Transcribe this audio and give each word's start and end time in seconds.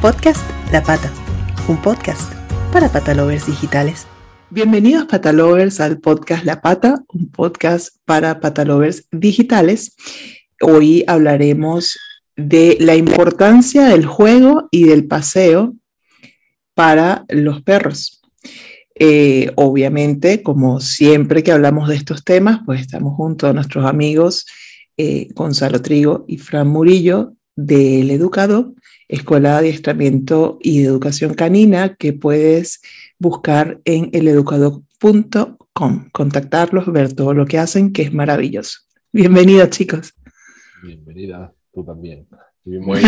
Podcast 0.00 0.48
La 0.70 0.80
Pata, 0.84 1.12
un 1.66 1.82
podcast 1.82 2.32
para 2.72 2.88
patalovers 2.88 3.48
digitales. 3.48 4.06
Bienvenidos 4.48 5.06
patalovers 5.06 5.80
al 5.80 5.98
podcast 5.98 6.44
La 6.44 6.60
Pata, 6.60 7.02
un 7.08 7.32
podcast 7.32 7.96
para 8.04 8.38
patalovers 8.38 9.08
digitales. 9.10 9.96
Hoy 10.60 11.02
hablaremos 11.08 11.98
de 12.36 12.76
la 12.78 12.94
importancia 12.94 13.86
del 13.86 14.06
juego 14.06 14.68
y 14.70 14.84
del 14.84 15.08
paseo 15.08 15.74
para 16.74 17.24
los 17.28 17.62
perros. 17.62 18.22
Eh, 18.94 19.50
obviamente, 19.56 20.44
como 20.44 20.78
siempre 20.78 21.42
que 21.42 21.50
hablamos 21.50 21.88
de 21.88 21.96
estos 21.96 22.22
temas, 22.22 22.60
pues 22.64 22.80
estamos 22.82 23.16
junto 23.16 23.48
a 23.48 23.52
nuestros 23.52 23.84
amigos 23.84 24.46
eh, 24.96 25.26
Gonzalo 25.34 25.82
Trigo 25.82 26.24
y 26.28 26.38
Fran 26.38 26.68
Murillo 26.68 27.32
del 27.56 28.12
Educado, 28.12 28.74
Escuela 29.08 29.52
de 29.52 29.56
Adiestramiento 29.56 30.58
y 30.60 30.82
de 30.82 30.88
Educación 30.88 31.34
Canina, 31.34 31.94
que 31.94 32.12
puedes 32.12 32.82
buscar 33.18 33.80
en 33.86 34.10
eleducado.com, 34.12 36.10
contactarlos, 36.12 36.92
ver 36.92 37.14
todo 37.14 37.32
lo 37.32 37.46
que 37.46 37.58
hacen, 37.58 37.92
que 37.92 38.02
es 38.02 38.12
maravilloso. 38.12 38.80
Bienvenidos, 39.10 39.70
chicos. 39.70 40.12
Bienvenida, 40.82 41.52
tú 41.72 41.82
también. 41.84 42.26
Muy, 42.64 42.80
muy 42.80 43.00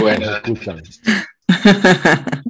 buena. 0.00 0.42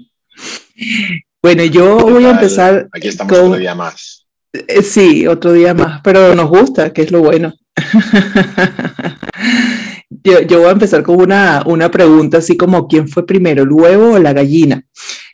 bueno, 1.42 1.64
yo 1.64 1.98
voy 1.98 2.24
a 2.24 2.30
empezar. 2.30 2.88
Aquí 2.92 3.08
estamos 3.08 3.36
otro 3.36 3.56
día 3.56 3.74
más. 3.74 4.28
Eh, 4.52 4.82
sí, 4.82 5.26
otro 5.26 5.52
día 5.52 5.74
más, 5.74 6.02
pero 6.02 6.36
nos 6.36 6.48
gusta, 6.48 6.92
que 6.92 7.02
es 7.02 7.10
lo 7.10 7.20
bueno. 7.20 7.52
yo, 10.08 10.58
voy 10.58 10.68
a 10.68 10.72
empezar 10.72 11.02
con 11.02 11.20
una, 11.20 11.62
una, 11.66 11.90
pregunta 11.90 12.38
así 12.38 12.56
como, 12.56 12.86
¿quién 12.86 13.08
fue 13.08 13.26
primero, 13.26 13.62
el 13.62 13.72
huevo 13.72 14.12
o 14.12 14.18
la 14.18 14.32
gallina? 14.32 14.84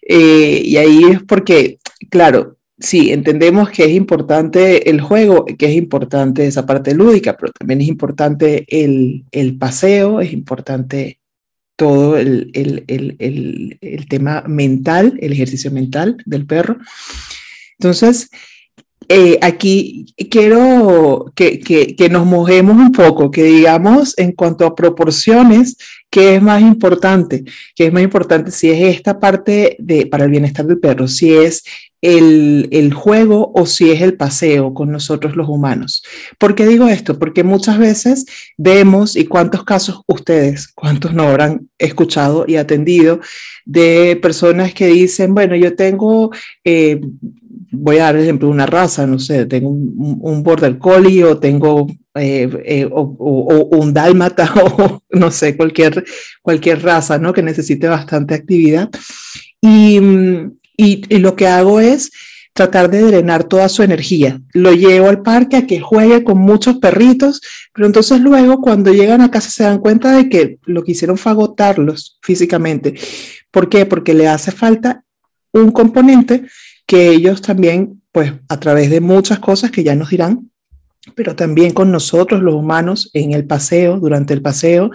Eh, 0.03 0.62
y 0.65 0.77
ahí 0.77 1.05
es 1.05 1.23
porque, 1.23 1.78
claro, 2.11 2.56
sí, 2.78 3.12
entendemos 3.12 3.70
que 3.70 3.84
es 3.84 3.91
importante 3.91 4.91
el 4.91 5.00
juego, 5.00 5.45
que 5.45 5.67
es 5.67 5.77
importante 5.77 6.47
esa 6.47 6.67
parte 6.67 6.95
lúdica, 6.95 7.37
pero 7.37 7.53
también 7.53 7.81
es 7.83 7.89
importante 7.89 8.65
el, 8.69 9.25
el 9.31 9.59
paseo, 9.59 10.20
es 10.20 10.33
importante 10.33 11.19
todo 11.77 12.17
el, 12.17 12.50
el, 12.55 12.84
el, 13.81 14.09
tema 14.09 14.45
mental, 14.47 15.19
el 15.20 15.33
ejercicio 15.33 15.70
mental 15.70 16.17
del 16.27 16.47
perro. 16.47 16.78
Entonces, 17.78 18.31
eh, 19.15 19.39
aquí 19.43 20.07
quiero 20.31 21.31
que, 21.35 22.09
nos 22.11 22.25
mojemos 22.25 22.79
un 22.79 22.93
poco, 22.93 23.31
que 23.31 23.45
digamos 23.45 24.19
en 24.19 24.33
cuanto 24.33 24.65
a 24.65 24.75
proporciones, 24.75 25.77
¿qué 26.09 26.37
es 26.37 26.43
más 26.43 26.63
importante? 26.63 27.45
¿Qué 27.77 27.89
es 27.89 27.93
más 27.93 28.03
importante 28.03 28.51
si 28.51 28.71
es 28.71 28.97
esta 28.97 29.21
parte 29.21 29.77
de, 29.79 30.07
para 30.07 30.25
el 30.25 30.31
bienestar 30.31 30.65
del 30.65 30.81
perro, 30.81 31.09
si 31.09 31.35
es 31.35 31.63
el, 32.01 32.71
el, 32.73 32.95
juego 32.95 33.53
o 33.55 33.67
si 33.67 33.91
es 33.91 34.01
el 34.01 34.15
paseo 34.15 34.73
con 34.73 34.91
nosotros 34.91 35.37
los 35.37 35.49
humanos. 35.49 36.03
¿Por 36.39 36.55
qué 36.55 36.67
digo 36.67 36.89
esto? 36.89 37.19
Porque 37.19 37.45
muchas 37.45 37.79
veces 37.79 38.25
vemos, 38.57 39.15
y 39.15 39.27
cuántos 39.27 39.63
casos 39.63 40.01
ustedes, 40.09 40.69
cuántos 40.69 41.13
no 41.13 41.25
habrán 41.25 41.69
escuchado 41.79 42.47
y 42.49 42.57
atendido, 42.57 43.21
de 43.67 44.19
personas 44.21 44.73
que 44.73 44.87
dicen, 44.87 45.35
bueno, 45.35 45.55
yo 45.55 45.77
tengo... 45.77 46.31
Eh, 46.65 47.01
voy 47.73 47.98
a 47.98 48.05
dar 48.05 48.17
ejemplo 48.17 48.48
una 48.48 48.67
raza, 48.67 49.06
no 49.06 49.19
sé, 49.19 49.47
tengo 49.47 49.70
un, 49.70 50.42
border 50.42 50.78
collie 50.78 51.25
o 51.25 51.39
tengo 51.39 51.87
eh, 52.15 52.48
eh, 52.65 52.89
o, 52.91 53.69
un 53.73 53.95
dálmata 53.95 54.53
o 54.62 55.03
no 55.11 55.31
sé, 55.31 55.56
cualquier, 55.56 56.05
cualquier 56.43 56.83
raza, 56.83 57.19
¿no? 57.19 57.33
Que 57.33 57.43
necesite 57.43 57.89
bastante 57.89 58.34
actividad. 58.34 58.91
Y, 59.61 59.98
y, 60.77 61.19
lo 61.19 61.34
que 61.34 61.47
hago 61.47 61.81
es 61.81 62.11
tratar 62.53 62.91
de 62.91 63.00
drenar 63.00 63.45
toda 63.45 63.69
su 63.70 63.83
energía. 63.83 64.41
Lo 64.53 64.73
llevo 64.73 65.09
al 65.09 65.22
parque 65.22 65.56
a 65.56 65.66
que 65.66 65.81
juegue 65.81 66.22
con 66.25 66.39
muchos 66.39 66.77
perritos, 66.77 67.41
pero 67.72 67.87
entonces 67.87 68.21
luego 68.21 68.60
cuando 68.60 68.93
llegan 68.93 69.22
a 69.22 69.31
casa 69.31 69.49
se 69.49 69.62
dan 69.65 69.78
cuenta 69.78 70.15
de 70.15 70.28
que 70.28 70.59
lo 70.65 70.84
que 70.84 70.93
hicieron 70.93 71.16
fue 71.16 71.33
agotarlos 71.33 72.19
físicamente. 72.21 72.94
¿Por 73.50 73.71
qué? 73.71 73.87
Porque 73.87 74.12
le 74.12 74.28
hace 74.28 74.50
falta 74.50 75.04
un 75.53 75.71
componente 75.71 76.44
que 76.92 77.08
ellos 77.08 77.41
también, 77.41 78.03
pues 78.12 78.34
a 78.50 78.60
través 78.60 78.91
de 78.91 79.00
muchas 79.00 79.38
cosas 79.38 79.70
que 79.70 79.82
ya 79.82 79.94
nos 79.94 80.10
dirán, 80.10 80.50
pero 81.14 81.34
también 81.34 81.72
con 81.72 81.91
nosotros 81.91 82.42
los 82.42 82.54
humanos 82.54 83.08
en 83.14 83.32
el 83.32 83.47
paseo, 83.47 83.98
durante 83.98 84.34
el 84.34 84.42
paseo, 84.42 84.91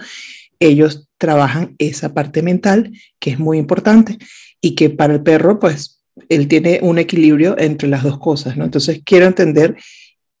ellos 0.60 1.08
trabajan 1.18 1.74
esa 1.78 2.14
parte 2.14 2.40
mental 2.40 2.92
que 3.18 3.30
es 3.30 3.40
muy 3.40 3.58
importante 3.58 4.16
y 4.60 4.76
que 4.76 4.90
para 4.90 5.14
el 5.14 5.24
perro, 5.24 5.58
pues 5.58 6.04
él 6.28 6.46
tiene 6.46 6.78
un 6.82 6.98
equilibrio 6.98 7.58
entre 7.58 7.88
las 7.88 8.04
dos 8.04 8.20
cosas, 8.20 8.56
¿no? 8.56 8.62
Entonces 8.62 9.02
quiero 9.04 9.26
entender 9.26 9.74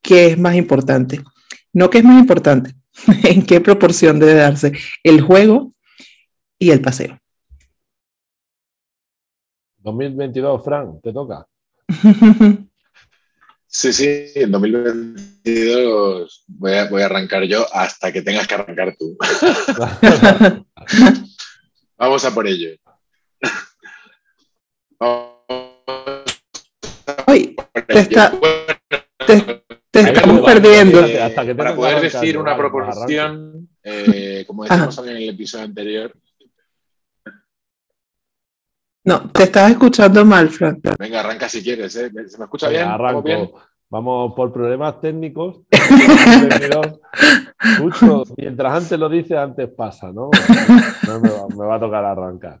qué 0.00 0.26
es 0.26 0.38
más 0.38 0.54
importante. 0.54 1.24
No 1.72 1.90
qué 1.90 1.98
es 1.98 2.04
más 2.04 2.20
importante, 2.20 2.74
en 3.24 3.42
qué 3.42 3.60
proporción 3.60 4.20
debe 4.20 4.34
darse 4.34 4.74
el 5.02 5.22
juego 5.22 5.74
y 6.56 6.70
el 6.70 6.80
paseo. 6.80 7.17
2022, 9.88 10.64
Fran, 10.64 11.00
te 11.00 11.12
toca. 11.12 11.46
Sí, 13.70 13.92
sí, 13.92 14.30
en 14.34 14.50
2022 14.50 16.44
voy 16.46 16.72
a, 16.72 16.88
voy 16.88 17.02
a 17.02 17.04
arrancar 17.04 17.44
yo 17.44 17.66
hasta 17.70 18.10
que 18.10 18.22
tengas 18.22 18.46
que 18.46 18.54
arrancar 18.54 18.96
tú. 18.98 19.14
Vamos 21.98 22.24
a 22.24 22.34
por 22.34 22.46
ello. 22.46 22.70
Ay, 27.26 27.54
te, 27.86 27.98
está, 27.98 28.32
te, 29.26 29.64
estamos 29.92 30.40
perdiendo. 30.46 31.06
para 31.54 31.76
poder 31.76 32.00
decir 32.00 32.38
una 32.38 32.56
proporción, 32.56 33.68
eh, 33.82 34.44
como 34.46 34.64
decíamos 34.64 34.96
en 34.98 35.08
el 35.08 35.28
episodio 35.28 35.66
anterior, 35.66 36.16
no, 39.08 39.30
te 39.30 39.44
estás 39.44 39.70
escuchando 39.70 40.22
mal, 40.22 40.50
Frank. 40.50 40.80
Venga, 40.98 41.20
arranca 41.20 41.48
si 41.48 41.62
quieres. 41.62 41.96
¿eh? 41.96 42.10
¿Se 42.28 42.36
me 42.36 42.44
escucha 42.44 42.68
bien? 42.68 42.86
Arranco. 42.86 43.22
bien? 43.22 43.50
Vamos 43.88 44.34
por 44.34 44.52
problemas 44.52 45.00
técnicos. 45.00 45.62
mientras 48.36 48.74
antes 48.74 48.98
lo 48.98 49.08
dice, 49.08 49.38
antes 49.38 49.66
pasa, 49.70 50.12
¿no? 50.12 50.28
me, 51.56 51.64
va, 51.64 51.76
a 51.76 51.80
tocar 51.80 52.04
arrancar. 52.04 52.60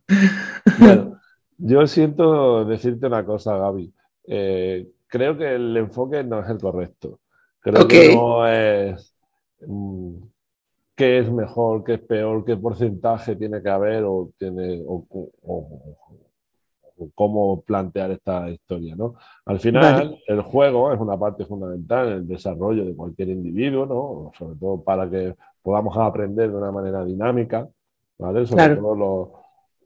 Bueno, 0.78 1.20
yo 1.58 1.86
siento 1.86 2.64
decirte 2.64 3.08
una 3.08 3.26
cosa, 3.26 3.58
Gaby. 3.58 3.92
Eh, 4.26 4.88
creo 5.06 5.36
que 5.36 5.54
el 5.54 5.76
enfoque 5.76 6.24
no 6.24 6.40
es 6.40 6.48
el 6.48 6.56
correcto. 6.56 7.20
Creo 7.60 7.86
que 7.86 8.14
no 8.14 8.48
es 8.48 9.14
mm, 9.66 10.14
qué 10.96 11.18
es 11.18 11.30
mejor, 11.30 11.84
qué 11.84 11.94
es 11.94 12.00
peor, 12.00 12.44
qué 12.44 12.56
porcentaje 12.56 13.36
tiene 13.36 13.62
que 13.62 13.68
haber 13.68 14.04
o, 14.04 14.30
tiene, 14.38 14.82
o, 14.86 15.04
cómo 17.14 17.62
plantear 17.62 18.10
esta 18.10 18.48
historia. 18.50 18.94
¿no? 18.96 19.14
Al 19.44 19.60
final, 19.60 20.18
el 20.26 20.42
juego 20.42 20.92
es 20.92 21.00
una 21.00 21.18
parte 21.18 21.44
fundamental 21.44 22.08
en 22.08 22.14
el 22.14 22.28
desarrollo 22.28 22.84
de 22.84 22.94
cualquier 22.94 23.30
individuo, 23.30 23.86
¿no? 23.86 24.32
sobre 24.38 24.58
todo 24.58 24.82
para 24.82 25.08
que 25.08 25.34
podamos 25.62 25.96
aprender 25.96 26.50
de 26.50 26.56
una 26.56 26.72
manera 26.72 27.04
dinámica. 27.04 27.68
¿vale? 28.18 28.46
Sobre 28.46 28.76
todo 28.76 28.94
los, 28.94 29.28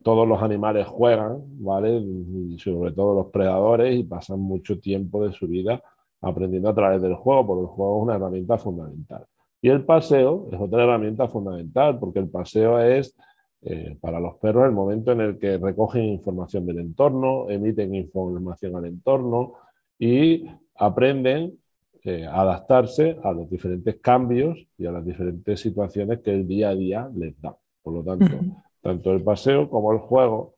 todos 0.03 0.27
los 0.27 0.43
animales 0.43 0.87
juegan, 0.87 1.39
¿vale? 1.63 1.97
y 1.99 2.59
sobre 2.59 2.93
todo 2.93 3.15
los 3.15 3.27
predadores, 3.31 3.95
y 3.95 4.05
pasan 4.05 4.41
mucho 4.41 4.79
tiempo 4.81 5.25
de 5.27 5.33
su 5.33 5.47
vida 5.47 5.83
aprendiendo 6.23 6.69
a 6.69 6.75
través 6.75 7.03
del 7.03 7.15
juego, 7.15 7.47
porque 7.47 7.63
el 7.63 7.67
juego 7.69 7.97
es 7.99 8.03
una 8.05 8.15
herramienta 8.15 8.57
fundamental. 8.57 9.27
Y 9.61 9.69
el 9.69 9.85
paseo 9.85 10.49
es 10.51 10.61
otra 10.61 10.85
herramienta 10.85 11.29
fundamental, 11.29 11.99
porque 11.99 12.21
el 12.21 12.29
paseo 12.29 12.81
es 12.81 13.17
eh, 13.65 13.97
para 14.01 14.19
los 14.19 14.37
perros 14.37 14.67
el 14.67 14.73
momento 14.73 15.13
en 15.13 15.21
el 15.21 15.39
que 15.39 15.57
recogen 15.57 16.05
información 16.05 16.67
del 16.67 16.81
entorno, 16.81 17.49
emiten 17.49 17.95
información 17.95 18.75
al 18.75 18.87
entorno 18.87 19.55
y 19.99 20.45
aprenden 20.77 21.59
eh, 22.03 22.27
a 22.27 22.41
adaptarse 22.41 23.17
a 23.23 23.31
los 23.31 23.49
diferentes 23.49 24.01
cambios 24.01 24.59
y 24.77 24.87
a 24.87 24.91
las 24.91 25.05
diferentes 25.05 25.61
situaciones 25.61 26.19
que 26.21 26.33
el 26.33 26.49
día 26.49 26.71
a 26.71 26.75
día 26.75 27.09
les 27.15 27.41
da. 27.41 27.57
Por 27.83 27.95
lo 27.95 28.03
tanto, 28.03 28.37
tanto 28.81 29.13
el 29.13 29.23
paseo 29.23 29.71
como 29.71 29.93
el 29.93 29.99
juego 29.99 30.55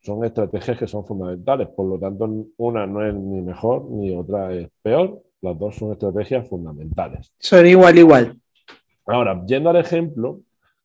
son 0.00 0.22
estrategias 0.24 0.78
que 0.78 0.86
son 0.86 1.06
fundamentales. 1.06 1.68
Por 1.68 1.86
lo 1.88 1.98
tanto, 1.98 2.28
una 2.58 2.86
no 2.86 3.06
es 3.06 3.14
ni 3.14 3.40
mejor 3.40 3.90
ni 3.90 4.14
otra 4.14 4.52
es 4.52 4.68
peor. 4.82 5.22
Las 5.40 5.58
dos 5.58 5.76
son 5.76 5.92
estrategias 5.92 6.46
fundamentales. 6.48 7.32
Son 7.38 7.66
igual, 7.66 7.96
igual. 7.98 8.36
Ahora, 9.06 9.42
yendo 9.46 9.70
al 9.70 9.76
ejemplo 9.76 10.40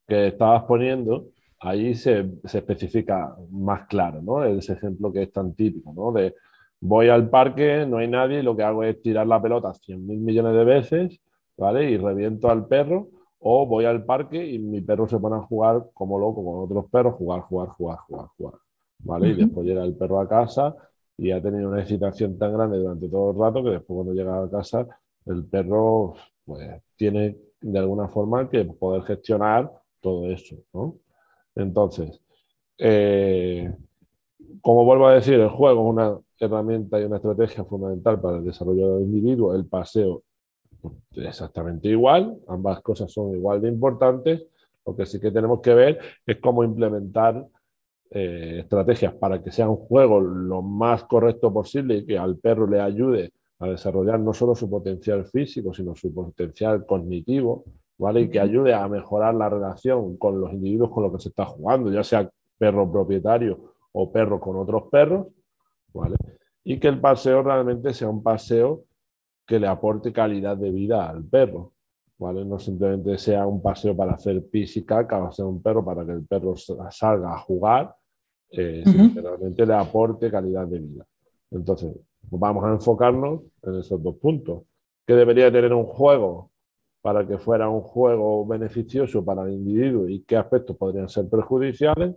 que 0.08 0.28
estabas 0.28 0.64
poniendo, 0.64 1.26
ahí 1.60 1.96
se, 1.96 2.30
especifica 2.44 3.36
más 3.52 3.88
claro, 3.88 4.22
¿no? 4.22 4.44
Ese 4.44 4.74
ejemplo 4.74 5.12
que 5.12 5.24
es 5.24 5.32
tan 5.32 5.54
típico, 5.54 5.94
¿no? 5.94 6.12
De 6.12 6.36
voy 6.80 7.10
al 7.10 7.30
parque, 7.30 7.86
no 7.88 7.98
hay 7.98 8.08
nadie, 8.08 8.44
lo 8.44 8.56
que 8.56 8.64
hago 8.64 8.84
es 8.84 9.02
tirar 9.02 9.28
la 9.28 9.42
pelota 9.42 9.74
100 9.74 10.06
mil 10.06 10.20
millones 10.20 10.54
de 10.54 10.64
veces, 10.64 11.20
¿vale? 11.58 11.90
Y 11.90 11.98
reviento 11.98 12.50
al 12.50 12.68
perro, 12.68 13.10
O 13.40 13.66
voy 13.68 13.86
al 13.86 14.04
parque 14.04 14.46
y 14.46 14.60
mi 14.60 14.82
perro 14.82 15.08
se 15.08 15.20
pone 15.20 15.36
a 15.36 15.42
jugar 15.42 15.86
como 15.94 16.20
loco 16.20 16.44
con 16.44 16.64
otros 16.64 16.90
perros, 16.92 17.16
jugar, 17.16 17.42
jugar, 17.42 17.70
jugar, 17.70 18.00
jugar, 18.08 18.28
jugar. 18.38 18.54
¿Vale? 19.00 19.30
Y 19.30 19.34
después 19.36 19.66
llega 19.66 19.84
el 19.84 19.96
perro 19.96 20.20
a 20.20 20.28
casa 20.28 20.76
y 21.18 21.32
ha 21.32 21.42
tenido 21.42 21.70
una 21.70 21.82
excitación 21.82 22.38
tan 22.38 22.54
grande 22.54 22.80
durante 22.80 23.08
todo 23.10 23.32
el 23.32 23.38
rato 23.38 23.64
que 23.64 23.70
después 23.72 23.96
cuando 23.96 24.14
llega 24.14 24.44
a 24.44 24.50
casa 24.50 24.88
el 25.26 25.46
perro 25.46 26.16
pues, 26.46 26.82
tiene 26.96 27.38
de 27.62 27.80
alguna 27.80 28.08
forma 28.08 28.50
que 28.50 28.66
poder 28.66 29.04
gestionar 29.04 29.72
todo 30.02 30.26
eso. 30.32 30.56
¿no? 30.74 30.96
Entonces, 31.58 32.22
eh, 32.78 33.74
como 34.62 34.86
vuelvo 34.86 35.08
a 35.08 35.16
decir, 35.16 35.36
el 35.36 35.50
juego 35.50 35.82
es 35.82 35.94
una 35.94 36.20
herramienta 36.40 37.00
y 37.00 37.06
una 37.06 37.18
estrategia 37.18 37.64
fundamental 37.64 38.22
para 38.22 38.38
el 38.38 38.46
desarrollo 38.46 38.96
del 38.96 39.06
individuo. 39.06 39.56
El 39.56 39.66
paseo 39.66 40.24
exactamente 41.16 41.90
igual, 41.90 42.38
ambas 42.48 42.82
cosas 42.82 43.12
son 43.12 43.36
igual 43.36 43.62
de 43.62 43.70
importantes. 43.70 44.46
Lo 44.86 44.96
que 44.96 45.06
sí 45.06 45.20
que 45.20 45.32
tenemos 45.32 45.60
que 45.62 45.74
ver 45.74 46.00
es 46.26 46.38
cómo 46.38 46.64
implementar 46.64 47.46
eh, 48.10 48.60
estrategias 48.62 49.14
para 49.16 49.44
que 49.44 49.52
sea 49.52 49.68
un 49.68 49.78
juego 49.78 50.22
lo 50.22 50.62
más 50.62 51.04
correcto 51.04 51.52
posible 51.52 51.98
y 51.98 52.06
que 52.06 52.18
al 52.18 52.38
perro 52.38 52.68
le 52.68 52.80
ayude 52.80 53.34
a 53.60 53.68
desarrollar 53.68 54.20
no 54.20 54.34
solo 54.34 54.56
su 54.56 54.70
potencial 54.70 55.26
físico, 55.26 55.74
sino 55.74 55.96
su 55.96 56.14
potencial 56.14 56.86
cognitivo, 56.86 57.66
¿vale? 57.98 58.22
Y 58.22 58.30
que 58.30 58.40
ayude 58.40 58.74
a 58.74 58.88
mejorar 58.88 59.36
la 59.36 59.50
relación 59.50 60.18
con 60.18 60.40
los 60.40 60.54
individuos 60.54 60.92
con 60.92 61.04
los 61.04 61.14
que 61.14 61.20
se 61.20 61.30
está 61.30 61.46
jugando, 61.46 61.92
ya 61.92 62.04
sea 62.04 62.30
perro 62.58 62.92
propietario 62.92 63.74
o 63.92 64.12
perro 64.12 64.40
con 64.40 64.58
otros 64.58 64.84
perros, 64.92 65.28
¿vale? 65.94 66.16
Y 66.64 66.80
que 66.80 66.88
el 66.88 67.00
paseo 67.00 67.42
realmente 67.44 67.94
sea 67.94 68.10
un 68.10 68.22
paseo 68.22 68.84
que 69.46 69.60
le 69.60 69.68
aporte 69.68 70.12
calidad 70.12 70.58
de 70.58 70.72
vida 70.72 71.10
al 71.10 71.24
perro, 71.24 71.74
¿vale? 72.18 72.44
No 72.46 72.60
simplemente 72.60 73.18
sea 73.18 73.48
un 73.48 73.62
paseo 73.62 73.96
para 73.96 74.14
hacer 74.14 74.46
pis 74.48 74.76
y 74.78 74.86
caca, 74.86 75.32
sea 75.32 75.46
un 75.46 75.62
perro 75.62 75.84
para 75.84 76.06
que 76.06 76.12
el 76.12 76.26
perro 76.26 76.56
salga 76.56 77.34
a 77.34 77.40
jugar, 77.40 77.96
eh, 78.52 78.84
sino 78.86 79.14
que 79.14 79.22
realmente 79.22 79.66
le 79.66 79.74
aporte 79.74 80.30
calidad 80.30 80.68
de 80.68 80.80
vida. 80.80 81.06
Entonces, 81.52 81.96
vamos 82.30 82.64
a 82.66 82.72
enfocarnos 82.72 83.42
en 83.64 83.76
esos 83.80 84.02
dos 84.04 84.16
puntos. 84.18 84.64
¿Qué 85.06 85.14
debería 85.14 85.52
tener 85.52 85.74
un 85.74 85.86
juego 85.86 86.52
para 87.08 87.26
que 87.26 87.38
fuera 87.38 87.70
un 87.70 87.80
juego 87.80 88.46
beneficioso 88.46 89.24
para 89.24 89.44
el 89.44 89.54
individuo 89.54 90.10
y 90.10 90.24
qué 90.24 90.36
aspectos 90.36 90.76
podrían 90.76 91.08
ser 91.08 91.30
perjudiciales? 91.30 92.16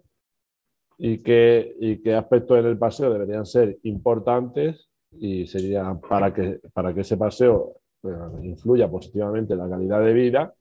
y 0.99 1.23
qué, 1.23 1.77
y 1.79 2.03
qué 2.03 2.17
aspectos 2.17 2.59
en 2.59 2.67
el 2.67 2.77
paseo 2.77 3.13
deberían 3.13 3.47
ser 3.47 3.79
importantes 3.85 4.91
y 5.13 5.47
sería 5.47 5.95
para 5.95 6.35
que, 6.35 6.61
para 6.73 6.93
que 6.93 7.03
ese 7.03 7.17
paseo 7.17 7.77
eh, 8.03 8.09
influya 8.43 8.91
positivamente 8.91 9.53
en 9.53 9.61
la 9.61 9.69
calidad 9.69 10.05
de 10.05 10.13
vida 10.13 10.53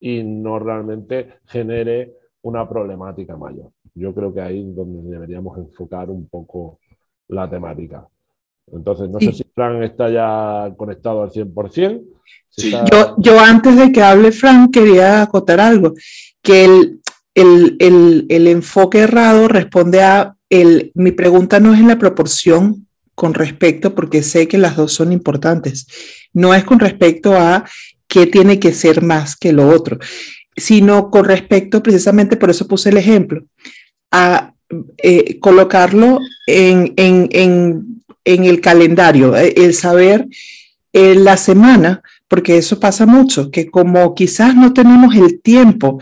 y 0.00 0.24
no 0.24 0.58
realmente 0.58 1.34
genere 1.46 2.16
una 2.42 2.68
problemática 2.68 3.36
mayor. 3.36 3.70
Yo 3.94 4.12
creo 4.12 4.34
que 4.34 4.40
ahí 4.40 4.68
es 4.68 4.74
donde 4.74 5.08
deberíamos 5.08 5.56
enfocar 5.58 6.10
un 6.10 6.28
poco 6.28 6.80
la 7.28 7.48
temática. 7.48 8.04
Entonces, 8.72 9.08
no 9.08 9.18
sé 9.20 9.32
si 9.32 9.44
Fran 9.54 9.82
está 9.82 10.08
ya 10.10 10.72
conectado 10.76 11.22
al 11.22 11.30
100%. 11.30 12.02
yo, 12.90 13.14
yo 13.18 13.40
antes 13.40 13.76
de 13.76 13.92
que 13.92 14.02
hable 14.02 14.32
Fran 14.32 14.70
quería 14.70 15.22
acotar 15.22 15.60
algo, 15.60 15.94
que 16.42 16.64
el, 16.64 17.00
el, 17.34 18.46
enfoque 18.48 19.00
errado 19.00 19.48
responde 19.48 20.02
a 20.02 20.36
el, 20.48 20.92
mi 20.94 21.12
pregunta 21.12 21.60
no 21.60 21.74
es 21.74 21.80
en 21.80 21.88
la 21.88 21.98
proporción 21.98 22.86
con 23.14 23.34
respecto, 23.34 23.94
porque 23.94 24.22
sé 24.22 24.48
que 24.48 24.58
las 24.58 24.76
dos 24.76 24.92
son 24.92 25.12
importantes, 25.12 25.86
no 26.32 26.54
es 26.54 26.64
con 26.64 26.80
respecto 26.80 27.34
a 27.34 27.64
qué 28.08 28.26
tiene 28.26 28.58
que 28.58 28.72
ser 28.72 29.02
más 29.02 29.36
que 29.36 29.52
lo 29.52 29.68
otro, 29.68 29.98
sino 30.56 31.10
con 31.10 31.24
respecto, 31.24 31.82
precisamente 31.82 32.36
por 32.36 32.50
eso 32.50 32.66
puse 32.66 32.88
el 32.88 32.96
ejemplo, 32.96 33.44
a 34.10 34.54
eh, 34.98 35.38
colocarlo 35.40 36.20
en, 36.46 36.92
el 38.24 38.60
calendario, 38.60 39.36
eh, 39.36 39.54
el 39.56 39.74
saber 39.74 40.28
en 40.92 41.04
eh, 41.04 41.14
la 41.16 41.36
semana, 41.36 42.02
porque 42.28 42.56
eso 42.56 42.78
pasa 42.78 43.06
mucho, 43.06 43.50
que 43.50 43.68
como 43.68 44.14
quizás 44.14 44.54
no 44.54 44.72
tenemos 44.72 45.16
el 45.16 45.40
tiempo 45.40 45.98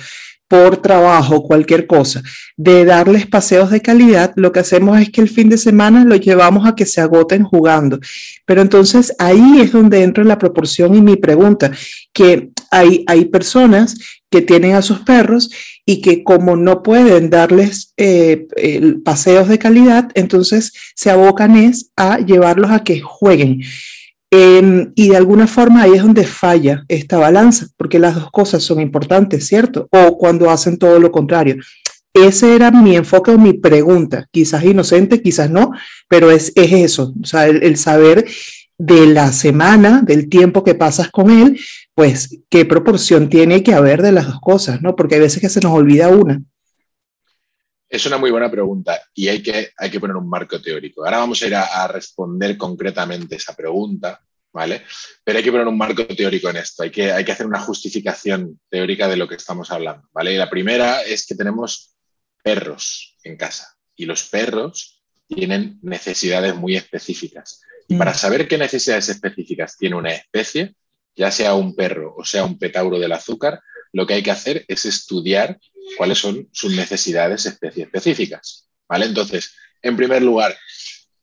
por 0.49 0.79
trabajo, 0.79 1.43
cualquier 1.43 1.87
cosa, 1.87 2.23
de 2.57 2.85
darles 2.85 3.27
paseos 3.27 3.71
de 3.71 3.83
calidad, 3.83 4.33
lo 4.37 4.51
que 4.51 4.61
hacemos 4.61 4.99
es 4.99 5.11
que 5.11 5.21
el 5.21 5.29
fin 5.29 5.49
de 5.49 5.59
semana 5.59 6.05
lo 6.05 6.17
llevamos 6.17 6.67
a 6.67 6.75
que 6.75 6.87
se 6.87 7.03
agoten 7.03 7.45
jugando. 7.45 8.01
Pero 8.47 8.63
entonces 8.63 9.15
ahí 9.19 9.61
es 9.61 9.73
donde 9.73 10.03
entra 10.03 10.25
la 10.25 10.39
proporción 10.39 10.95
y 10.95 11.03
mi 11.03 11.17
pregunta, 11.17 11.71
que 12.15 12.51
hay, 12.71 13.05
hay 13.07 13.27
personas 13.27 13.97
que 14.31 14.43
tienen 14.43 14.75
a 14.75 14.83
sus 14.83 15.01
perros 15.01 15.51
y 15.87 16.01
que 16.01 16.23
como 16.23 16.57
no 16.57 16.83
pueden 16.83 17.31
darles 17.31 17.95
eh, 17.97 18.47
paseos 19.05 19.49
de 19.49 19.59
calidad, 19.59 20.11
entonces 20.15 20.73
se 20.95 21.11
abocan 21.11 21.57
es 21.57 21.91
a 21.97 22.19
llevarlos 22.19 22.71
a 22.71 22.85
que 22.85 23.01
jueguen. 23.01 23.63
Em, 24.31 24.93
y 24.95 25.09
de 25.09 25.17
alguna 25.17 25.47
forma 25.47 25.83
ahí 25.83 25.93
es 25.95 26.03
donde 26.03 26.27
falla 26.27 26.85
esta 26.89 27.17
balanza, 27.17 27.69
porque 27.79 27.99
las 27.99 28.15
dos 28.15 28.31
cosas 28.31 28.63
son 28.63 28.81
importantes, 28.81 29.47
¿cierto? 29.47 29.89
O 29.91 30.19
cuando 30.19 30.51
hacen 30.51 30.77
todo 30.77 30.99
lo 30.99 31.11
contrario. 31.11 31.57
Ese 32.13 32.55
era 32.55 32.71
mi 32.71 32.97
enfoque 32.97 33.31
o 33.31 33.39
mi 33.39 33.55
pregunta, 33.55 34.27
quizás 34.31 34.65
inocente, 34.65 35.23
quizás 35.23 35.51
no, 35.51 35.71
pero 36.09 36.31
es, 36.31 36.53
es 36.57 36.73
eso, 36.73 37.15
o 37.23 37.27
sea, 37.27 37.47
el, 37.47 37.77
saber 37.77 38.27
de 38.79 39.07
la 39.07 39.33
semana, 39.33 40.03
del 40.03 40.29
tiempo 40.29 40.63
que 40.63 40.77
pasas 40.77 41.11
con 41.11 41.31
él, 41.31 41.61
pues 41.95 42.39
qué 42.49 42.65
proporción 42.65 43.29
tiene 43.29 43.65
que 43.65 43.75
haber 43.75 44.03
de 44.03 44.13
las 44.13 44.27
dos 44.29 44.41
cosas, 44.41 44.81
¿no? 44.81 44.95
Porque 44.95 45.17
hay 45.17 45.21
veces 45.21 45.41
que 45.41 45.49
se 45.49 45.61
nos 45.61 45.73
olvida 45.73 46.09
una. 46.09 46.41
Es 47.89 48.07
una 48.07 48.19
muy 48.19 48.31
buena 48.31 48.51
pregunta 48.51 49.01
y 49.15 49.29
hay 49.29 49.43
que, 49.43 49.71
hay 49.77 49.91
que 49.91 49.99
poner 49.99 50.15
un 50.15 50.29
marco 50.29 50.63
teórico. 50.63 51.05
Ahora 51.05 51.19
vamos 51.19 51.43
a 51.43 51.47
ir 51.47 51.57
a, 51.57 51.89
responder 51.89 52.57
concretamente 52.57 53.35
esa 53.35 53.57
pregunta, 53.57 54.21
¿vale? 54.53 54.85
Pero 55.25 55.39
hay 55.39 55.45
que 55.45 55.51
poner 55.51 55.67
un 55.67 55.77
marco 55.77 56.07
teórico 56.07 56.49
en 56.51 56.59
esto. 56.59 56.85
Hay 56.85 56.91
que, 56.91 57.11
hay 57.11 57.25
que 57.25 57.33
hacer 57.33 57.47
una 57.47 57.61
justificación 57.61 58.61
teórica 58.69 59.09
de 59.09 59.17
lo 59.17 59.27
que 59.27 59.35
estamos 59.35 59.73
hablando, 59.73 60.07
¿vale? 60.13 60.35
Y 60.35 60.37
la 60.37 60.51
primera 60.51 61.03
es 61.03 61.27
que 61.27 61.35
tenemos 61.35 61.97
perros 62.45 63.17
en 63.25 63.37
casa 63.37 63.75
y 63.97 64.05
los 64.05 64.23
perros 64.25 64.98
tienen 65.29 65.79
necesidades 65.83 66.57
muy 66.57 66.77
específicas. 66.77 67.63
Y 67.87 67.97
para 67.97 68.13
mm. 68.13 68.17
saber 68.17 68.49
qué 68.49 68.59
necesidades 68.59 69.09
específicas 69.09 69.77
tiene 69.77 69.97
una 69.97 70.13
especie, 70.13 70.75
ya 71.15 71.31
sea 71.31 71.55
un 71.55 71.75
perro 71.75 72.15
o 72.17 72.25
sea 72.25 72.45
un 72.45 72.59
petauro 72.59 72.99
del 72.99 73.13
azúcar, 73.13 73.61
lo 73.93 74.07
que 74.07 74.15
hay 74.15 74.23
que 74.23 74.31
hacer 74.31 74.65
es 74.69 74.85
estudiar 74.85 75.59
cuáles 75.97 76.19
son 76.19 76.49
sus 76.53 76.75
necesidades 76.75 77.47
específicas. 77.47 78.69
¿vale? 78.89 79.07
Entonces, 79.07 79.55
en 79.83 79.97
primer 79.97 80.23
lugar, 80.23 80.57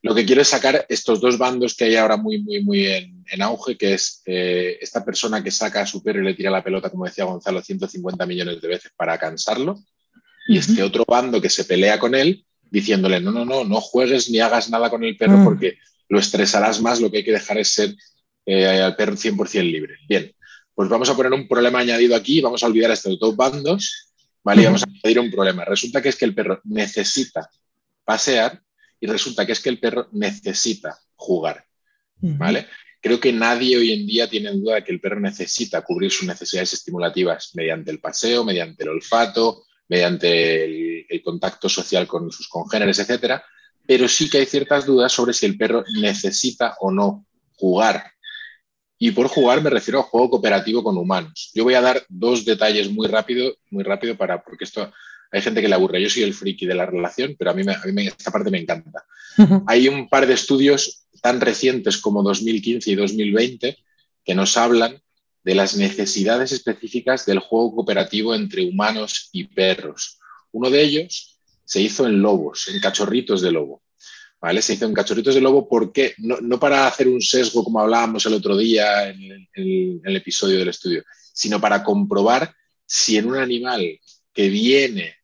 lo 0.01 0.13
que 0.13 0.25
quiero 0.25 0.41
es 0.41 0.49
sacar 0.49 0.85
estos 0.89 1.19
dos 1.19 1.37
bandos 1.37 1.75
que 1.75 1.85
hay 1.85 1.95
ahora 1.95 2.17
muy, 2.17 2.39
muy, 2.39 2.63
muy 2.63 2.85
en, 2.85 3.41
auge, 3.41 3.77
que 3.77 3.93
es 3.93 4.21
eh, 4.25 4.77
esta 4.79 5.03
persona 5.03 5.43
que 5.43 5.49
saca 5.51 5.81
a 5.81 5.87
su 5.87 6.03
perro 6.03 6.21
y 6.21 6.25
le 6.25 6.35
tira 6.35 6.51
la 6.51 6.63
pelota, 6.63 6.91
como 6.91 7.05
decía 7.05 7.25
Gonzalo, 7.25 7.61
150 7.61 8.25
millones 8.25 8.61
de 8.61 8.67
veces 8.67 8.91
para 8.95 9.17
cansarlo, 9.17 9.79
y 10.47 10.59
este 10.59 10.83
otro 10.83 11.05
bando 11.07 11.41
que 11.41 11.49
se 11.49 11.65
pelea 11.65 11.97
con 11.97 12.13
él 12.13 12.45
diciéndole, 12.75 13.19
no, 13.19 13.31
no, 13.31 13.45
no, 13.45 13.63
no 13.63 13.81
juegues 13.81 14.29
ni 14.29 14.39
hagas 14.39 14.69
nada 14.69 14.89
con 14.89 15.03
el 15.03 15.17
perro 15.17 15.37
mm. 15.37 15.43
porque 15.43 15.77
lo 16.09 16.19
estresarás 16.19 16.81
más, 16.81 17.01
lo 17.01 17.09
que 17.09 17.17
hay 17.17 17.23
que 17.23 17.31
dejar 17.31 17.57
es 17.57 17.69
ser 17.73 17.95
eh, 18.45 18.67
al 18.67 18.95
perro 18.95 19.13
100% 19.13 19.63
libre. 19.63 19.95
Bien, 20.07 20.31
pues 20.73 20.89
vamos 20.89 21.09
a 21.09 21.15
poner 21.15 21.33
un 21.33 21.47
problema 21.47 21.79
añadido 21.79 22.15
aquí, 22.15 22.41
vamos 22.41 22.61
a 22.63 22.67
olvidar 22.67 22.91
estos 22.91 23.17
dos 23.17 23.35
bandos 23.35 24.05
¿vale? 24.45 24.63
vamos 24.65 24.83
a 24.83 24.85
añadir 24.85 25.19
un 25.19 25.31
problema. 25.31 25.65
Resulta 25.65 26.01
que 26.01 26.09
es 26.09 26.15
que 26.15 26.25
el 26.25 26.35
perro 26.35 26.61
necesita 26.63 27.49
pasear 28.05 28.61
y 28.99 29.07
resulta 29.07 29.45
que 29.45 29.51
es 29.51 29.59
que 29.59 29.69
el 29.69 29.79
perro 29.79 30.07
necesita 30.11 30.97
jugar, 31.15 31.65
¿vale? 32.17 32.67
Creo 33.01 33.19
que 33.19 33.33
nadie 33.33 33.77
hoy 33.77 33.91
en 33.91 34.07
día 34.07 34.29
tiene 34.29 34.51
duda 34.51 34.75
de 34.75 34.83
que 34.83 34.91
el 34.91 35.01
perro 35.01 35.19
necesita 35.19 35.81
cubrir 35.81 36.11
sus 36.11 36.27
necesidades 36.27 36.73
estimulativas 36.73 37.51
mediante 37.55 37.91
el 37.91 37.99
paseo, 37.99 38.43
mediante 38.43 38.83
el 38.83 38.89
olfato, 38.89 39.65
mediante 39.87 40.65
el, 41.09 41.21
contacto 41.23 41.69
social 41.69 42.05
con 42.07 42.31
sus 42.31 42.47
congéneres, 42.47 42.99
etcétera, 42.99 43.43
pero 43.87 44.07
sí 44.07 44.29
que 44.29 44.39
hay 44.39 44.45
ciertas 44.45 44.85
dudas 44.85 45.11
sobre 45.11 45.33
si 45.33 45.45
el 45.45 45.57
perro 45.57 45.83
necesita 46.01 46.75
o 46.81 46.91
no 46.91 47.25
jugar 47.55 48.03
y 48.97 49.11
por 49.11 49.27
jugar 49.27 49.61
me 49.61 49.69
refiero 49.69 49.99
a 49.99 50.03
juego 50.03 50.31
cooperativo 50.31 50.83
con 50.83 50.97
humanos. 50.97 51.51
Yo 51.53 51.63
voy 51.63 51.73
a 51.73 51.81
dar 51.81 52.03
dos 52.07 52.45
detalles 52.45 52.89
muy 52.89 53.07
rápido, 53.07 53.55
muy 53.69 53.83
rápido 53.83 54.15
para, 54.15 54.41
porque 54.43 54.63
esto 54.63 54.91
hay 55.31 55.41
gente 55.41 55.61
que 55.61 55.67
le 55.67 55.75
aburre. 55.75 56.01
Yo 56.01 56.09
soy 56.09 56.23
el 56.23 56.33
friki 56.33 56.65
de 56.65 56.75
la 56.75 56.85
relación, 56.85 57.35
pero 57.37 57.51
a 57.51 57.53
mí, 57.53 57.63
a 57.67 57.85
mí 57.87 58.07
esta 58.07 58.31
parte 58.31 58.49
me 58.49 58.59
encanta. 58.59 59.05
Hay 59.67 59.89
un 59.89 60.07
par 60.07 60.27
de 60.27 60.33
estudios 60.33 61.07
tan 61.21 61.41
recientes 61.41 61.97
como 61.97 62.23
2015 62.23 62.91
y 62.91 62.95
2020 62.95 63.77
que 64.23 64.35
nos 64.35 64.55
hablan 64.55 65.01
de 65.45 65.53
las 65.53 65.77
necesidades 65.77 66.51
específicas 66.51 67.23
del 67.27 67.37
juego 67.37 67.75
cooperativo 67.75 68.33
entre 68.33 68.67
humanos 68.67 69.29
y 69.31 69.43
perros. 69.43 70.17
Uno 70.51 70.71
de 70.71 70.81
ellos 70.81 71.37
se 71.63 71.81
hizo 71.81 72.07
en 72.07 72.19
lobos, 72.19 72.67
en 72.67 72.81
cachorritos 72.81 73.41
de 73.41 73.51
lobo. 73.51 73.83
Se 74.59 74.73
hizo 74.73 74.85
en 74.85 74.93
cachorritos 74.93 75.35
de 75.35 75.41
lobo, 75.41 75.67
porque 75.69 76.13
no, 76.17 76.37
no, 76.41 76.59
para 76.59 76.87
hacer 76.87 77.07
un 77.07 77.21
sesgo 77.21 77.63
como 77.63 77.79
hablábamos 77.79 78.25
el 78.25 78.33
otro 78.33 78.57
día 78.57 79.09
en 79.09 79.47
el, 79.53 80.15
episodio 80.15 80.57
del 80.59 80.69
estudio, 80.69 81.03
sino 81.33 81.61
para 81.61 81.83
comprobar 81.83 82.53
si 82.85 83.17
en 83.17 83.27
un 83.27 83.37
animal 83.37 83.99
que 84.33 84.49
viene 84.49 85.15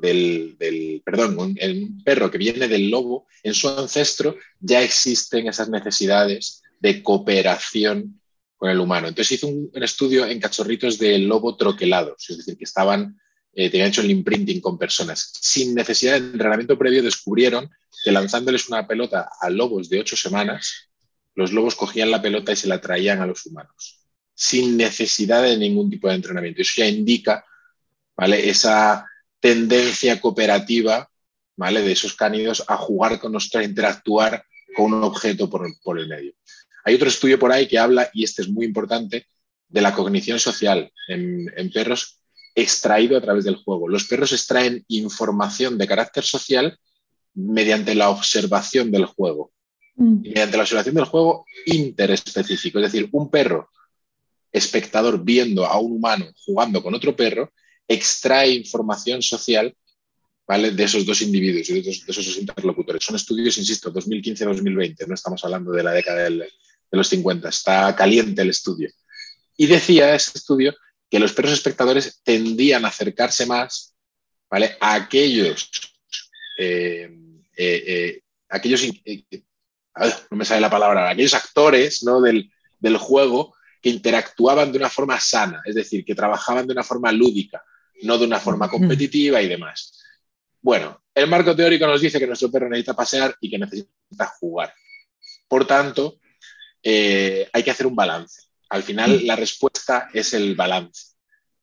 del, 0.00 1.02
perdón, 1.04 1.38
un, 1.38 1.58
un 1.60 2.02
perro 2.04 2.30
que 2.30 2.38
viene 2.38 2.68
del 2.68 2.90
lobo, 2.90 3.26
en 3.42 3.54
su 3.54 3.68
ancestro 3.68 4.36
ya 4.60 4.82
existen 4.82 5.48
esas 5.48 5.68
necesidades 5.68 6.62
de 6.80 7.02
cooperación 7.02 8.20
con 8.56 8.70
el 8.70 8.80
humano. 8.80 9.08
Entonces 9.08 9.32
hizo 9.32 9.48
un, 9.48 9.70
estudio 9.74 10.26
en 10.26 10.40
cachorritos 10.40 10.98
de 10.98 11.18
lobo 11.18 11.56
troquelados, 11.56 12.28
es 12.30 12.38
decir, 12.38 12.56
que 12.56 12.64
estaban, 12.64 13.20
eh, 13.52 13.70
tenían 13.70 13.88
hecho 13.88 14.00
el 14.00 14.10
imprinting 14.10 14.60
con 14.60 14.78
personas. 14.78 15.32
Sin 15.40 15.74
necesidad 15.74 16.12
de 16.12 16.30
entrenamiento 16.30 16.78
previo 16.78 17.02
descubrieron 17.02 17.70
que 18.04 18.12
lanzándoles 18.12 18.68
una 18.68 18.86
pelota 18.86 19.28
a 19.40 19.50
lobos 19.50 19.88
de 19.88 20.00
ocho 20.00 20.16
semanas, 20.16 20.90
los 21.34 21.52
lobos 21.52 21.74
cogían 21.74 22.10
la 22.10 22.22
pelota 22.22 22.52
y 22.52 22.56
se 22.56 22.68
la 22.68 22.80
traían 22.80 23.20
a 23.20 23.26
los 23.26 23.44
humanos, 23.46 24.00
sin 24.34 24.76
necesidad 24.76 25.42
de 25.42 25.56
ningún 25.56 25.90
tipo 25.90 26.08
de 26.08 26.14
entrenamiento. 26.14 26.62
Eso 26.62 26.74
ya 26.78 26.88
indica 26.88 27.44
¿vale? 28.16 28.48
esa 28.48 29.06
tendencia 29.38 30.18
cooperativa 30.20 31.08
¿vale? 31.56 31.82
de 31.82 31.92
esos 31.92 32.14
cánidos 32.14 32.64
a 32.66 32.76
jugar 32.76 33.20
con 33.20 33.32
nosotros, 33.32 33.62
a 33.62 33.66
interactuar 33.66 34.44
con 34.74 34.94
un 34.94 35.04
objeto 35.04 35.48
por, 35.48 35.68
por 35.82 35.98
el 35.98 36.08
medio. 36.08 36.32
Hay 36.86 36.94
otro 36.94 37.08
estudio 37.08 37.36
por 37.36 37.50
ahí 37.50 37.66
que 37.66 37.80
habla, 37.80 38.08
y 38.14 38.22
este 38.22 38.42
es 38.42 38.48
muy 38.48 38.64
importante, 38.64 39.26
de 39.68 39.80
la 39.80 39.92
cognición 39.92 40.38
social 40.38 40.88
en, 41.08 41.70
perros 41.74 42.20
extraído 42.54 43.18
a 43.18 43.20
través 43.20 43.44
del 43.44 43.56
juego. 43.56 43.88
Los 43.88 44.04
perros 44.04 44.32
extraen 44.32 44.84
información 44.86 45.78
de 45.78 45.88
carácter 45.88 46.22
social 46.22 46.78
mediante 47.34 47.96
la 47.96 48.10
observación 48.10 48.92
del 48.92 49.06
juego. 49.06 49.52
Mm. 49.96 50.20
Mediante 50.22 50.56
la 50.56 50.62
observación 50.62 50.94
del 50.94 51.06
juego 51.06 51.44
interespecífico. 51.66 52.78
Es 52.78 52.92
decir, 52.92 53.08
un 53.10 53.30
perro 53.32 53.68
espectador 54.52 55.24
viendo 55.24 55.66
a 55.66 55.80
un 55.80 55.96
humano 55.96 56.26
jugando 56.44 56.80
con 56.84 56.94
otro 56.94 57.16
perro 57.16 57.52
extrae 57.88 58.52
información 58.52 59.22
social 59.22 59.74
¿vale? 60.46 60.70
de 60.70 60.84
esos 60.84 61.04
dos 61.04 61.20
individuos 61.20 61.68
y 61.68 61.82
de 61.82 61.90
esos, 61.90 62.38
interlocutores. 62.38 63.04
Son 63.04 63.16
estudios, 63.16 63.58
insisto, 63.58 63.92
2015-2020, 63.92 65.08
no 65.08 65.14
estamos 65.14 65.44
hablando 65.44 65.72
de 65.72 65.82
la 65.82 65.90
década 65.90 66.22
del, 66.22 66.46
de 66.96 66.98
los 66.98 67.08
50. 67.08 67.48
Está 67.48 67.94
caliente 67.94 68.42
el 68.42 68.50
estudio. 68.50 68.90
Y 69.56 69.66
decía 69.66 70.14
ese 70.14 70.32
estudio 70.34 70.74
que 71.10 71.18
los 71.18 71.32
perros 71.32 71.52
espectadores 71.52 72.20
tendían 72.24 72.84
a 72.84 72.88
acercarse 72.88 73.46
más 73.46 73.94
¿vale? 74.50 74.76
a 74.80 74.94
aquellos, 74.94 75.70
eh, 76.58 77.08
eh, 77.56 77.84
eh, 77.86 78.20
aquellos 78.48 78.86
no 80.30 80.36
me 80.36 80.44
sale 80.44 80.60
la 80.60 80.70
palabra, 80.70 81.08
aquellos 81.08 81.34
actores 81.34 82.02
¿no? 82.02 82.20
del, 82.20 82.50
del 82.78 82.96
juego 82.98 83.54
que 83.80 83.90
interactuaban 83.90 84.72
de 84.72 84.78
una 84.78 84.90
forma 84.90 85.18
sana, 85.20 85.62
es 85.64 85.74
decir, 85.74 86.04
que 86.04 86.14
trabajaban 86.14 86.66
de 86.66 86.72
una 86.72 86.82
forma 86.82 87.12
lúdica, 87.12 87.62
no 88.02 88.18
de 88.18 88.26
una 88.26 88.40
forma 88.40 88.68
competitiva 88.68 89.40
y 89.40 89.48
demás. 89.48 90.02
Bueno, 90.60 91.02
el 91.14 91.28
marco 91.28 91.54
teórico 91.54 91.86
nos 91.86 92.00
dice 92.00 92.18
que 92.18 92.26
nuestro 92.26 92.50
perro 92.50 92.68
necesita 92.68 92.94
pasear 92.94 93.34
y 93.40 93.48
que 93.48 93.58
necesita 93.58 94.26
jugar. 94.38 94.74
Por 95.48 95.66
tanto, 95.66 96.18
eh, 96.88 97.48
hay 97.52 97.64
que 97.64 97.72
hacer 97.72 97.88
un 97.88 97.96
balance. 97.96 98.42
Al 98.68 98.84
final, 98.84 99.18
mm. 99.18 99.26
la 99.26 99.34
respuesta 99.34 100.08
es 100.14 100.32
el 100.34 100.54
balance. 100.54 101.16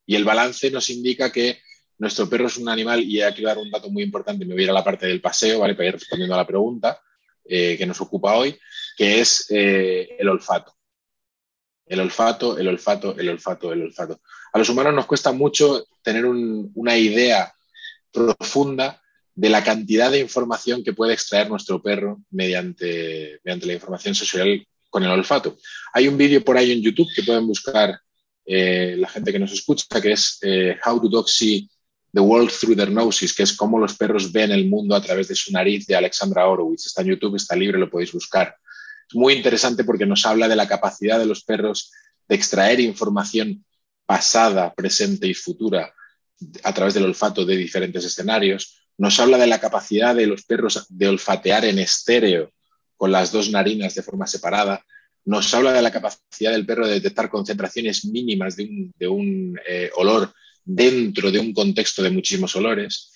Y 0.05 0.15
el 0.15 0.25
balance 0.25 0.69
nos 0.69 0.89
indica 0.89 1.31
que 1.31 1.61
nuestro 1.97 2.29
perro 2.29 2.47
es 2.47 2.57
un 2.57 2.67
animal, 2.67 3.01
y 3.01 3.21
hay 3.21 3.33
que 3.33 3.43
dar 3.43 3.57
un 3.57 3.71
dato 3.71 3.89
muy 3.89 4.03
importante, 4.03 4.43
me 4.43 4.53
voy 4.53 4.63
a 4.63 4.65
ir 4.65 4.69
a 4.71 4.73
la 4.73 4.83
parte 4.83 5.07
del 5.07 5.21
paseo, 5.21 5.59
¿vale? 5.59 5.75
Para 5.75 5.87
ir 5.87 5.93
respondiendo 5.93 6.35
a 6.35 6.39
la 6.39 6.45
pregunta 6.45 6.99
eh, 7.45 7.77
que 7.77 7.85
nos 7.85 8.01
ocupa 8.01 8.35
hoy, 8.35 8.59
que 8.97 9.21
es 9.21 9.45
eh, 9.49 10.09
el 10.19 10.27
olfato. 10.27 10.75
El 11.85 12.01
olfato, 12.01 12.57
el 12.57 12.67
olfato, 12.67 13.17
el 13.17 13.29
olfato, 13.29 13.71
el 13.71 13.83
olfato. 13.83 14.19
A 14.51 14.59
los 14.59 14.67
humanos 14.67 14.93
nos 14.93 15.05
cuesta 15.05 15.31
mucho 15.31 15.85
tener 16.01 16.25
una 16.25 16.97
idea 16.97 17.53
profunda 18.11 19.01
de 19.33 19.49
la 19.49 19.63
cantidad 19.63 20.11
de 20.11 20.19
información 20.19 20.83
que 20.83 20.91
puede 20.91 21.13
extraer 21.13 21.49
nuestro 21.49 21.81
perro 21.81 22.21
mediante, 22.29 23.39
mediante 23.45 23.67
la 23.67 23.73
información 23.73 24.15
sensorial 24.15 24.67
con 24.93 25.03
el 25.03 25.09
olfato. 25.09 25.57
Hay 25.91 26.07
un 26.07 26.15
vídeo 26.15 26.43
por 26.45 26.55
ahí 26.55 26.71
en 26.71 26.79
YouTube 26.79 27.09
que 27.15 27.23
pueden 27.23 27.47
buscar 27.47 27.99
eh, 28.45 28.95
la 28.95 29.09
gente 29.09 29.31
que 29.31 29.39
nos 29.39 29.51
escucha, 29.51 29.99
que 29.99 30.11
es 30.11 30.37
eh, 30.43 30.77
How 30.85 30.99
do 30.99 31.09
Dogs 31.09 31.35
See 31.35 31.67
the 32.13 32.19
World 32.19 32.51
Through 32.51 32.77
Their 32.77 32.91
Noses, 32.91 33.33
que 33.33 33.41
es 33.41 33.53
cómo 33.53 33.79
los 33.79 33.97
perros 33.97 34.31
ven 34.31 34.51
el 34.51 34.69
mundo 34.69 34.95
a 34.95 35.01
través 35.01 35.27
de 35.29 35.35
su 35.35 35.51
nariz, 35.51 35.87
de 35.87 35.95
Alexandra 35.95 36.47
Horowitz. 36.47 36.85
Está 36.85 37.01
en 37.01 37.07
YouTube, 37.07 37.37
está 37.37 37.55
libre, 37.55 37.79
lo 37.79 37.89
podéis 37.89 38.11
buscar. 38.11 38.55
Es 39.09 39.15
muy 39.15 39.33
interesante 39.33 39.83
porque 39.83 40.05
nos 40.05 40.27
habla 40.27 40.47
de 40.47 40.55
la 40.55 40.67
capacidad 40.67 41.17
de 41.17 41.25
los 41.25 41.43
perros 41.43 41.91
de 42.27 42.35
extraer 42.35 42.79
información 42.79 43.65
pasada, 44.05 44.75
presente 44.75 45.25
y 45.25 45.33
futura 45.33 45.91
a 46.63 46.71
través 46.71 46.93
del 46.93 47.05
olfato 47.05 47.45
de 47.45 47.57
diferentes 47.57 48.05
escenarios. 48.05 48.85
Nos 48.99 49.19
habla 49.19 49.39
de 49.39 49.47
la 49.47 49.59
capacidad 49.59 50.13
de 50.13 50.27
los 50.27 50.43
perros 50.43 50.85
de 50.87 51.07
olfatear 51.07 51.65
en 51.65 51.79
estéreo 51.79 52.51
con 53.03 53.11
las 53.11 53.33
dos 53.33 53.49
narinas 53.49 53.93
de 53.95 54.01
forma 54.01 54.25
separada. 54.25 54.81
Nos 55.25 55.53
habla 55.53 55.73
de 55.73 55.81
la 55.81 55.91
capacidad 55.91 56.53
del 56.53 56.65
perro 56.65 56.87
de 56.87 56.93
detectar 56.93 57.29
concentraciones 57.29 58.05
mínimas 58.05 58.55
de 58.55 59.09
un, 59.09 59.59
eh, 59.67 59.91
olor 59.97 60.33
dentro 60.63 61.29
de 61.29 61.37
un 61.37 61.53
contexto 61.53 62.01
de 62.01 62.11
muchísimos 62.11 62.55
olores. 62.55 63.11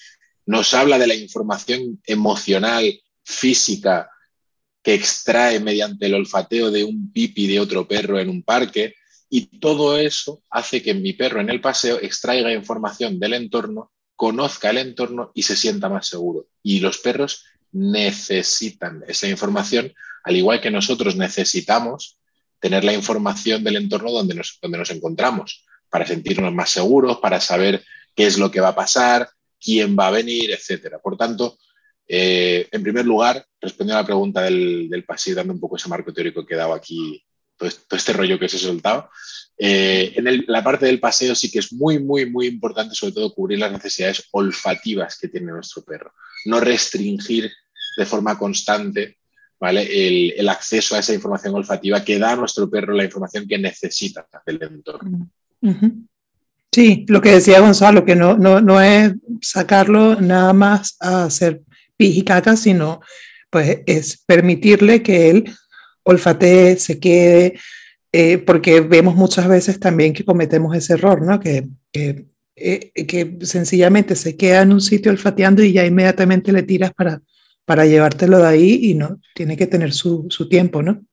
Nos 0.46 0.74
habla 0.74 1.00
de 1.00 1.08
la 1.08 1.16
información 1.16 2.02
emocional, 2.06 3.00
física, 3.24 4.10
que 4.84 4.94
extrae 4.94 5.62
mediante 5.62 6.08
el 6.08 6.16
olfateo 6.16 6.70
de 6.70 6.84
un 6.84 7.10
pipi 7.14 7.48
de 7.48 7.62
otro 7.62 7.88
perro 7.88 8.20
en 8.20 8.28
un 8.28 8.44
parque. 8.44 8.94
Y 9.30 9.58
todo 9.58 9.98
eso 9.98 10.44
hace 10.50 10.84
que 10.84 10.96
mi 10.96 11.14
perro 11.14 11.40
en 11.40 11.50
el 11.50 11.62
paseo 11.62 11.98
extraiga 12.02 12.52
información 12.52 13.20
del 13.22 13.36
entorno, 13.36 13.94
conozca 14.18 14.70
el 14.70 14.80
entorno 14.80 15.32
y 15.34 15.44
se 15.44 15.56
sienta 15.56 15.88
más 15.88 16.10
seguro. 16.10 16.48
Y 16.62 16.82
los 16.82 16.98
perros 16.98 17.46
necesitan 17.72 19.04
esa 19.08 19.28
información, 19.28 19.94
al 20.24 20.36
igual 20.36 20.62
que 20.62 20.72
nosotros 20.72 21.16
necesitamos 21.16 22.18
tener 22.60 22.84
la 22.84 22.94
información 22.94 23.64
del 23.64 23.78
entorno 23.78 24.12
donde 24.12 24.36
nos, 24.36 24.58
donde 24.62 24.78
nos 24.78 24.90
encontramos, 24.92 25.66
para 25.90 26.06
sentirnos 26.06 26.54
más 26.54 26.70
seguros, 26.70 27.20
para 27.20 27.40
saber 27.40 27.84
qué 28.16 28.26
es 28.26 28.38
lo 28.38 28.52
que 28.52 28.60
va 28.60 28.70
a 28.70 28.76
pasar, 28.76 29.30
quién 29.60 29.96
va 29.98 30.08
a 30.08 30.12
venir, 30.12 30.52
etc. 30.52 30.96
Por 31.02 31.18
tanto, 31.18 31.58
eh, 32.08 32.68
en 32.72 32.84
primer 32.84 33.06
lugar, 33.06 33.46
respondiendo 33.62 34.00
a 34.00 34.02
la 34.02 34.06
pregunta 34.06 34.42
del, 34.42 34.90
del 34.90 35.06
pasillo, 35.06 35.36
dando 35.36 35.54
un 35.54 35.60
poco 35.60 35.76
ese 35.76 35.90
marco 35.90 36.14
teórico 36.14 36.46
que 36.46 36.54
he 36.54 36.58
dado 36.58 36.74
aquí, 36.74 37.24
todo, 37.58 37.70
este 37.70 38.14
rollo 38.14 38.40
que 38.40 38.46
os 38.46 38.54
he 38.54 38.60
soltado, 38.60 39.10
eh, 39.58 40.14
en 40.16 40.46
la 40.48 40.64
parte 40.64 40.86
del 40.86 41.00
paseo 41.00 41.34
sí 41.36 41.52
que 41.52 41.60
es 41.60 41.74
muy, 41.74 42.00
muy, 42.00 42.30
muy 42.30 42.48
importante, 42.48 42.96
sobre 42.96 43.14
todo, 43.14 43.34
cubrir 43.34 43.60
las 43.60 43.72
necesidades 43.72 44.24
olfativas 44.32 45.18
que 45.18 45.28
tiene 45.28 45.52
nuestro 45.52 45.84
perro. 45.84 46.14
No 46.46 46.60
restringir 46.60 47.52
de 47.98 48.06
forma 48.06 48.38
constante 48.38 49.18
¿vale? 49.60 50.36
el, 50.38 50.50
acceso 50.50 50.96
a 50.96 51.00
esa 51.00 51.14
información 51.14 51.56
olfativa 51.56 52.04
que 52.04 52.20
da 52.20 52.32
a 52.32 52.36
nuestro 52.36 52.70
perro 52.70 52.94
la 52.94 53.06
información 53.06 53.48
que 53.48 53.58
necesita 53.58 54.28
del 54.46 54.62
entorno. 54.62 55.30
Sí, 56.72 57.06
lo 57.08 57.22
que 57.22 57.32
decía 57.32 57.60
Gonzalo, 57.60 58.06
que 58.06 58.16
no, 58.16 58.38
no, 58.38 58.62
no 58.62 58.82
es 58.82 59.14
sacarlo 59.42 60.20
nada 60.22 60.54
más 60.54 60.96
a 61.00 61.24
hacer 61.24 61.62
pis 61.96 62.24
sino 62.56 63.02
pues 63.50 63.80
es 63.88 64.24
permitirle 64.26 65.02
que 65.02 65.30
él 65.32 65.56
olfatee, 66.04 66.78
se 66.78 67.00
quede, 67.00 67.60
eh, 68.12 68.38
porque 68.38 68.82
vemos 68.82 69.16
muchas 69.16 69.48
veces 69.48 69.80
también 69.80 70.14
que 70.14 70.24
cometemos 70.24 70.76
ese 70.76 70.94
error, 70.94 71.22
¿no? 71.22 71.40
Que, 71.40 71.68
que, 71.92 72.26
eh, 72.60 72.92
que, 73.06 73.38
sencillamente 73.42 74.16
se 74.16 74.36
queda 74.36 74.64
en 74.64 74.74
un 74.74 74.82
sitio 74.82 75.12
olfateando 75.12 75.64
y 75.64 75.74
ya 75.74 75.86
inmediatamente 75.86 76.52
le 76.52 76.64
tiras 76.64 76.92
para, 76.92 77.22
para 77.66 77.86
llevártelo 77.86 78.40
de 78.40 78.48
ahí 78.48 78.80
y 78.82 78.94
no, 78.96 79.22
tiene 79.36 79.56
que 79.56 79.68
tener 79.68 79.94
su, 79.94 80.26
su 80.30 80.50
tiempo, 80.50 80.82
¿no? 80.82 81.06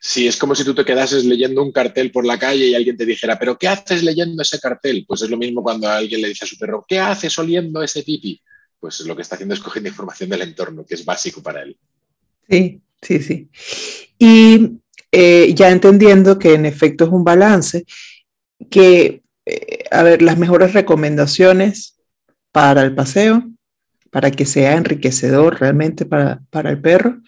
Sí, 0.00 0.26
es 0.26 0.36
como 0.36 0.54
si 0.54 0.64
tú 0.64 0.74
te 0.74 0.84
quedases 0.84 1.24
leyendo 1.24 1.62
un 1.62 1.72
cartel 1.72 2.10
por 2.10 2.24
la 2.24 2.38
calle 2.38 2.68
y 2.68 2.74
alguien 2.74 2.96
te 2.96 3.04
dijera, 3.04 3.38
pero 3.38 3.58
¿qué 3.58 3.68
haces 3.68 4.02
leyendo 4.02 4.40
ese 4.40 4.60
cartel? 4.60 5.04
Pues 5.06 5.22
es 5.22 5.28
lo 5.28 5.36
mismo 5.36 5.62
cuando 5.62 5.88
alguien 5.88 6.22
le 6.22 6.28
dice 6.28 6.44
a 6.44 6.48
su 6.48 6.56
perro, 6.56 6.84
¿qué 6.88 6.98
haces 7.00 7.36
oliendo 7.38 7.82
ese 7.82 8.02
pipi? 8.02 8.40
Pues 8.80 9.00
lo 9.00 9.14
que 9.14 9.22
está 9.22 9.34
haciendo 9.34 9.54
es 9.54 9.60
cogiendo 9.60 9.90
información 9.90 10.30
del 10.30 10.42
entorno, 10.42 10.86
que 10.86 10.94
es 10.94 11.04
básico 11.04 11.42
para 11.42 11.62
él. 11.62 11.76
Sí, 12.48 12.80
sí, 13.02 13.20
sí. 13.20 13.48
Y 14.18 14.78
eh, 15.10 15.52
ya 15.54 15.68
entendiendo 15.68 16.38
que 16.38 16.54
en 16.54 16.64
efecto 16.64 17.04
es 17.04 17.10
un 17.10 17.24
balance, 17.24 17.84
que, 18.70 19.22
eh, 19.48 19.84
a 19.90 20.02
ver, 20.02 20.22
las 20.22 20.38
mejores 20.38 20.74
recomendaciones 20.74 21.98
para 22.52 22.82
el 22.82 22.94
paseo, 22.94 23.44
para 24.10 24.30
que 24.30 24.46
sea 24.46 24.76
enriquecedor 24.76 25.60
realmente 25.60 26.04
para, 26.04 26.40
para 26.50 26.70
el 26.70 26.80
perro 26.80 27.20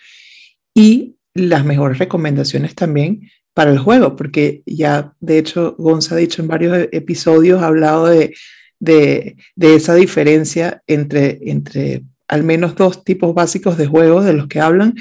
y 0.75 1.17
las 1.35 1.65
mejores 1.65 1.99
recomendaciones 1.99 2.75
también 2.75 3.31
para 3.55 3.71
el 3.71 3.79
juego, 3.79 4.17
porque 4.17 4.63
ya 4.67 5.15
de 5.21 5.39
hecho 5.39 5.75
Gonza 5.79 6.15
ha 6.15 6.19
dicho 6.19 6.41
en 6.43 6.49
varios 6.49 6.89
episodios, 6.93 7.63
ha 7.63 7.67
hablado 7.67 8.07
de, 8.07 8.35
de, 8.79 9.37
de, 9.57 9.75
esa 9.75 9.95
diferencia 9.95 10.83
entre, 10.87 11.39
entre 11.43 12.05
al 12.29 12.45
menos 12.45 12.75
dos 12.77 13.05
tipos 13.05 13.35
básicos 13.35 13.77
de 13.77 13.87
juegos 13.87 14.25
de 14.25 14.33
los 14.33 14.47
que 14.47 14.61
hablan 14.61 14.95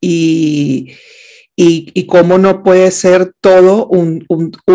y, 0.00 0.92
y, 1.60 2.06
cómo 2.06 2.38
no 2.38 2.62
puede 2.62 2.88
ser 2.92 3.34
todo 3.40 3.88
un, 3.88 4.24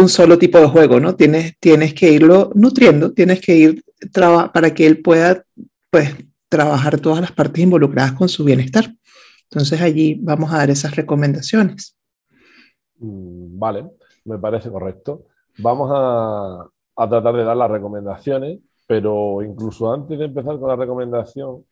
solo 0.09 0.37
tipo 0.37 0.57
de 0.57 0.67
juego, 0.67 0.99
¿no? 0.99 1.15
Tienes, 1.15 1.57
tienes 1.57 1.93
que 1.93 2.11
irlo 2.11 2.51
nutriendo, 2.55 3.13
tienes 3.13 3.39
que 3.39 3.55
ir 3.55 3.83
para 4.11 4.73
que 4.73 4.85
él 4.85 5.01
pueda, 5.01 5.45
pues, 5.89 6.13
trabajar 6.49 6.99
todas 6.99 7.21
las 7.21 7.31
partes 7.31 7.63
involucradas 7.63 8.11
con 8.11 8.27
su 8.27 8.43
bienestar. 8.43 8.93
Entonces 9.43 9.81
allí 9.81 10.19
vamos 10.21 10.51
a 10.51 10.57
dar 10.57 10.71
esas 10.71 10.93
recomendaciones. 10.93 11.95
Mm, 12.97 13.57
vale, 13.57 13.89
me 14.25 14.37
parece 14.37 14.69
correcto. 14.69 15.27
Vamos 15.59 15.89
a, 15.93 16.67
a 16.97 17.09
tratar 17.09 17.33
de 17.33 17.45
dar 17.45 17.55
las 17.55 17.71
recomendaciones, 17.71 18.59
pero 18.85 19.41
incluso 19.41 19.93
antes 19.93 20.19
de 20.19 20.25
empezar 20.25 20.59
con 20.59 20.67
la 20.67 20.75
recomendación, 20.75 21.63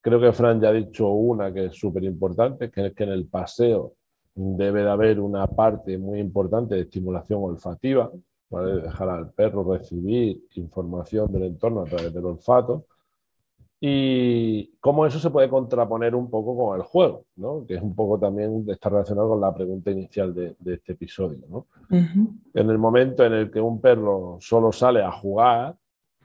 creo 0.00 0.20
que 0.20 0.32
Fran 0.32 0.60
ya 0.60 0.68
ha 0.68 0.72
dicho 0.72 1.08
una 1.08 1.52
que 1.52 1.66
es 1.66 1.74
súper 1.74 2.04
importante, 2.04 2.70
que 2.70 2.86
es 2.86 2.94
que 2.94 3.02
en 3.02 3.10
el 3.10 3.26
paseo 3.26 3.94
debe 4.34 4.82
de 4.82 4.90
haber 4.90 5.20
una 5.20 5.46
parte 5.46 5.98
muy 5.98 6.20
importante 6.20 6.74
de 6.74 6.82
estimulación 6.82 7.42
olfativa, 7.42 8.10
¿vale? 8.50 8.80
dejar 8.80 9.08
al 9.08 9.30
perro 9.32 9.64
recibir 9.72 10.44
información 10.54 11.30
del 11.32 11.44
entorno 11.44 11.82
a 11.82 11.84
través 11.84 12.12
del 12.12 12.24
olfato 12.24 12.86
y 13.84 14.76
cómo 14.78 15.04
eso 15.06 15.18
se 15.18 15.30
puede 15.30 15.48
contraponer 15.48 16.14
un 16.14 16.30
poco 16.30 16.56
con 16.56 16.76
el 16.76 16.84
juego, 16.84 17.24
¿no? 17.34 17.66
que 17.66 17.74
es 17.74 17.82
un 17.82 17.96
poco 17.96 18.16
también 18.16 18.64
está 18.68 18.88
relacionado 18.90 19.30
con 19.30 19.40
la 19.40 19.52
pregunta 19.52 19.90
inicial 19.90 20.32
de, 20.32 20.54
este 20.66 20.92
episodio. 20.92 21.40
¿no? 21.48 21.66
En 21.90 22.70
el 22.70 22.78
momento 22.78 23.24
en 23.24 23.32
el 23.32 23.50
que 23.50 23.60
un 23.60 23.80
perro 23.80 24.38
solo 24.40 24.70
sale 24.70 25.02
a 25.02 25.10
jugar, 25.10 25.74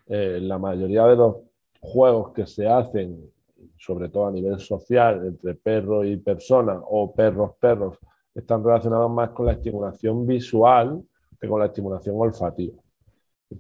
eh, 0.06 0.38
la 0.40 0.60
mayoría 0.60 1.06
de 1.08 1.16
los 1.16 1.38
juegos 1.82 2.32
que 2.32 2.46
se 2.46 2.68
hacen 2.68 3.28
sobre 3.78 4.10
todo 4.10 4.28
a 4.28 4.32
nivel 4.32 4.60
social, 4.60 5.26
entre 5.26 5.56
perro 5.56 6.04
y 6.04 6.18
persona 6.18 6.80
o 6.90 7.14
perros-perros, 7.14 7.98
están 8.34 8.64
relacionados 8.64 9.10
más 9.12 9.30
con 9.32 9.48
la 9.48 9.54
estimulación 9.54 10.26
visual 10.26 11.02
que 11.40 11.48
con 11.48 11.60
la 11.60 11.68
estimulación 11.68 12.16
olfativa. 12.18 12.78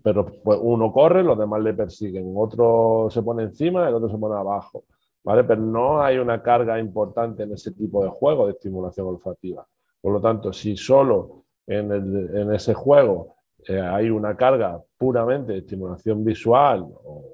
Pero 0.03 0.25
pues, 0.43 0.59
uno 0.61 0.91
corre, 0.91 1.23
los 1.23 1.37
demás 1.37 1.61
le 1.61 1.73
persiguen, 1.73 2.33
otro 2.35 3.07
se 3.09 3.21
pone 3.21 3.43
encima, 3.43 3.87
el 3.87 3.95
otro 3.95 4.09
se 4.09 4.17
pone 4.17 4.35
abajo. 4.35 4.83
¿vale? 5.23 5.43
Pero 5.43 5.61
no 5.61 6.01
hay 6.01 6.17
una 6.17 6.41
carga 6.41 6.79
importante 6.79 7.43
en 7.43 7.53
ese 7.53 7.71
tipo 7.71 8.03
de 8.03 8.09
juego 8.09 8.45
de 8.45 8.53
estimulación 8.53 9.07
olfativa. 9.07 9.65
Por 10.01 10.13
lo 10.13 10.21
tanto, 10.21 10.53
si 10.53 10.77
solo 10.77 11.43
en, 11.65 11.91
en 11.91 12.53
ese 12.53 12.73
juego 12.73 13.35
eh, 13.67 13.79
hay 13.79 14.09
una 14.09 14.37
carga 14.37 14.81
puramente 14.97 15.51
de 15.51 15.59
estimulación 15.59 16.23
visual 16.23 16.87
o 17.03 17.26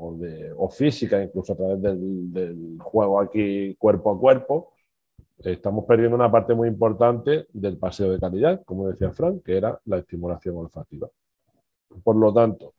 o, 0.00 0.14
de, 0.14 0.52
o 0.56 0.68
física, 0.70 1.22
incluso 1.22 1.52
a 1.52 1.56
través 1.56 1.82
del, 1.82 2.78
juego 2.80 3.20
aquí 3.20 3.74
cuerpo 3.76 4.12
a 4.12 4.18
cuerpo, 4.18 4.72
estamos 5.38 5.84
perdiendo 5.84 6.16
una 6.16 6.30
parte 6.30 6.54
muy 6.54 6.68
importante 6.68 7.46
del 7.52 7.76
paseo 7.76 8.10
de 8.10 8.18
calidad, 8.18 8.62
como 8.64 8.88
decía 8.88 9.10
Frank, 9.12 9.42
que 9.44 9.56
era 9.58 9.78
la 9.84 9.98
estimulación 9.98 10.56
olfativa. 10.56 11.08
Por 12.02 12.16
lo 12.16 12.32
tanto, 12.32 12.74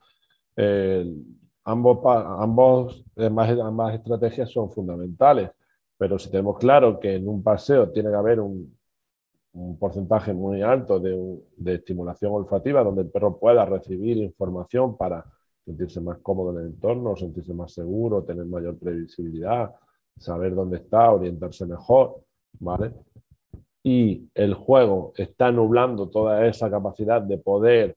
ambos, 1.64 2.00
ambos, 2.06 3.06
ambas, 3.16 3.94
estrategias 3.96 4.50
son 4.50 4.72
fundamentales, 4.72 5.52
pero 5.98 6.18
si 6.18 6.30
tenemos 6.32 6.58
claro 6.58 7.00
que 7.00 7.16
en 7.16 7.28
un 7.28 7.44
paseo 7.44 7.92
tiene 7.92 8.10
que 8.10 8.16
haber 8.16 8.40
un, 8.40 8.76
un 9.54 9.78
porcentaje 9.78 10.34
muy 10.34 10.64
alto 10.64 11.00
de, 11.00 11.40
de, 11.58 11.76
estimulación 11.76 12.32
olfativa, 12.34 12.84
donde 12.84 13.04
el 13.04 13.10
perro 13.10 13.38
pueda 13.38 13.66
recibir 13.66 14.18
información 14.18 14.98
para 14.98 15.24
sentirse 15.66 16.02
más 16.02 16.18
cómodo 16.20 16.52
en 16.52 16.66
el 16.66 16.72
entorno, 16.72 17.16
sentirse 17.16 17.54
más 17.54 17.74
seguro, 17.74 18.24
tener 18.24 18.46
mayor 18.46 18.78
previsibilidad, 18.78 19.74
saber 20.18 20.56
dónde 20.56 20.78
está, 20.78 21.12
orientarse 21.12 21.66
mejor, 21.66 22.22
¿vale? 22.60 22.92
Y 23.84 24.30
el 24.36 24.54
juego 24.54 25.14
está 25.16 25.52
nublando 25.52 26.10
toda 26.10 26.46
esa 26.46 26.70
capacidad 26.70 27.22
de 27.22 27.38
poder 27.38 27.96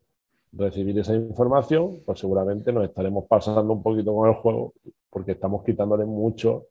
recibir 0.53 0.99
esa 0.99 1.15
información, 1.15 2.01
pues 2.07 2.21
seguramente 2.21 2.73
nos 2.73 2.85
estaremos 2.85 3.25
pasando 3.27 3.73
un 3.73 3.83
poquito 3.83 4.15
con 4.15 4.29
el 4.29 4.35
juego 4.37 4.73
porque 5.11 5.33
estamos 5.33 5.65
quitándole 5.65 6.05
mucho 6.05 6.67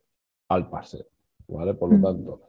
al 0.48 0.68
paseo, 0.68 1.04
¿vale? 1.48 1.74
Por 1.74 1.90
lo 1.90 1.98
mm. 1.98 2.02
tanto, 2.02 2.40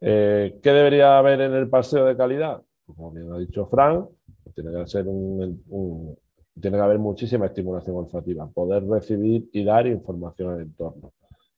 eh, 0.00 0.58
¿qué 0.62 0.70
debería 0.70 1.18
haber 1.18 1.40
en 1.40 1.54
el 1.54 1.68
paseo 1.68 2.04
de 2.04 2.16
calidad? 2.16 2.62
Pues 2.86 2.96
como 2.96 3.10
bien 3.10 3.32
ha 3.32 3.38
dicho 3.38 3.66
Frank, 3.66 4.08
tiene 4.54 4.72
que 4.72 4.86
ser 4.86 5.06
un 5.06 6.16
tiene 6.60 6.76
que 6.76 6.82
haber 6.82 6.98
muchísima 6.98 7.46
estimulación 7.46 7.96
olfativa, 7.96 8.48
poder 8.48 8.86
recibir 8.86 9.48
y 9.52 9.64
dar 9.64 9.86
información 9.86 10.54
al 10.54 10.60
entorno. 10.60 11.12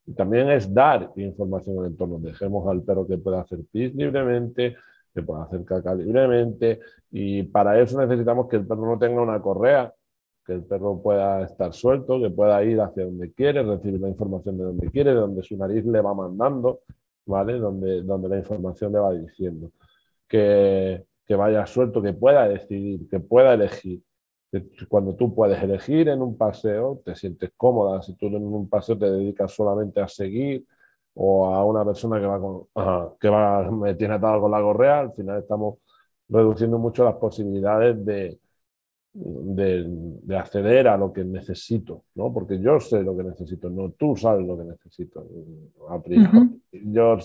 Y 0.07 0.13
también 0.15 0.51
es 0.51 0.73
dar 0.73 1.13
información 1.17 1.79
al 1.79 1.87
entorno. 1.87 2.19
Dejemos 2.19 2.69
al 2.69 2.83
perro 2.83 3.07
que 3.07 3.19
pueda 3.19 3.41
hacer 3.41 3.61
pis 3.71 3.95
libremente, 3.95 4.77
que 5.15 5.23
pueda 5.23 5.45
hacer 5.45 5.65
caca 5.65 5.95
libremente, 5.95 6.81
y 7.11 7.43
para 7.45 7.81
eso 7.81 8.01
necesitamos 8.01 8.49
que 8.49 8.57
el 8.57 8.67
perro 8.67 8.87
no 8.87 8.99
tenga 8.99 9.21
una 9.21 9.41
correa, 9.41 9.93
que 10.45 10.55
el 10.55 10.65
perro 10.65 11.01
pueda 11.03 11.43
estar 11.43 11.73
suelto, 11.73 12.21
que 12.21 12.31
pueda 12.31 12.63
ir 12.65 12.81
hacia 12.81 13.05
donde 13.05 13.33
quiere, 13.33 13.63
recibir 13.63 14.01
la 14.01 14.09
información 14.09 14.59
de 14.59 14.65
donde 14.65 14.91
quiere, 14.91 15.11
de 15.11 15.17
donde 15.17 15.43
su 15.43 15.57
nariz 15.57 15.85
le 15.85 16.01
va 16.01 16.15
mandando, 16.15 16.81
¿vale? 17.27 17.59
Donde, 17.59 18.03
donde 18.03 18.29
la 18.29 18.39
información 18.39 18.93
le 18.93 18.99
va 18.99 19.13
diciendo. 19.13 19.71
Que, 20.29 21.05
que 21.27 21.35
vaya 21.35 21.67
suelto, 21.67 22.01
que 22.03 22.13
pueda 22.13 22.49
decidir, 22.49 23.09
que 23.09 23.21
pueda 23.21 23.55
elegir 23.55 24.01
cuando 24.89 25.15
tú 25.15 25.35
puedes 25.35 25.63
elegir 25.63 26.09
en 26.09 26.23
un 26.23 26.37
paseo, 26.37 27.01
te 27.05 27.15
sientes 27.15 27.53
cómoda. 27.57 28.03
Si 28.03 28.15
tú 28.15 28.27
en 28.27 28.43
un 28.45 28.69
paseo 28.69 28.99
te 28.99 29.11
dedicas 29.11 29.53
solamente 29.53 30.01
a 30.01 30.09
seguir 30.09 30.65
o 31.15 31.47
a 31.47 31.65
una 31.65 31.85
persona 31.85 32.21
que 32.21 32.27
va, 32.27 32.41
con, 32.41 32.67
que 33.21 33.29
va 33.29 33.71
me 33.71 33.95
tiene 33.95 34.15
atado 34.15 34.41
con 34.41 34.51
la 34.51 34.61
correa, 34.61 35.01
al 35.01 35.13
final 35.13 35.41
estamos 35.41 35.79
reduciendo 36.29 36.79
mucho 36.79 37.05
las 37.05 37.17
posibilidades 37.17 38.05
de, 38.05 38.39
de, 39.13 40.37
acceder 40.37 40.89
a 40.89 40.97
lo 40.97 41.13
que 41.13 41.25
necesito, 41.25 42.05
¿no? 42.15 42.33
Porque 42.33 42.61
yo 42.61 42.79
sé 42.79 43.03
lo 43.03 43.17
que 43.17 43.25
necesito, 43.25 43.69
no 43.69 43.91
tú 43.91 44.17
sabes 44.17 44.47
lo 44.47 44.57
que 44.57 44.65
necesito. 44.65 45.27
Yo 46.73 47.19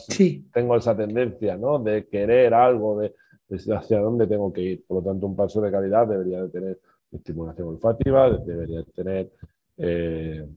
tengo 0.52 0.76
esa 0.76 0.96
tendencia, 0.96 1.58
¿no? 1.58 1.80
De 1.80 2.08
querer 2.08 2.54
algo, 2.54 3.00
de, 3.00 3.14
de, 3.48 3.76
hacia 3.76 4.00
dónde 4.00 4.26
tengo 4.28 4.52
que 4.52 4.62
ir. 4.62 4.86
Por 4.88 5.04
lo 5.04 5.12
tanto, 5.12 5.28
un 5.28 5.36
paso 5.36 5.62
de 5.62 5.72
calidad 5.72 6.08
debería 6.08 6.42
de 6.44 6.50
tener 6.50 6.80
estimulación 7.16 7.70
olfativa, 7.70 8.30
debería 8.30 8.84
tener 8.96 9.32
eh, 9.78 10.48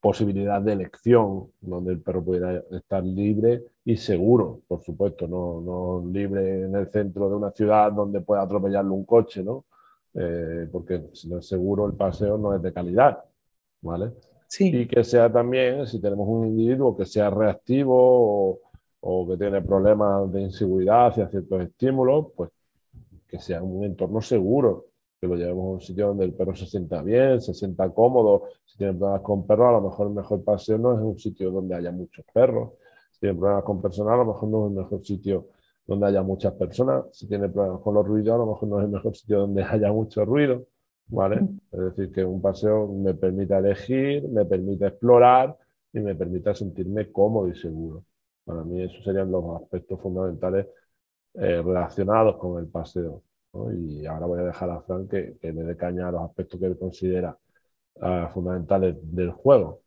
posibilidad 0.00 0.60
de 0.60 0.72
elección, 0.72 1.48
donde 1.60 1.92
el 1.92 2.00
perro 2.00 2.24
pudiera 2.24 2.62
estar 2.70 3.04
libre 3.04 3.64
y 3.84 3.96
seguro, 3.96 4.60
por 4.66 4.82
supuesto, 4.82 5.28
no, 5.28 5.60
no 5.60 6.10
libre 6.10 6.64
en 6.64 6.74
el 6.74 6.90
centro 6.90 7.28
de 7.28 7.36
una 7.36 7.50
ciudad 7.50 7.92
donde 7.92 8.20
pueda 8.20 8.42
atropellarle 8.42 8.90
un 8.90 9.04
coche, 9.04 9.42
¿no? 9.42 9.64
Eh, 10.14 10.68
porque 10.70 11.08
si 11.12 11.28
no 11.28 11.38
es 11.38 11.46
seguro, 11.46 11.86
el 11.86 11.94
paseo 11.94 12.38
no 12.38 12.54
es 12.54 12.62
de 12.62 12.72
calidad, 12.72 13.24
¿vale? 13.82 14.12
Sí. 14.46 14.74
Y 14.74 14.86
que 14.86 15.02
sea 15.04 15.30
también, 15.30 15.86
si 15.86 16.00
tenemos 16.00 16.28
un 16.28 16.46
individuo 16.46 16.96
que 16.96 17.04
sea 17.04 17.28
reactivo 17.30 17.94
o, 17.94 18.60
o 19.00 19.28
que 19.28 19.36
tiene 19.36 19.60
problemas 19.60 20.32
de 20.32 20.42
inseguridad 20.42 21.08
hacia 21.08 21.28
ciertos 21.28 21.62
estímulos, 21.62 22.26
pues 22.36 22.50
que 23.26 23.40
sea 23.40 23.62
un 23.62 23.84
entorno 23.84 24.20
seguro, 24.22 24.86
que 25.24 25.28
lo 25.28 25.36
llevemos 25.36 25.64
a 25.64 25.68
un 25.70 25.80
sitio 25.80 26.08
donde 26.08 26.24
el 26.26 26.34
perro 26.34 26.54
se 26.54 26.66
sienta 26.66 27.02
bien, 27.02 27.40
se 27.40 27.54
sienta 27.54 27.88
cómodo. 27.90 28.44
Si 28.64 28.76
tiene 28.76 28.92
problemas 28.92 29.22
con 29.22 29.46
perros, 29.46 29.68
a 29.68 29.72
lo 29.72 29.80
mejor 29.80 30.08
el 30.08 30.14
mejor 30.14 30.44
paseo 30.44 30.78
no 30.78 30.92
es 30.92 31.00
un 31.00 31.18
sitio 31.18 31.50
donde 31.50 31.74
haya 31.74 31.90
muchos 31.92 32.24
perros. 32.32 32.72
Si 33.12 33.20
tiene 33.20 33.34
problemas 33.38 33.64
con 33.64 33.80
personas, 33.80 34.14
a 34.14 34.16
lo 34.18 34.26
mejor 34.26 34.48
no 34.50 34.66
es 34.66 34.70
el 34.70 34.76
mejor 34.76 35.04
sitio 35.04 35.48
donde 35.86 36.06
haya 36.06 36.22
muchas 36.22 36.52
personas. 36.54 37.04
Si 37.12 37.26
tiene 37.26 37.48
problemas 37.48 37.80
con 37.80 37.94
los 37.94 38.06
ruidos, 38.06 38.34
a 38.34 38.38
lo 38.38 38.46
mejor 38.46 38.68
no 38.68 38.78
es 38.80 38.84
el 38.84 38.90
mejor 38.90 39.16
sitio 39.16 39.38
donde 39.40 39.62
haya 39.70 39.92
mucho 39.92 40.24
ruido. 40.24 40.66
¿vale? 41.06 41.48
Es 41.72 41.80
decir, 41.80 42.12
que 42.12 42.24
un 42.24 42.40
paseo 42.40 42.86
me 42.88 43.14
permita 43.14 43.58
elegir, 43.58 44.28
me 44.28 44.44
permite 44.44 44.86
explorar 44.86 45.56
y 45.92 46.00
me 46.00 46.14
permita 46.14 46.54
sentirme 46.54 47.10
cómodo 47.10 47.48
y 47.48 47.56
seguro. 47.56 48.04
Para 48.44 48.62
mí 48.64 48.82
esos 48.82 49.02
serían 49.04 49.30
los 49.30 49.62
aspectos 49.62 50.00
fundamentales 50.00 50.66
eh, 51.34 51.62
relacionados 51.62 52.36
con 52.36 52.58
el 52.62 52.68
paseo. 52.68 53.22
Y 53.72 54.04
ahora 54.06 54.26
voy 54.26 54.40
a 54.40 54.44
dejar 54.44 54.70
a 54.70 54.80
Frank 54.80 55.10
que, 55.10 55.36
le 55.40 55.62
dé 55.62 55.76
caña 55.76 56.08
a 56.08 56.12
los 56.12 56.22
aspectos 56.22 56.58
que 56.58 56.66
él 56.66 56.78
considera 56.78 57.36
ah, 58.00 58.30
fundamentales 58.32 58.96
del 59.00 59.30
juego. 59.30 59.82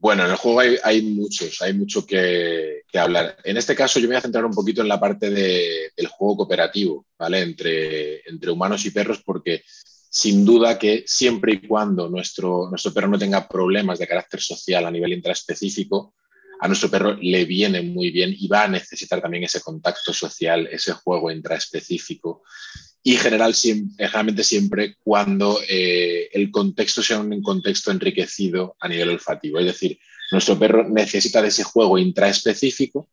Bueno, 0.00 0.24
en 0.24 0.30
el 0.30 0.36
juego 0.36 0.60
hay, 0.60 1.02
muchos, 1.02 1.60
hay 1.60 1.72
mucho 1.72 2.06
que, 2.06 2.82
hablar. 2.94 3.36
En 3.44 3.56
este 3.56 3.74
caso 3.74 3.98
yo 3.98 4.04
me 4.04 4.14
voy 4.14 4.18
a 4.18 4.22
centrar 4.22 4.44
un 4.44 4.54
poquito 4.54 4.80
en 4.80 4.88
la 4.88 5.00
parte 5.00 5.30
del 5.30 6.06
juego 6.08 6.38
cooperativo, 6.38 7.06
¿vale? 7.18 7.42
Entre, 7.42 8.28
entre 8.28 8.50
humanos 8.50 8.84
y 8.86 8.90
perros, 8.90 9.22
porque 9.24 9.62
sin 10.10 10.44
duda 10.44 10.78
que 10.78 11.04
siempre 11.06 11.54
y 11.54 11.66
cuando 11.66 12.08
nuestro, 12.08 12.68
nuestro 12.70 12.92
perro 12.94 13.08
no 13.08 13.18
tenga 13.18 13.46
problemas 13.48 13.98
de 13.98 14.06
carácter 14.06 14.40
social 14.40 14.86
a 14.86 14.90
nivel 14.90 15.12
intraespecífico, 15.12 16.14
a 16.60 16.66
nuestro 16.66 16.90
perro 16.90 17.16
le 17.20 17.44
viene 17.44 17.82
muy 17.82 18.10
bien 18.10 18.34
y 18.36 18.48
va 18.48 18.64
a 18.64 18.68
necesitar 18.68 19.20
también 19.20 19.44
ese 19.44 19.60
contacto 19.60 20.12
social, 20.12 20.68
ese 20.70 20.92
juego 20.92 21.30
intraespecífico. 21.30 22.42
y 23.00 23.16
general, 23.16 23.54
generalmente 23.54 24.42
siempre 24.44 24.96
cuando 25.02 25.60
eh, 25.68 26.28
el 26.32 26.50
contexto 26.50 27.02
sea 27.02 27.20
un 27.20 27.42
contexto 27.42 27.90
enriquecido 27.90 28.76
a 28.80 28.88
nivel 28.88 29.10
olfativo. 29.10 29.58
Es 29.60 29.66
decir, 29.66 29.98
nuestro 30.32 30.58
perro 30.58 30.86
necesita 30.88 31.40
de 31.40 31.48
ese 31.48 31.62
juego 31.62 31.96
intraespecífico, 31.96 33.08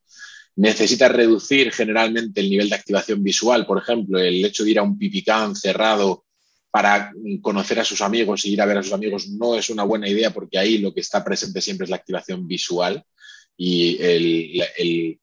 necesita 0.56 1.08
reducir 1.08 1.72
generalmente 1.72 2.42
el 2.42 2.50
nivel 2.50 2.70
de 2.70 2.76
activación 2.76 3.24
visual, 3.24 3.66
por 3.66 3.78
ejemplo, 3.78 4.20
el 4.20 4.44
hecho 4.44 4.64
de 4.64 4.72
ir 4.72 4.80
a 4.80 4.84
un 4.84 4.98
pipicán 4.98 5.56
cerrado 5.56 6.26
para 6.72 7.14
conocer 7.42 7.80
a 7.80 7.86
sus 7.86 8.02
amigos 8.02 8.44
y 8.44 8.52
ir 8.52 8.62
a 8.62 8.66
ver 8.66 8.80
a 8.80 8.84
sus 8.84 8.92
amigos 8.92 9.30
no 9.30 9.56
es 9.56 9.70
una 9.70 9.84
buena 9.84 10.10
idea 10.10 10.32
porque 10.32 10.58
ahí 10.58 10.80
lo 10.80 10.94
que 10.94 11.00
está 11.00 11.24
presente 11.24 11.62
siempre 11.62 11.86
es 11.86 11.90
la 11.90 11.96
activación 11.96 12.46
visual 12.48 13.06
y 13.58 13.98
el, 14.02 15.20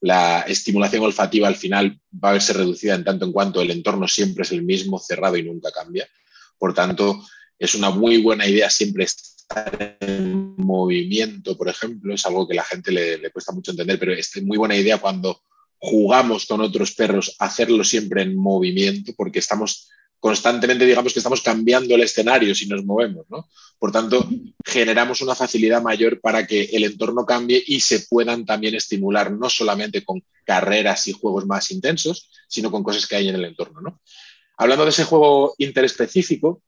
la 0.00 0.42
estimulación 0.42 1.02
olfativa 1.02 1.48
al 1.48 1.56
final 1.56 1.98
va 2.12 2.30
a 2.30 2.32
verse 2.34 2.52
reducida 2.52 2.94
en 2.94 3.04
tanto 3.04 3.24
en 3.24 3.32
cuanto 3.32 3.60
el 3.60 3.70
entorno 3.70 4.06
siempre 4.08 4.42
es 4.42 4.52
el 4.52 4.62
mismo, 4.62 4.98
cerrado 4.98 5.36
y 5.36 5.42
nunca 5.42 5.70
cambia. 5.72 6.08
Por 6.58 6.74
tanto, 6.74 7.24
es 7.58 7.74
una 7.74 7.90
muy 7.90 8.18
buena 8.22 8.46
idea 8.46 8.70
siempre 8.70 9.04
estar 9.04 9.96
en 10.00 10.54
movimiento, 10.56 11.56
por 11.56 11.68
ejemplo, 11.68 12.14
es 12.14 12.26
algo 12.26 12.46
que 12.46 12.54
la 12.54 12.64
gente 12.64 12.90
le, 12.90 13.30
cuesta 13.30 13.52
mucho 13.52 13.70
entender, 13.70 13.98
pero 13.98 14.12
es 14.12 14.30
muy 14.42 14.58
buena 14.58 14.76
idea 14.76 14.98
cuando 14.98 15.42
jugamos 15.78 16.46
con 16.46 16.60
otros 16.60 16.92
perros, 16.92 17.36
hacerlo 17.38 17.84
siempre 17.84 18.22
en 18.22 18.36
movimiento, 18.36 19.12
porque 19.16 19.38
estamos 19.38 19.88
constantemente, 20.20 20.86
digamos 20.86 21.12
que 21.12 21.18
estamos 21.18 21.42
cambiando 21.42 21.94
el 21.94 22.02
escenario 22.02 22.54
si 22.54 22.66
nos 22.66 22.84
movemos, 22.84 23.26
¿no? 23.28 23.48
Por 23.78 23.92
tanto, 23.92 24.28
generamos 24.64 25.20
una 25.20 25.34
facilidad 25.34 25.82
mayor 25.82 26.20
para 26.20 26.46
que 26.46 26.64
el 26.64 26.84
entorno 26.84 27.26
cambie 27.26 27.62
y 27.66 27.80
se 27.80 28.00
puedan 28.00 28.46
también 28.46 28.74
estimular 28.74 29.30
no 29.30 29.50
solamente 29.50 30.04
con 30.04 30.22
carreras 30.44 31.06
y 31.08 31.12
juegos 31.12 31.46
más 31.46 31.70
intensos, 31.70 32.30
sino 32.48 32.70
con 32.70 32.82
cosas 32.82 33.06
que 33.06 33.16
hay 33.16 33.28
en 33.28 33.34
el 33.34 33.44
entorno, 33.44 33.80
¿no? 33.80 34.00
Hablando 34.56 34.84
de 34.84 34.90
ese 34.90 35.04
juego 35.04 35.54
interespecífico, 35.58 36.62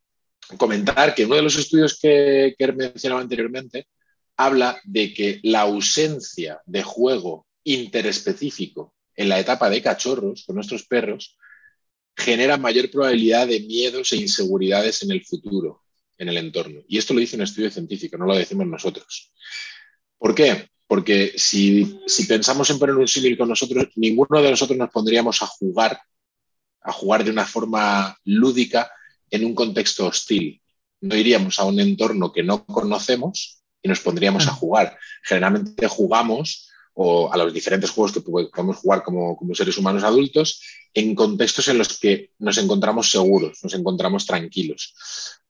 comentar 0.59 1.15
que 1.15 1.25
uno 1.25 1.37
de 1.37 1.43
los 1.43 1.57
estudios 1.57 1.99
que, 1.99 2.55
que 2.59 2.65
he 2.65 2.73
mencionado 2.73 3.21
anteriormente 3.21 3.89
habla 4.37 4.79
de 4.85 5.13
que 5.13 5.41
la 5.43 5.63
ausencia 5.63 6.61
de 6.67 6.83
juego 6.83 7.47
interespecífico 7.65 8.95
en 9.17 9.29
la 9.29 9.41
etapa 9.41 9.69
de 9.69 9.83
cachorros 9.83 10.45
con 10.47 10.55
nuestros 10.55 10.85
perros 10.85 11.37
genera 12.19 12.57
mayor 12.57 12.91
probabilidad 12.91 13.47
de 13.47 13.61
miedos 13.61 14.13
e 14.13 14.17
inseguridades 14.17 15.03
en 15.05 15.13
el 15.13 15.25
futuro, 15.25 15.85
en 16.19 16.29
el 16.29 16.37
entorno. 16.37 16.81
Y 16.89 16.99
esto 16.99 17.15
lo 17.15 17.21
dice 17.21 17.37
un 17.37 17.43
estudio 17.43 17.71
científico, 17.71 18.19
no 18.19 18.27
lo 18.27 18.35
decimos 18.35 18.67
nosotros. 18.67 19.33
¿Por 20.19 20.35
qué? 20.35 20.69
Porque 20.89 21.35
si, 21.37 22.01
pensamos 22.27 22.69
en 22.71 22.79
poner 22.79 22.97
un 22.97 23.07
símil 23.07 23.39
con 23.39 23.49
nosotros, 23.49 23.89
ninguno 23.95 24.43
de 24.43 24.51
nosotros 24.51 24.77
nos 24.77 24.91
pondríamos 24.91 25.41
a 25.43 25.47
jugar, 25.47 26.01
a 26.81 26.93
jugar 26.93 27.23
de 27.23 27.31
una 27.31 27.47
forma 27.47 28.17
lúdica 28.25 28.91
en 29.31 29.45
un 29.45 29.55
contexto 29.55 30.07
hostil. 30.07 30.61
No 31.01 31.15
iríamos 31.15 31.61
a 31.61 31.65
un 31.65 31.79
entorno 31.79 32.33
que 32.33 32.43
no 32.43 32.65
conocemos 32.65 33.63
y 33.81 33.89
nos 33.89 34.01
pondríamos 34.01 34.49
a 34.49 34.53
jugar. 34.53 34.99
Generalmente 35.23 35.87
jugamos 35.87 36.68
o 37.01 37.33
a 37.33 37.37
los 37.37 37.55
diferentes 37.55 37.91
juegos 37.91 38.13
que 38.13 38.21
podemos 38.23 38.77
jugar 38.79 39.05
como, 39.05 39.37
como, 39.37 39.55
seres 39.55 39.79
humanos 39.79 40.03
adultos 40.03 40.61
en 40.93 41.15
contextos 41.15 41.69
en 41.69 41.79
los 41.79 41.97
que 41.97 42.33
nos 42.41 42.59
encontramos 42.59 43.09
seguros, 43.09 43.61
nos 43.63 43.73
encontramos 43.75 44.27
tranquilos. 44.27 44.95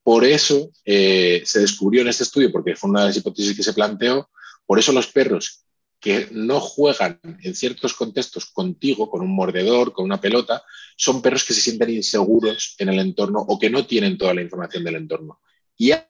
Por 0.02 0.26
eso 0.26 0.70
eh, 0.84 1.42
se 1.46 1.60
descubrió 1.60 2.02
en 2.02 2.08
este 2.08 2.24
estudio, 2.24 2.52
porque 2.52 2.76
fue 2.76 2.90
una 2.90 3.00
de 3.00 3.06
las 3.06 3.16
hipótesis 3.16 3.56
que 3.56 3.62
se 3.62 3.72
planteó, 3.72 4.28
por 4.66 4.78
eso 4.78 4.92
los 4.92 5.06
perros 5.06 5.64
que 5.98 6.28
no 6.32 6.60
juegan 6.60 7.18
en 7.42 7.54
ciertos 7.54 7.94
contextos 7.94 8.44
contigo, 8.44 9.08
con 9.08 9.22
un 9.22 9.34
mordedor, 9.34 9.94
con 9.94 10.04
una 10.04 10.20
pelota, 10.20 10.62
son 10.98 11.22
perros 11.22 11.44
que 11.44 11.54
se 11.54 11.62
sienten 11.62 11.88
inseguros 11.88 12.74
en 12.76 12.90
el 12.90 12.98
entorno 12.98 13.40
o 13.40 13.58
que 13.58 13.70
no 13.70 13.86
tienen 13.86 14.18
toda 14.18 14.34
la 14.34 14.42
información 14.42 14.84
del 14.84 14.96
entorno. 14.96 15.40
Y 15.78 15.92
a 15.92 16.06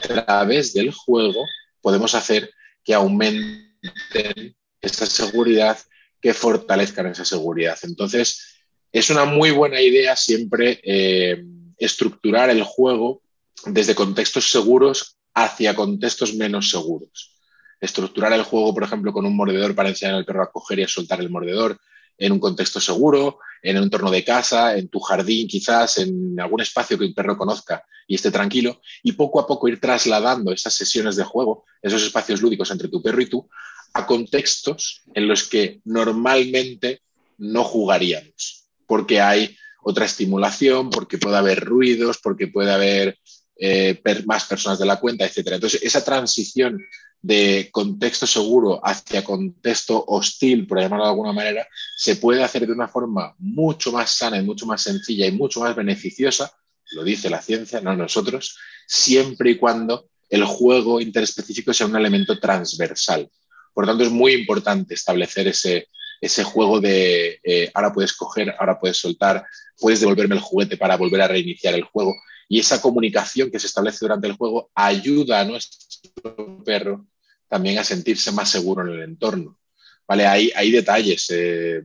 través 0.00 0.72
del 0.72 0.92
juego 0.92 1.44
podemos 1.82 2.14
hacer 2.14 2.50
que 2.82 2.94
aumenten 2.94 4.56
esa 4.80 5.06
seguridad, 5.06 5.78
que 6.20 6.34
fortalezcan 6.34 7.06
esa 7.06 7.24
seguridad. 7.24 7.78
Entonces, 7.82 8.58
es 8.92 9.10
una 9.10 9.24
muy 9.24 9.50
buena 9.50 9.80
idea 9.80 10.16
siempre 10.16 10.80
eh, 10.82 11.44
estructurar 11.76 12.50
el 12.50 12.62
juego 12.62 13.22
desde 13.66 13.94
contextos 13.94 14.50
seguros 14.50 15.16
hacia 15.34 15.74
contextos 15.74 16.34
menos 16.34 16.70
seguros. 16.70 17.36
Estructurar 17.80 18.32
el 18.32 18.42
juego, 18.42 18.74
por 18.74 18.82
ejemplo, 18.82 19.12
con 19.12 19.26
un 19.26 19.36
mordedor 19.36 19.74
para 19.74 19.90
enseñar 19.90 20.14
al 20.14 20.24
perro 20.24 20.42
a 20.42 20.50
coger 20.50 20.80
y 20.80 20.82
a 20.82 20.88
soltar 20.88 21.20
el 21.20 21.30
mordedor 21.30 21.78
en 22.16 22.32
un 22.32 22.40
contexto 22.40 22.80
seguro, 22.80 23.38
en 23.62 23.76
un 23.76 23.84
entorno 23.84 24.10
de 24.10 24.24
casa, 24.24 24.76
en 24.76 24.88
tu 24.88 24.98
jardín 24.98 25.46
quizás, 25.46 25.98
en 25.98 26.38
algún 26.40 26.60
espacio 26.60 26.98
que 26.98 27.04
el 27.04 27.14
perro 27.14 27.36
conozca 27.36 27.84
y 28.08 28.16
esté 28.16 28.32
tranquilo, 28.32 28.80
y 29.04 29.12
poco 29.12 29.38
a 29.38 29.46
poco 29.46 29.68
ir 29.68 29.80
trasladando 29.80 30.50
esas 30.50 30.74
sesiones 30.74 31.14
de 31.14 31.22
juego, 31.22 31.64
esos 31.80 32.02
espacios 32.02 32.40
lúdicos 32.40 32.70
entre 32.72 32.88
tu 32.88 33.00
perro 33.00 33.20
y 33.20 33.26
tú, 33.26 33.48
a 33.92 34.06
contextos 34.06 35.02
en 35.14 35.28
los 35.28 35.44
que 35.44 35.80
normalmente 35.84 37.02
no 37.38 37.64
jugaríamos, 37.64 38.66
porque 38.86 39.20
hay 39.20 39.56
otra 39.82 40.04
estimulación, 40.04 40.90
porque 40.90 41.18
puede 41.18 41.36
haber 41.36 41.64
ruidos, 41.64 42.18
porque 42.18 42.48
puede 42.48 42.72
haber 42.72 43.18
eh, 43.56 44.00
más 44.26 44.44
personas 44.44 44.78
de 44.78 44.86
la 44.86 45.00
cuenta, 45.00 45.24
etc. 45.24 45.52
Entonces, 45.52 45.82
esa 45.82 46.04
transición 46.04 46.78
de 47.20 47.68
contexto 47.72 48.26
seguro 48.26 48.80
hacia 48.84 49.24
contexto 49.24 50.04
hostil, 50.06 50.66
por 50.66 50.80
llamarlo 50.80 51.04
de 51.04 51.10
alguna 51.10 51.32
manera, 51.32 51.66
se 51.96 52.16
puede 52.16 52.42
hacer 52.42 52.66
de 52.66 52.72
una 52.72 52.88
forma 52.88 53.34
mucho 53.38 53.90
más 53.90 54.10
sana 54.10 54.38
y 54.38 54.44
mucho 54.44 54.66
más 54.66 54.82
sencilla 54.82 55.26
y 55.26 55.32
mucho 55.32 55.60
más 55.60 55.74
beneficiosa, 55.74 56.52
lo 56.92 57.02
dice 57.02 57.28
la 57.28 57.42
ciencia, 57.42 57.80
no 57.80 57.96
nosotros, 57.96 58.56
siempre 58.86 59.50
y 59.50 59.56
cuando 59.56 60.08
el 60.28 60.44
juego 60.44 61.00
interespecífico 61.00 61.72
sea 61.72 61.86
un 61.86 61.96
elemento 61.96 62.38
transversal. 62.38 63.28
Por 63.78 63.86
tanto, 63.86 64.02
es 64.02 64.10
muy 64.10 64.32
importante 64.32 64.94
establecer 64.94 65.46
ese, 65.46 66.42
juego 66.42 66.80
de 66.80 67.38
eh, 67.44 67.70
ahora 67.72 67.92
puedes 67.92 68.12
coger, 68.12 68.52
ahora 68.58 68.76
puedes 68.80 68.96
soltar, 68.96 69.46
puedes 69.78 70.00
devolverme 70.00 70.34
el 70.34 70.40
juguete 70.40 70.76
para 70.76 70.96
volver 70.96 71.20
a 71.20 71.28
reiniciar 71.28 71.74
el 71.74 71.84
juego. 71.84 72.12
Y 72.48 72.58
esa 72.58 72.82
comunicación 72.82 73.52
que 73.52 73.60
se 73.60 73.68
establece 73.68 73.98
durante 74.00 74.26
el 74.26 74.32
juego 74.32 74.68
ayuda 74.74 75.38
a 75.38 75.44
nuestro 75.44 76.64
perro 76.64 77.06
también 77.46 77.78
a 77.78 77.84
sentirse 77.84 78.32
más 78.32 78.50
seguro 78.50 78.82
en 78.82 78.94
el 78.94 79.02
entorno. 79.04 79.60
¿Vale? 80.08 80.26
Hay, 80.26 80.50
hay 80.56 80.72
detalles 80.72 81.30
eh, 81.30 81.84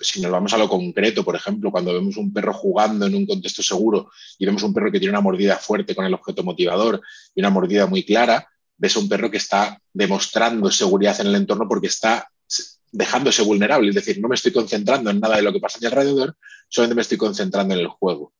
si 0.00 0.20
nos 0.20 0.30
vamos 0.30 0.52
a 0.52 0.58
lo 0.58 0.68
concreto, 0.68 1.24
por 1.24 1.34
ejemplo, 1.34 1.72
cuando 1.72 1.92
vemos 1.92 2.16
un 2.16 2.32
perro 2.32 2.54
jugando 2.54 3.04
en 3.06 3.16
un 3.16 3.26
contexto 3.26 3.64
seguro 3.64 4.12
y 4.38 4.46
vemos 4.46 4.62
un 4.62 4.72
perro 4.72 4.92
que 4.92 5.00
tiene 5.00 5.10
una 5.10 5.22
mordida 5.22 5.56
fuerte 5.56 5.96
con 5.96 6.04
el 6.04 6.14
objeto 6.14 6.44
motivador 6.44 7.02
y 7.34 7.40
una 7.40 7.50
mordida 7.50 7.86
muy 7.86 8.04
clara, 8.04 8.48
ves 8.78 8.96
un 8.96 9.08
perro 9.08 9.30
que 9.30 9.36
está 9.36 9.78
demostrando 9.92 10.70
seguridad 10.70 11.20
en 11.20 11.26
el 11.26 11.34
entorno 11.34 11.68
porque 11.68 11.88
está 11.88 12.28
dejándose 12.90 13.42
vulnerable, 13.42 13.90
es 13.90 13.94
decir, 13.94 14.18
no 14.20 14.28
me 14.28 14.34
estoy 14.34 14.52
concentrando 14.52 15.10
en 15.10 15.20
nada 15.20 15.36
de 15.36 15.42
lo 15.42 15.52
que 15.52 15.60
pasa 15.60 15.78
a 15.82 15.86
alrededor, 15.86 16.36
solamente 16.68 16.94
me 16.94 17.02
estoy 17.02 17.18
concentrando 17.18 17.74
en 17.74 17.80
el 17.80 17.88
juego. 17.88 18.32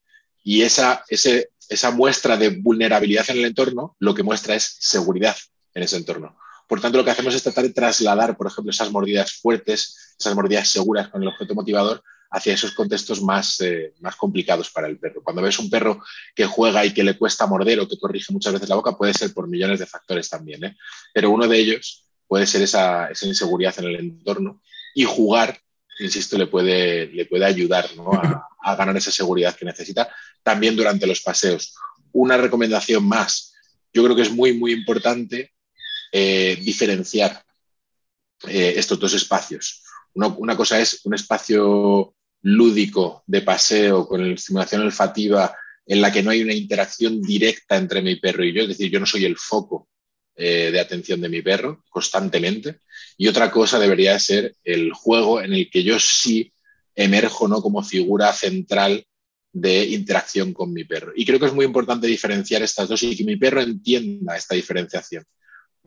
Y 0.43 0.63
esa, 0.63 1.05
esa 1.11 1.91
muestra 1.91 2.37
de 2.37 2.51
vulnerabilidad 2.51 3.29
en 3.29 3.39
el 3.39 3.45
entorno 3.45 3.97
lo 3.99 4.15
que 4.15 4.23
muestra 4.23 4.55
es 4.55 4.77
seguridad 4.81 5.37
en 5.75 5.83
ese 5.83 5.97
entorno. 5.97 6.39
Por 6.67 6.81
tanto, 6.81 6.99
lo 6.99 7.05
que 7.05 7.11
hacemos 7.11 7.35
es 7.35 7.43
tratar 7.43 7.65
de 7.65 7.73
trasladar, 7.73 8.37
por 8.37 8.47
ejemplo, 8.47 8.71
esas 8.71 8.91
mordidas 8.91 9.33
fuertes, 9.33 10.15
esas 10.19 10.35
mordidas 10.35 10.69
seguras 10.69 11.09
con 11.09 11.23
el 11.23 11.29
objeto 11.29 11.55
motivador 11.55 12.03
hacia 12.31 12.55
esos 12.55 12.73
contextos 12.73 13.23
más, 13.23 13.61
eh, 13.61 13.95
más 14.01 14.17
complicados 14.17 14.71
para 14.71 14.87
el 14.87 14.99
perro. 14.99 15.23
Cuando 15.23 15.43
ves 15.43 15.59
un 15.59 15.71
perro 15.71 16.03
que 16.35 16.47
juega 16.47 16.85
y 16.85 16.93
que 16.93 17.03
le 17.03 17.17
cuesta 17.17 17.47
morder 17.47 17.81
o 17.81 17.89
que 17.89 17.99
corrige 17.99 18.33
muchas 18.33 18.53
veces 18.53 18.69
la 18.69 18.75
boca, 18.75 18.97
puede 18.97 19.15
ser 19.15 19.33
por 19.33 19.49
millones 19.49 19.79
de 19.79 19.87
factores 19.87 20.29
también, 20.29 20.65
¿eh? 20.65 20.77
pero 21.15 21.31
uno 21.31 21.49
de 21.49 21.59
ellos 21.59 22.05
puede 22.27 22.47
ser 22.47 22.63
esa, 22.63 23.09
inseguridad 23.23 23.75
en 23.79 23.85
el 23.87 23.97
entorno 23.97 24.61
y 24.95 25.05
jugar, 25.05 25.59
insisto, 26.01 26.37
le 26.37 26.47
puede, 26.47 27.07
le 27.07 27.25
puede 27.25 27.47
ayudar 27.47 27.89
a, 28.63 28.75
ganar 28.75 28.97
esa 28.97 29.11
seguridad 29.11 29.57
que 29.57 29.65
necesita 29.65 30.15
también 30.43 30.77
durante 30.77 31.07
los 31.07 31.23
paseos. 31.23 31.75
Una 32.13 32.37
recomendación 32.37 33.07
más, 33.07 33.55
yo 33.95 34.05
creo 34.05 34.15
que 34.15 34.23
es 34.23 34.31
muy, 34.31 34.53
muy 34.53 34.73
importante 34.73 35.55
eh, 36.13 36.59
diferenciar 36.61 37.43
estos 38.45 39.01
dos 39.01 39.15
espacios. 39.15 39.83
una, 40.15 40.57
cosa 40.57 40.79
es 40.79 41.01
un 41.05 41.15
espacio 41.15 42.15
lúdico 42.43 43.25
de 43.27 43.43
paseo 43.43 44.07
con 44.07 44.25
estimulación 44.33 44.83
olfativa 44.83 45.55
en 45.87 46.01
la 46.01 46.13
que 46.13 46.23
no 46.23 46.31
hay 46.31 46.43
una 46.43 46.55
interacción 46.55 47.21
directa 47.23 47.77
entre 47.77 48.03
mi 48.03 48.17
perro 48.17 48.45
y 48.45 48.53
yo, 48.53 48.63
es 48.63 48.69
decir, 48.69 48.91
yo 48.91 49.01
no 49.01 49.07
soy 49.07 49.25
el 49.25 49.37
foco 49.37 49.89
eh, 50.37 50.71
de 50.71 50.79
atención 50.79 51.21
de 51.21 51.29
mi 51.29 51.43
perro 51.43 51.83
constantemente. 51.89 52.81
Y 53.17 53.27
otra 53.27 53.51
cosa 53.51 53.79
debería 53.79 54.17
ser 54.19 54.55
el 54.63 54.93
juego 54.93 55.41
en 55.41 55.53
el 55.53 55.69
que 55.69 55.83
yo 55.83 55.99
sí 55.99 56.53
emerjo 56.95 57.49
¿no? 57.49 57.61
como 57.63 57.83
figura 57.83 58.33
central 58.33 59.05
de 59.53 59.87
interacción 59.87 60.53
con 60.53 60.73
mi 60.73 60.85
perro. 60.85 61.13
Y 61.17 61.25
creo 61.25 61.41
que 61.41 61.47
es 61.47 61.55
muy 61.55 61.65
importante 61.65 62.07
diferenciar 62.07 62.63
estas 62.63 62.89
dos 62.89 63.03
y 63.03 63.17
que 63.17 63.25
mi 63.25 63.37
perro 63.37 63.63
entienda 63.63 64.37
esta 64.37 64.55
diferenciación. 64.55 65.25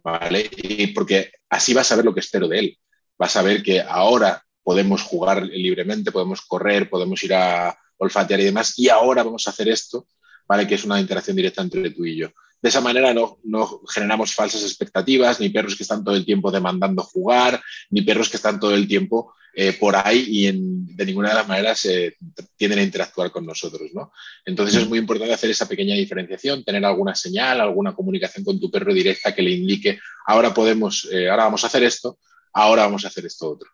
¿vale? 0.04 0.50
Y 0.58 0.88
porque 0.88 1.32
así 1.50 1.74
va 1.74 1.82
a 1.82 1.86
saber 1.86 2.04
lo 2.04 2.14
que 2.14 2.20
espero 2.20 2.48
de 2.48 2.60
él. 2.60 2.80
Va 3.22 3.28
a 3.28 3.30
saber 3.30 3.62
que 3.62 3.80
ahora 3.80 4.44
podemos 4.64 5.02
jugar 5.04 5.44
libremente, 5.44 6.12
podemos 6.12 6.42
correr, 6.42 6.90
podemos 6.90 7.22
ir 7.24 7.34
a 7.34 7.78
olfatear 7.98 8.40
y 8.40 8.46
demás, 8.46 8.78
y 8.78 8.90
ahora 8.90 9.24
vamos 9.24 9.48
a 9.48 9.52
hacer 9.52 9.70
esto, 9.70 10.08
¿vale? 10.48 10.68
Que 10.68 10.76
es 10.76 10.84
una 10.84 11.00
interacción 11.00 11.36
directa 11.36 11.62
entre 11.62 11.92
tú 11.92 12.06
y 12.06 12.18
yo. 12.18 12.30
De 12.62 12.70
esa 12.70 12.82
manera 12.82 13.14
no, 13.14 13.82
generamos 13.92 14.36
falsas 14.36 14.62
expectativas, 14.62 15.40
ni 15.40 15.50
perros 15.50 15.76
que 15.76 15.84
están 15.84 16.04
todo 16.04 16.16
el 16.16 16.26
tiempo 16.26 16.52
demandando 16.52 17.02
jugar, 17.02 17.60
ni 17.90 18.04
perros 18.04 18.30
que 18.30 18.38
están 18.38 18.60
todo 18.60 18.76
el 18.76 18.88
tiempo 18.88 19.34
eh, 19.54 19.74
por 19.74 19.96
ahí 19.96 20.26
y 20.28 20.96
de 20.96 21.06
ninguna 21.06 21.30
de 21.30 21.36
las 21.36 21.48
maneras 21.48 21.84
eh, 21.86 22.16
tienden 22.56 22.80
a 22.80 22.84
interactuar 22.84 23.32
con 23.32 23.48
nosotros. 23.48 23.90
¿no? 23.94 24.12
Entonces 24.46 24.80
es 24.80 24.88
muy 24.88 25.00
importante 25.00 25.34
hacer 25.34 25.50
esa 25.50 25.68
pequeña 25.68 25.96
diferenciación, 25.96 26.64
tener 26.64 26.86
alguna 26.86 27.16
señal, 27.16 27.60
alguna 27.60 27.96
comunicación 27.96 28.46
con 28.46 28.60
tu 28.60 28.70
perro 28.70 28.94
directa 28.94 29.34
que 29.34 29.42
le 29.42 29.52
indique, 29.52 30.00
ahora 30.28 30.54
podemos, 30.54 31.10
eh, 31.12 31.30
ahora 31.30 31.46
vamos 31.46 31.64
a 31.64 31.68
hacer 31.68 31.84
esto, 31.84 32.20
ahora 32.54 32.84
vamos 32.84 33.06
a 33.06 33.08
hacer 33.08 33.26
esto 33.26 33.50
otro. 33.50 33.70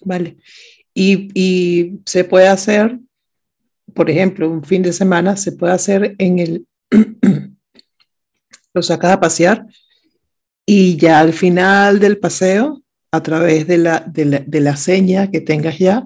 Vale. 0.00 0.36
Y, 0.92 1.28
y 1.34 2.00
se 2.06 2.24
puede 2.24 2.48
hacer, 2.48 2.98
por 3.94 4.10
ejemplo, 4.10 4.50
un 4.50 4.64
fin 4.64 4.82
de 4.82 4.92
semana 4.92 5.36
se 5.36 5.52
puede 5.52 5.72
hacer 5.72 6.14
en 6.18 6.38
el 6.38 6.66
lo 8.74 8.82
sacas 8.82 9.12
a 9.12 9.20
pasear 9.20 9.66
y 10.66 10.96
ya 10.96 11.20
al 11.20 11.32
final 11.32 12.00
del 12.00 12.18
paseo, 12.18 12.82
a 13.12 13.22
través 13.22 13.66
de 13.66 13.78
la, 13.78 14.00
de 14.00 14.60
la, 14.60 14.76
seña 14.76 15.30
que 15.30 15.40
tengas 15.40 15.78
ya, 15.78 16.04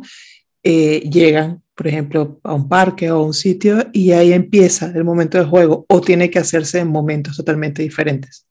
eh, 0.62 1.00
llegan, 1.10 1.62
por 1.74 1.86
ejemplo, 1.86 2.38
a 2.42 2.52
un 2.52 2.68
parque 2.68 3.10
o 3.10 3.16
a 3.16 3.24
un 3.24 3.32
sitio 3.32 3.86
y 3.92 4.12
ahí 4.12 4.32
empieza 4.32 4.92
el 4.94 5.04
momento 5.04 5.38
de 5.38 5.44
juego 5.44 5.86
o 5.88 6.00
tiene 6.02 6.28
que 6.28 6.38
hacerse 6.38 6.80
en 6.80 6.88
momentos 6.88 7.36
totalmente 7.36 7.82
diferentes. 7.82 8.47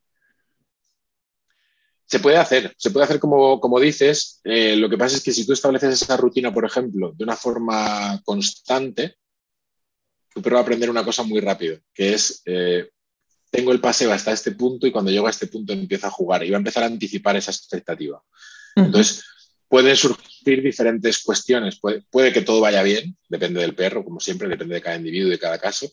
Se 2.08 2.20
puede 2.20 2.38
hacer, 2.38 2.74
se 2.76 2.90
puede 2.90 3.04
hacer 3.04 3.20
como, 3.20 3.60
como 3.60 3.78
dices. 3.78 4.40
Eh, 4.44 4.76
lo 4.76 4.88
que 4.88 4.96
pasa 4.96 5.16
es 5.16 5.22
que 5.22 5.32
si 5.32 5.46
tú 5.46 5.52
estableces 5.52 6.02
esa 6.02 6.16
rutina, 6.16 6.52
por 6.52 6.64
ejemplo, 6.64 7.12
de 7.14 7.24
una 7.24 7.36
forma 7.36 8.20
constante, 8.24 9.16
tu 10.32 10.40
perro 10.40 10.56
va 10.56 10.60
a 10.60 10.62
aprender 10.62 10.90
una 10.90 11.04
cosa 11.04 11.22
muy 11.22 11.40
rápido, 11.40 11.78
que 11.92 12.14
es 12.14 12.42
eh, 12.46 12.88
tengo 13.50 13.72
el 13.72 13.80
paseo 13.80 14.12
hasta 14.12 14.32
este 14.32 14.52
punto 14.52 14.86
y 14.86 14.92
cuando 14.92 15.10
llego 15.10 15.26
a 15.26 15.30
este 15.30 15.46
punto 15.46 15.72
empiezo 15.72 16.06
a 16.06 16.10
jugar 16.10 16.44
y 16.44 16.50
va 16.50 16.56
a 16.56 16.58
empezar 16.58 16.82
a 16.82 16.86
anticipar 16.86 17.36
esa 17.36 17.50
expectativa. 17.50 18.22
Entonces, 18.76 19.24
pueden 19.68 19.96
surgir 19.96 20.62
diferentes 20.62 21.22
cuestiones. 21.22 21.78
Puede, 21.80 22.32
que 22.32 22.42
todo 22.42 22.60
vaya 22.60 22.82
bien, 22.82 23.16
depende 23.28 23.60
del 23.60 23.74
perro, 23.74 24.04
como 24.04 24.20
siempre, 24.20 24.48
depende 24.48 24.74
de 24.74 24.82
cada 24.82 24.96
individuo 24.96 25.28
y 25.28 25.32
de 25.32 25.38
cada 25.38 25.58
caso, 25.58 25.90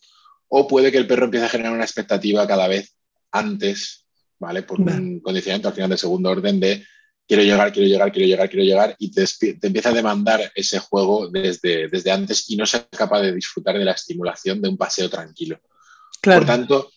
o 0.48 0.68
puede 0.68 0.92
que 0.92 0.98
el 0.98 1.08
perro 1.08 1.26
empiece 1.26 1.46
a 1.46 1.50
generar 1.50 1.74
una 1.74 1.84
expectativa 1.84 2.48
cada 2.48 2.68
vez 2.68 2.96
antes, 3.32 4.05
¿vale? 4.40 4.64
Por 4.64 4.80
un 4.80 5.20
condicionamiento 5.20 5.70
al 5.70 5.74
final 5.74 5.90
del 5.90 6.00
segundo 6.00 6.30
orden 6.30 6.60
de 6.60 6.84
quiero 7.28 7.44
llegar, 7.44 7.72
quiero 7.72 7.88
llegar, 7.88 8.12
quiero 8.12 8.28
llegar, 8.28 8.50
quiero 8.50 8.66
llegar, 8.66 8.96
y 9.00 9.12
te, 9.12 9.26
empieza 9.62 9.90
a 9.90 9.94
demandar 9.94 10.52
ese 10.54 10.80
juego 10.80 11.28
desde, 11.30 11.88
desde 11.88 12.12
antes 12.12 12.50
y 12.50 12.56
no 12.56 12.66
se 12.66 12.86
capaz 12.88 13.22
de 13.22 13.34
disfrutar 13.34 13.78
de 13.78 13.86
la 13.86 13.94
estimulación 13.94 14.62
de 14.62 14.70
un 14.70 14.78
paseo 14.78 15.10
tranquilo. 15.10 15.60
Por 16.22 16.46
tanto, 16.46 16.92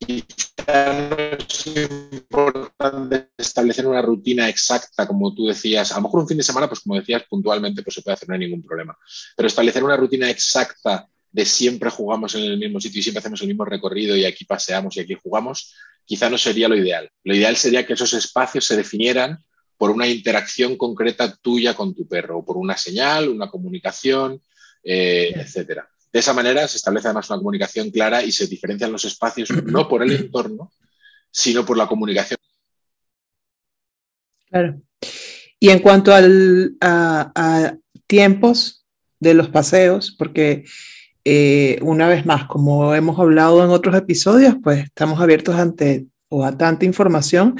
es 0.00 1.66
importante 1.66 3.30
establecer 3.36 3.86
una 3.86 4.02
rutina 4.02 4.48
exacta, 4.48 5.06
como 5.06 5.34
tú 5.34 5.46
decías. 5.46 5.92
A 5.92 5.96
lo 5.96 6.02
mejor 6.02 6.20
un 6.20 6.28
fin 6.28 6.36
de 6.36 6.42
semana, 6.42 6.68
pues 6.68 6.80
como 6.80 6.96
decías, 6.96 7.24
puntualmente, 7.28 7.82
pues 7.82 7.94
se 7.94 8.02
puede 8.02 8.14
hacer, 8.14 8.28
no 8.28 8.34
hay 8.34 8.40
ningún 8.40 8.62
problema. 8.62 8.96
Pero 9.36 9.46
establecer 9.46 9.82
una 9.82 9.96
rutina 9.96 10.30
exacta 10.30 11.08
de 11.30 11.44
siempre 11.44 11.90
jugamos 11.90 12.34
en 12.34 12.44
el 12.44 12.58
mismo 12.58 12.80
sitio 12.80 13.00
y 13.00 13.02
siempre 13.02 13.20
hacemos 13.20 13.40
el 13.42 13.48
mismo 13.48 13.64
recorrido 13.64 14.16
y 14.16 14.24
aquí 14.24 14.44
paseamos 14.44 14.96
y 14.96 15.00
aquí 15.00 15.14
jugamos, 15.14 15.74
quizá 16.04 16.30
no 16.30 16.38
sería 16.38 16.68
lo 16.68 16.76
ideal. 16.76 17.10
Lo 17.24 17.34
ideal 17.34 17.56
sería 17.56 17.86
que 17.86 17.92
esos 17.92 18.12
espacios 18.14 18.64
se 18.66 18.76
definieran 18.76 19.38
por 19.76 19.90
una 19.90 20.08
interacción 20.08 20.76
concreta 20.76 21.34
tuya 21.36 21.74
con 21.74 21.94
tu 21.94 22.06
perro, 22.08 22.38
o 22.38 22.44
por 22.44 22.56
una 22.56 22.76
señal, 22.76 23.28
una 23.28 23.48
comunicación, 23.48 24.42
eh, 24.82 25.32
etcétera. 25.34 25.88
De 26.12 26.18
esa 26.18 26.32
manera 26.32 26.66
se 26.66 26.78
establece 26.78 27.06
además 27.06 27.30
una 27.30 27.38
comunicación 27.38 27.90
clara 27.90 28.22
y 28.24 28.32
se 28.32 28.46
diferencian 28.46 28.90
los 28.90 29.04
espacios 29.04 29.50
no 29.64 29.88
por 29.88 30.02
el 30.02 30.12
entorno, 30.12 30.72
sino 31.30 31.64
por 31.64 31.76
la 31.76 31.86
comunicación. 31.86 32.38
Claro. 34.46 34.80
Y 35.60 35.70
en 35.70 35.80
cuanto 35.80 36.12
a, 36.14 37.76
tiempos 38.06 38.86
de 39.20 39.34
los 39.34 39.48
paseos, 39.50 40.14
porque 40.18 40.64
eh, 41.30 41.78
una 41.82 42.08
vez 42.08 42.24
más, 42.24 42.46
como 42.46 42.94
hemos 42.94 43.18
hablado 43.18 43.62
en 43.62 43.68
otros 43.68 43.94
episodios, 43.94 44.56
pues 44.62 44.84
estamos 44.84 45.20
abiertos 45.20 45.56
ante 45.56 46.06
o 46.30 46.42
a 46.42 46.56
tanta 46.56 46.86
información 46.86 47.54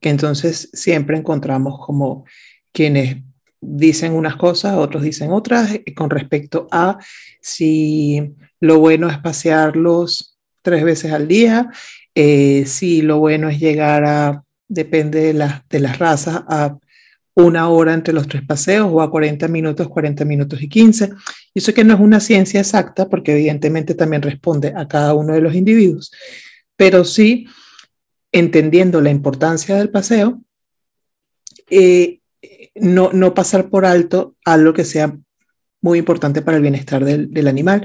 que 0.00 0.08
entonces 0.08 0.68
siempre 0.72 1.16
encontramos 1.16 1.78
como 1.86 2.24
quienes 2.72 3.18
dicen 3.60 4.14
unas 4.14 4.34
cosas, 4.34 4.74
otros 4.74 5.04
dicen 5.04 5.30
otras, 5.30 5.78
con 5.94 6.10
respecto 6.10 6.66
a 6.72 6.98
si 7.40 8.34
lo 8.58 8.80
bueno 8.80 9.08
es 9.08 9.18
pasearlos 9.18 10.36
tres 10.62 10.82
veces 10.82 11.12
al 11.12 11.28
día, 11.28 11.70
eh, 12.16 12.64
si 12.66 13.00
lo 13.00 13.20
bueno 13.20 13.48
es 13.48 13.60
llegar 13.60 14.04
a, 14.04 14.42
depende 14.66 15.32
de, 15.32 15.50
de 15.70 15.78
las 15.78 15.98
razas, 16.00 16.42
a 16.48 16.76
una 17.36 17.68
hora 17.68 17.94
entre 17.94 18.12
los 18.12 18.26
tres 18.26 18.42
paseos 18.44 18.88
o 18.90 19.00
a 19.00 19.08
40 19.08 19.46
minutos, 19.46 19.88
40 19.88 20.24
minutos 20.24 20.60
y 20.60 20.68
15. 20.68 21.12
Y 21.54 21.60
eso 21.60 21.72
que 21.72 21.84
no 21.84 21.94
es 21.94 22.00
una 22.00 22.20
ciencia 22.20 22.60
exacta, 22.60 23.08
porque 23.08 23.32
evidentemente 23.32 23.94
también 23.94 24.22
responde 24.22 24.72
a 24.76 24.88
cada 24.88 25.14
uno 25.14 25.32
de 25.32 25.40
los 25.40 25.54
individuos, 25.54 26.12
pero 26.76 27.04
sí, 27.04 27.46
entendiendo 28.32 29.00
la 29.00 29.10
importancia 29.10 29.76
del 29.76 29.90
paseo, 29.90 30.42
eh, 31.70 32.18
no, 32.74 33.34
pasar 33.34 33.70
por 33.70 33.86
alto 33.86 34.34
algo 34.44 34.72
que 34.72 34.84
sea 34.84 35.16
muy 35.80 35.98
importante 35.98 36.42
para 36.42 36.56
el 36.56 36.62
bienestar 36.62 37.04
del, 37.04 37.46
animal. 37.48 37.84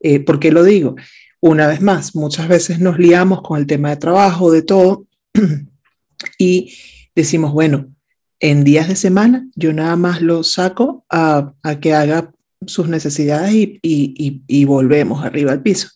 Eh, 0.00 0.20
¿Por 0.20 0.38
qué 0.38 0.52
lo 0.52 0.62
digo? 0.62 0.96
Una 1.40 1.68
vez 1.68 1.80
más, 1.80 2.14
muchas 2.14 2.48
veces 2.48 2.80
nos 2.80 2.98
liamos 2.98 3.42
con 3.42 3.58
el 3.58 3.66
tema 3.66 3.90
de 3.90 3.96
trabajo, 3.96 4.50
de 4.50 4.62
todo, 4.62 5.06
y 6.38 6.76
decimos, 7.14 7.52
bueno, 7.52 7.94
en 8.40 8.64
días 8.64 8.88
de 8.88 8.96
semana 8.96 9.48
yo 9.54 9.72
nada 9.72 9.96
más 9.96 10.20
lo 10.20 10.42
saco 10.44 11.04
a, 11.08 11.54
que 11.80 11.94
haga 11.94 12.32
sus 12.66 12.88
necesidades 12.88 13.52
y, 13.54 13.80
y, 13.82 14.64
volvemos 14.64 15.24
arriba 15.24 15.52
al 15.52 15.62
piso. 15.62 15.88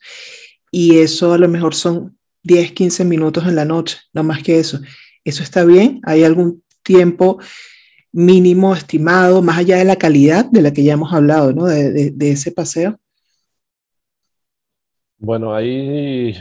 Y 0.71 0.99
eso 0.99 1.33
a 1.33 1.39
lo 1.39 1.49
mejor 1.49 1.75
son 1.75 2.17
10, 2.45 2.73
15 2.73 3.05
minutos 3.05 3.45
en 3.47 3.57
la 3.57 3.65
noche, 3.65 3.99
no 4.13 4.23
más 4.23 4.43
que 4.43 4.59
eso. 4.59 4.81
¿Eso 5.25 5.43
está 5.43 5.65
bien? 5.65 6.01
¿Hay 6.05 6.25
algún 6.25 6.63
tiempo 6.83 7.39
mínimo 8.13 8.75
estimado, 8.75 9.43
más 9.43 9.59
allá 9.59 9.79
de 9.79 9.85
la 9.85 9.97
calidad 9.97 10.45
de 10.45 10.63
la 10.63 10.73
que 10.73 10.85
ya 10.85 10.95
hemos 10.95 11.13
hablado, 11.13 11.53
¿no? 11.53 11.67
de, 11.67 12.15
ese 12.21 12.53
paseo? 12.53 12.99
Bueno, 15.19 15.55
ahí, 15.55 16.35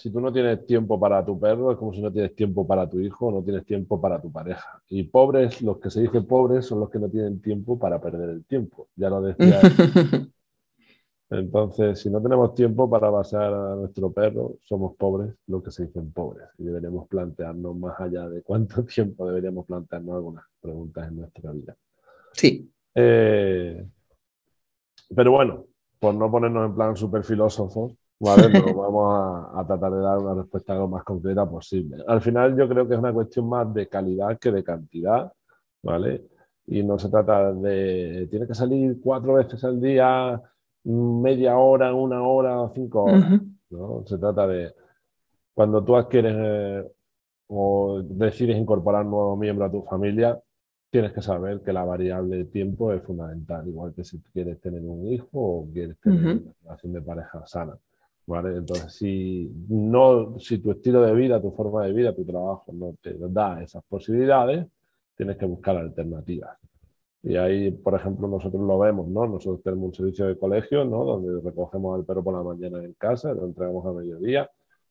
si 0.00 0.10
tú 0.10 0.18
no 0.18 0.32
tienes 0.32 0.64
tiempo 0.64 0.98
para 0.98 1.22
tu 1.22 1.38
perro, 1.38 1.72
es 1.72 1.76
como 1.76 1.92
si 1.92 2.00
no 2.00 2.10
tienes 2.10 2.34
tiempo 2.34 2.66
para 2.66 2.88
tu 2.88 2.98
hijo, 3.00 3.30
no 3.30 3.42
tienes 3.42 3.66
tiempo 3.66 4.00
para 4.00 4.18
tu 4.20 4.32
pareja. 4.32 4.82
Y 4.88 5.02
pobres, 5.02 5.60
los 5.60 5.78
que 5.78 5.90
se 5.90 6.00
dicen 6.00 6.26
pobres, 6.26 6.64
son 6.64 6.80
los 6.80 6.88
que 6.88 6.98
no 6.98 7.10
tienen 7.10 7.42
tiempo 7.42 7.78
para 7.78 8.00
perder 8.00 8.30
el 8.30 8.44
tiempo. 8.46 8.88
Ya 8.96 9.10
lo 9.10 9.20
decía 9.20 9.60
Entonces, 11.28 12.00
si 12.00 12.08
no 12.08 12.20
tenemos 12.20 12.54
tiempo 12.54 12.88
para 12.88 13.12
pasear 13.12 13.52
a 13.52 13.76
nuestro 13.76 14.10
perro, 14.10 14.56
somos 14.62 14.96
pobres, 14.96 15.34
lo 15.46 15.62
que 15.62 15.70
se 15.70 15.84
dicen 15.86 16.10
pobres. 16.12 16.48
Y 16.56 16.64
deberíamos 16.64 17.06
plantearnos 17.06 17.76
más 17.76 18.00
allá 18.00 18.26
de 18.28 18.42
cuánto 18.42 18.82
tiempo 18.86 19.26
deberíamos 19.26 19.66
plantearnos 19.66 20.14
algunas 20.16 20.44
preguntas 20.60 21.08
en 21.08 21.16
nuestra 21.16 21.52
vida. 21.52 21.76
Sí. 22.32 22.72
Eh, 22.94 23.86
pero 25.14 25.32
bueno, 25.32 25.66
por 25.98 26.14
no 26.14 26.30
ponernos 26.30 26.70
en 26.70 26.74
plan 26.74 26.96
súper 26.96 27.22
filósofos, 27.22 27.92
¿vale? 28.20 28.48
vamos 28.76 29.48
a, 29.54 29.64
tratar 29.66 29.92
de 29.92 30.00
dar 30.00 30.18
una 30.18 30.34
respuesta 30.34 30.74
lo 30.74 30.88
más 30.88 31.02
concreta 31.02 31.48
posible. 31.48 32.04
Al 32.06 32.20
final 32.20 32.56
yo 32.56 32.68
creo 32.68 32.86
que 32.86 32.94
es 32.94 33.00
una 33.00 33.12
cuestión 33.12 33.48
más 33.48 33.72
de 33.74 33.88
calidad 33.88 34.38
que 34.38 34.52
de 34.52 34.62
cantidad, 34.62 35.32
¿vale? 35.82 36.26
Y 36.66 36.82
no 36.82 36.98
se 36.98 37.08
trata 37.08 37.52
de, 37.52 38.28
tiene 38.30 38.46
que 38.46 38.54
salir 38.54 39.00
cuatro 39.02 39.34
veces 39.34 39.64
al 39.64 39.80
día 39.80 40.40
media 40.84 41.56
hora, 41.56 41.92
una 41.94 42.22
hora 42.22 42.60
o 42.60 42.72
cinco 42.74 43.04
horas. 43.04 43.40
¿no? 43.70 44.04
Se 44.06 44.18
trata 44.18 44.46
de 44.46 44.72
cuando 45.52 45.82
tú 45.82 45.96
adquieres 45.96 46.34
eh, 46.38 46.90
o 47.48 48.00
decides 48.02 48.56
incorporar 48.56 49.04
un 49.04 49.10
nuevo 49.10 49.36
miembro 49.36 49.64
a 49.64 49.70
tu 49.70 49.82
familia, 49.82 50.40
tienes 50.90 51.12
que 51.12 51.22
saber 51.22 51.60
que 51.60 51.72
la 51.72 51.84
variable 51.84 52.38
de 52.38 52.44
tiempo 52.46 52.92
es 52.92 53.02
fundamental, 53.02 53.66
igual 53.68 53.92
que 53.94 54.04
si 54.04 54.20
quieres 54.32 54.60
tener 54.60 54.82
un 54.82 55.06
hijo 55.08 55.28
o 55.32 55.68
quieres 55.72 55.98
tener 56.00 56.20
una 56.20 56.52
relación 56.62 56.92
de 56.92 57.02
pareja 57.02 57.46
sana. 57.46 57.76
¿Vale? 58.30 58.56
Entonces, 58.56 58.92
si, 58.94 59.50
no, 59.68 60.38
si 60.38 60.58
tu 60.58 60.70
estilo 60.70 61.02
de 61.02 61.12
vida, 61.14 61.42
tu 61.42 61.50
forma 61.50 61.84
de 61.84 61.92
vida, 61.92 62.14
tu 62.14 62.24
trabajo 62.24 62.72
no 62.72 62.94
te 63.02 63.16
da 63.18 63.60
esas 63.60 63.82
posibilidades, 63.88 64.66
tienes 65.16 65.36
que 65.36 65.46
buscar 65.46 65.76
alternativas. 65.76 66.56
Y 67.22 67.36
ahí, 67.36 67.72
por 67.72 67.94
ejemplo, 67.94 68.28
nosotros 68.28 68.62
lo 68.62 68.78
vemos, 68.78 69.08
¿no? 69.08 69.26
Nosotros 69.26 69.62
tenemos 69.62 69.88
un 69.88 69.94
servicio 69.94 70.26
de 70.26 70.38
colegio, 70.38 70.84
¿no? 70.84 71.04
Donde 71.04 71.40
recogemos 71.42 71.98
al 71.98 72.04
perro 72.04 72.22
por 72.22 72.34
la 72.34 72.42
mañana 72.42 72.84
en 72.84 72.94
casa, 72.94 73.34
lo 73.34 73.46
entregamos 73.46 73.84
a 73.86 73.92
mediodía, 73.92 74.48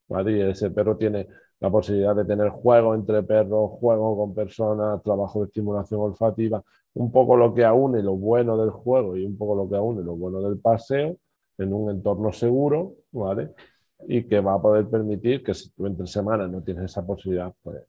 ¿vale? 0.09 0.37
Y 0.37 0.41
ese 0.41 0.69
perro 0.71 0.97
tiene 0.97 1.27
la 1.61 1.69
posibilidad 1.71 2.15
de 2.15 2.25
tener 2.25 2.49
juego 2.49 2.93
entre 2.93 3.23
perros, 3.23 3.71
juego 3.79 4.17
con 4.17 4.35
personas, 4.35 5.01
trabajo 5.01 5.39
de 5.39 5.45
estimulación 5.47 6.01
olfativa, 6.01 6.61
un 6.93 7.11
poco 7.11 7.37
lo 7.37 7.53
que 7.53 7.63
aúne 7.63 8.03
lo 8.03 8.15
bueno 8.15 8.57
del 8.57 8.71
juego 8.71 9.15
y 9.15 9.25
un 9.25 9.37
poco 9.37 9.55
lo 9.55 9.69
que 9.69 9.77
aúne 9.77 10.03
lo 10.03 10.15
bueno 10.15 10.41
del 10.41 10.59
paseo 10.59 11.15
en 11.57 11.73
un 11.73 11.89
entorno 11.91 12.31
seguro, 12.31 12.95
¿vale? 13.11 13.51
Y 14.07 14.23
que 14.23 14.39
va 14.39 14.55
a 14.55 14.61
poder 14.61 14.87
permitir 14.87 15.43
que 15.43 15.53
si 15.53 15.69
tú 15.71 15.85
entre 15.85 16.07
semanas 16.07 16.49
no 16.49 16.61
tienes 16.61 16.85
esa 16.85 17.05
posibilidad, 17.05 17.53
pues, 17.61 17.83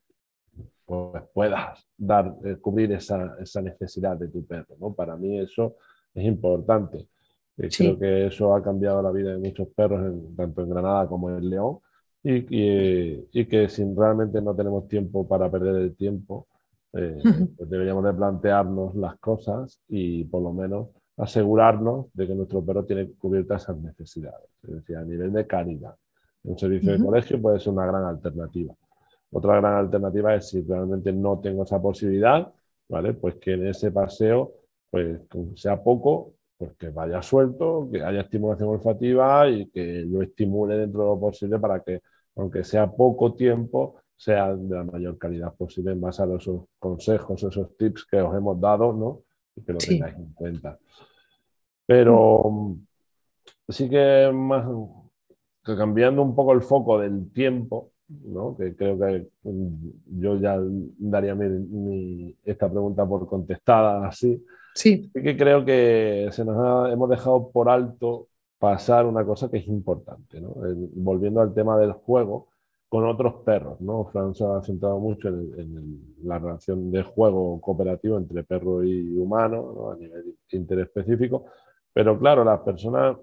pues 0.85 1.23
puedas 1.33 1.87
dar, 1.97 2.35
eh, 2.45 2.57
cubrir 2.61 2.93
esa, 2.93 3.37
esa, 3.41 3.63
necesidad 3.63 4.17
de 4.17 4.29
tu 4.29 4.45
perro, 4.45 4.77
¿no? 4.81 4.93
Para 4.93 5.17
mí 5.17 5.39
eso 5.39 5.77
es 6.15 6.25
importante. 6.25 7.07
Eh, 7.57 7.69
creo 7.77 7.99
que 7.99 8.27
eso 8.27 8.55
ha 8.55 8.63
cambiado 8.63 9.03
la 9.03 9.13
vida 9.13 9.33
de 9.33 9.39
muchos 9.39 9.69
perros, 9.69 10.01
tanto 10.37 10.63
en 10.63 10.71
Granada 10.71 11.07
como 11.07 11.31
en 11.31 11.49
León, 11.49 11.79
y, 12.23 12.45
y, 13.33 13.47
que 13.47 13.69
si 13.69 13.83
realmente 13.95 14.43
no 14.43 14.55
tenemos 14.55 14.87
tiempo 14.89 15.27
para 15.27 15.51
perder 15.51 15.77
el 15.77 15.97
tiempo, 15.97 16.49
eh, 16.93 17.19
pues 17.57 17.71
deberíamos 17.71 18.05
de 18.05 18.13
plantearnos 18.13 18.95
las 18.97 19.17
cosas 19.19 19.81
y 19.89 20.25
por 20.25 20.43
lo 20.43 20.53
menos 20.53 20.89
asegurarnos 21.21 22.07
de 22.15 22.27
que 22.27 22.35
nuestro 22.35 22.65
perro 22.65 22.85
tiene 22.85 23.13
cubiertas 23.13 23.63
esas 23.63 23.79
necesidades, 23.79 24.49
es 24.63 24.75
decir, 24.75 24.97
a 24.97 25.05
nivel 25.05 25.33
de 25.33 25.47
calidad. 25.47 25.95
Un 26.45 26.59
servicio 26.59 26.93
de 26.93 27.05
colegio 27.05 27.41
puede 27.41 27.61
ser 27.61 27.73
una 27.73 27.87
gran 27.87 28.05
alternativa. 28.05 28.75
Otra 29.33 29.57
gran 29.57 29.75
alternativa 29.75 30.35
es 30.35 30.49
si 30.49 30.63
realmente 30.63 31.13
no 31.13 31.39
tengo 31.39 31.65
esa 31.65 31.81
posibilidad, 31.81 32.53
¿vale? 32.89 33.15
Pues 33.15 33.37
que 33.37 33.53
en 33.53 33.67
ese 33.67 33.93
paseo, 33.93 34.53
pues 34.91 35.21
sea 35.55 35.83
poco, 35.83 36.35
pues 36.57 36.73
que 36.77 36.89
vaya 36.89 37.23
suelto, 37.23 37.89
que 37.93 38.03
haya 38.03 38.23
estimulación 38.23 38.71
olfativa 38.71 39.49
y 39.49 39.67
que 39.71 40.05
lo 40.07 40.23
estimule 40.23 40.77
dentro 40.77 41.03
de 41.03 41.09
lo 41.11 41.21
posible 41.21 41.59
para 41.59 41.81
que, 41.81 42.01
aunque 42.37 42.65
sea 42.65 42.91
poco 42.91 43.35
tiempo, 43.35 43.97
sea 44.17 44.55
de 44.55 44.75
la 44.75 44.85
mayor 44.85 45.17
calidad 45.17 45.55
posible 45.55 45.93
en 45.93 46.01
base 46.01 46.23
a 46.23 46.27
esos 46.35 46.65
consejos, 46.79 47.43
esos 47.43 47.77
tips 47.77 48.07
que 48.07 48.21
os 48.21 48.35
hemos 48.35 48.61
dado, 48.61 48.93
¿no? 48.93 49.23
Y 49.57 49.63
que 49.63 49.73
lo 49.73 49.79
tengáis 49.79 50.17
en 50.17 50.33
cuenta. 50.33 50.79
Pero 51.91 52.77
sí 53.69 53.91
que 53.91 54.31
más 54.33 54.65
que 55.65 55.77
cambiando 55.77 56.23
un 56.23 56.37
poco 56.37 56.53
el 56.53 56.63
foco 56.63 57.01
del 57.01 57.33
tiempo, 57.33 57.91
¿no? 58.27 58.57
que 58.57 58.77
creo 58.77 58.97
que 58.97 59.27
yo 60.07 60.37
ya 60.37 60.57
daría 60.99 61.37
esta 62.45 62.71
pregunta 62.71 63.05
por 63.05 63.27
contestada 63.27 64.07
así, 64.07 64.41
Sí. 64.77 65.11
que 65.13 65.37
creo 65.37 65.65
que 65.65 66.29
se 66.31 66.45
nos 66.45 66.93
hemos 66.93 67.11
dejado 67.11 67.51
por 67.51 67.69
alto 67.69 68.29
pasar 68.61 69.05
una 69.05 69.25
cosa 69.25 69.51
que 69.51 69.59
es 69.59 69.67
importante, 69.67 70.41
¿no? 70.41 70.55
volviendo 70.95 71.41
al 71.41 71.53
tema 71.53 71.77
del 71.77 71.91
juego 71.91 72.51
con 72.89 73.05
otros 73.05 73.43
perros, 73.45 73.81
¿no? 73.81 74.05
Fran 74.13 74.33
se 74.35 74.45
ha 74.45 74.63
centrado 74.63 74.99
mucho 75.01 75.29
en, 75.29 76.15
la 76.23 76.39
relación 76.39 76.91
de 76.93 77.03
juego 77.03 77.61
cooperativo 77.61 78.17
entre 78.17 78.45
perro 78.45 78.85
y 78.85 79.17
humano, 79.17 79.91
a 79.91 79.97
nivel 79.97 80.37
interespecífico, 80.51 81.47
pero 81.93 82.19
claro, 82.19 82.45
las 82.45 82.61
personas, 82.61 83.17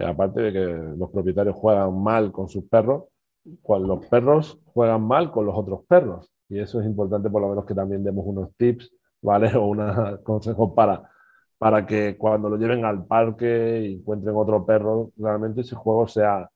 aparte 0.00 0.40
de 0.40 0.52
que 0.52 0.96
los 0.96 1.10
propietarios 1.10 1.56
juegan 1.56 2.02
mal 2.02 2.32
con 2.32 2.48
sus 2.48 2.64
perros, 2.64 3.04
los 3.44 4.06
perros 4.06 4.58
juegan 4.66 5.02
mal 5.02 5.30
con 5.30 5.46
los 5.46 5.56
otros 5.56 5.84
perros. 5.86 6.32
Y 6.48 6.58
eso 6.58 6.80
es 6.80 6.86
importante 6.86 7.30
por 7.30 7.42
lo 7.42 7.48
menos 7.50 7.66
que 7.66 7.74
también 7.74 8.04
demos 8.04 8.24
unos 8.26 8.54
tips 8.56 8.90
¿vale? 9.22 9.50
O 9.56 9.66
unos 9.66 10.20
consejos 10.20 10.72
para, 10.74 11.10
para 11.58 11.86
que 11.86 12.16
cuando 12.16 12.48
lo 12.48 12.56
lleven 12.56 12.84
al 12.84 13.06
parque 13.06 13.82
y 13.86 13.94
encuentren 13.94 14.36
otro 14.36 14.64
perro, 14.64 15.12
realmente 15.16 15.62
ese 15.62 15.74
juego 15.76 16.06
sea, 16.08 16.48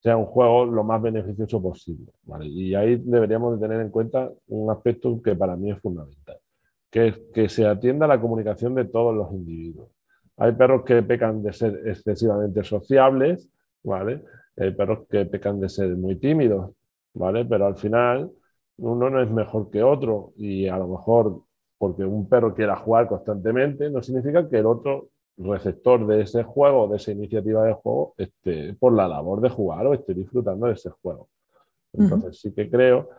sea 0.00 0.16
un 0.16 0.26
juego 0.26 0.66
lo 0.66 0.84
más 0.84 1.02
beneficioso 1.02 1.62
posible, 1.62 2.12
¿vale? 2.24 2.46
Y 2.46 2.74
ahí 2.74 2.96
deberíamos 2.96 3.58
de 3.58 3.66
tener 3.66 3.80
en 3.80 3.90
cuenta 3.90 4.30
un 4.48 4.70
aspecto 4.70 5.20
que 5.22 5.34
para 5.34 5.56
mí 5.56 5.70
es 5.70 5.80
fundamental, 5.80 6.38
que 6.90 7.14
que 7.32 7.48
se 7.48 7.66
atienda 7.66 8.06
la 8.06 8.20
comunicación 8.20 8.74
de 8.74 8.84
todos 8.84 9.14
los 9.14 9.32
individuos. 9.32 9.90
Hay 10.38 10.52
perros 10.52 10.84
que 10.84 11.02
pecan 11.02 11.42
de 11.42 11.52
ser 11.52 11.80
excesivamente 11.86 12.62
sociables, 12.62 13.48
¿vale? 13.82 14.22
Hay 14.56 14.72
perros 14.72 15.06
que 15.08 15.24
pecan 15.26 15.60
de 15.60 15.68
ser 15.68 15.96
muy 15.96 16.16
tímidos, 16.16 16.72
¿vale? 17.14 17.44
Pero 17.44 17.66
al 17.66 17.76
final 17.76 18.30
uno 18.78 19.10
no 19.10 19.22
es 19.22 19.30
mejor 19.30 19.70
que 19.70 19.82
otro 19.82 20.32
y 20.36 20.68
a 20.68 20.76
lo 20.76 20.88
mejor 20.88 21.40
porque 21.78 22.04
un 22.04 22.28
perro 22.28 22.54
quiera 22.54 22.76
jugar 22.76 23.06
constantemente, 23.06 23.90
no 23.90 24.02
significa 24.02 24.48
que 24.48 24.58
el 24.58 24.66
otro 24.66 25.08
receptor 25.38 26.06
de 26.06 26.22
ese 26.22 26.42
juego, 26.42 26.88
de 26.88 26.96
esa 26.96 27.12
iniciativa 27.12 27.64
de 27.64 27.74
juego, 27.74 28.14
esté 28.16 28.74
por 28.74 28.94
la 28.94 29.06
labor 29.06 29.40
de 29.40 29.50
jugar 29.50 29.86
o 29.86 29.94
esté 29.94 30.14
disfrutando 30.14 30.66
de 30.66 30.72
ese 30.72 30.90
juego. 30.90 31.28
Entonces 31.92 32.40
sí 32.40 32.52
que 32.52 32.70
creo 32.70 33.10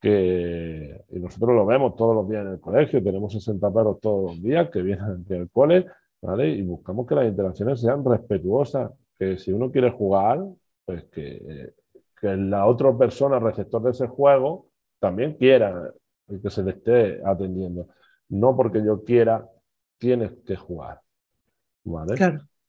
que, 0.00 1.04
y 1.10 1.18
nosotros 1.18 1.54
lo 1.54 1.66
vemos 1.66 1.96
todos 1.96 2.14
los 2.14 2.28
días 2.28 2.44
en 2.44 2.52
el 2.52 2.60
colegio, 2.60 3.02
tenemos 3.02 3.32
60 3.32 3.72
perros 3.72 4.00
todos 4.00 4.30
los 4.30 4.42
días 4.42 4.70
que 4.70 4.82
vienen 4.82 5.22
aquí 5.22 5.34
al 5.34 5.50
cole, 5.50 5.86
¿vale? 6.26 6.48
Y 6.48 6.62
buscamos 6.62 7.06
que 7.06 7.14
las 7.14 7.26
interacciones 7.26 7.80
sean 7.80 8.04
respetuosas, 8.04 8.90
que 9.16 9.38
si 9.38 9.52
uno 9.52 9.70
quiere 9.70 9.90
jugar, 9.90 10.44
pues 10.84 11.04
que, 11.04 11.72
que 12.20 12.36
la 12.36 12.66
otra 12.66 12.96
persona 12.96 13.38
receptor 13.38 13.82
de 13.82 13.92
ese 13.92 14.08
juego 14.08 14.66
también 14.98 15.34
quiera 15.34 15.92
que 16.42 16.50
se 16.50 16.62
le 16.64 16.72
esté 16.72 17.20
atendiendo. 17.24 17.88
No 18.28 18.56
porque 18.56 18.82
yo 18.84 19.04
quiera, 19.04 19.48
tienes 19.98 20.32
que 20.44 20.56
jugar. 20.56 21.00
¿Vale? 21.84 22.16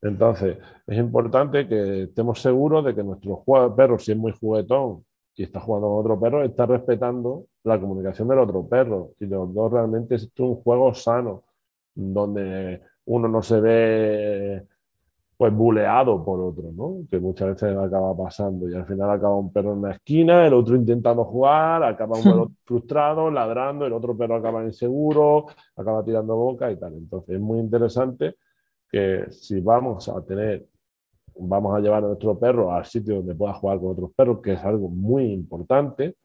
Entonces, 0.02 0.60
es 0.86 0.98
importante 1.00 1.68
que 1.68 2.04
estemos 2.04 2.40
seguros 2.40 2.86
de 2.86 2.94
que 2.94 3.04
nuestro 3.04 3.44
perro, 3.76 3.98
si 3.98 4.12
es 4.12 4.18
muy 4.18 4.32
juguetón 4.32 5.04
y 5.36 5.44
está 5.44 5.60
jugando 5.60 5.88
con 5.88 6.00
otro 6.00 6.20
perro, 6.20 6.44
está 6.44 6.68
respetando 6.68 7.46
la 7.64 7.80
comunicación 7.80 8.28
del 8.28 8.38
otro 8.38 8.68
perro. 8.68 9.14
Y 9.20 9.26
los 9.26 9.52
dos 9.52 9.72
realmente 9.72 10.16
es 10.16 10.30
un 10.38 10.56
juego 10.58 10.94
sano, 10.94 11.46
donde 11.96 12.82
uno 13.08 13.28
no 13.28 13.42
se 13.42 13.60
ve 13.60 14.68
pues 15.38 15.54
buleado 15.54 16.26
por 16.26 16.40
otro, 16.42 16.72
¿no? 16.74 17.06
Que 17.10 17.20
muchas 17.20 17.50
veces 17.50 17.78
acaba 17.78 18.18
pasando 18.18 18.68
y 18.68 18.74
al 18.74 18.88
final 18.88 19.12
acaba 19.12 19.36
un 19.36 19.54
perro 19.54 19.74
en 19.74 19.84
la 19.84 19.92
esquina, 19.92 20.48
el 20.48 20.54
otro 20.54 20.76
intentando 20.76 21.26
jugar, 21.26 21.84
acaba 21.84 22.18
un 22.18 22.24
perro 22.24 22.52
frustrado, 22.66 23.30
ladrando, 23.30 23.86
el 23.86 23.94
otro 23.94 24.18
perro 24.18 24.36
acaba 24.36 24.64
inseguro, 24.64 25.46
acaba 25.76 26.04
tirando 26.04 26.36
boca 26.36 26.72
y 26.72 26.78
tal. 26.78 26.94
Entonces 26.94 27.36
es 27.36 27.42
muy 27.42 27.60
interesante 27.60 28.36
que 28.90 29.28
si 29.30 29.62
vamos 29.62 30.10
a 30.10 30.26
tener, 30.26 30.66
vamos 31.38 31.78
a 31.78 31.82
llevar 31.82 32.04
a 32.04 32.08
nuestro 32.08 32.38
perro 32.40 32.74
al 32.74 32.86
sitio 32.86 33.18
donde 33.18 33.36
pueda 33.36 33.54
jugar 33.54 33.80
con 33.80 33.92
otros 33.92 34.12
perros, 34.16 34.40
que 34.42 34.54
es 34.54 34.64
algo 34.64 34.90
muy 34.90 35.32
importante, 35.32 36.16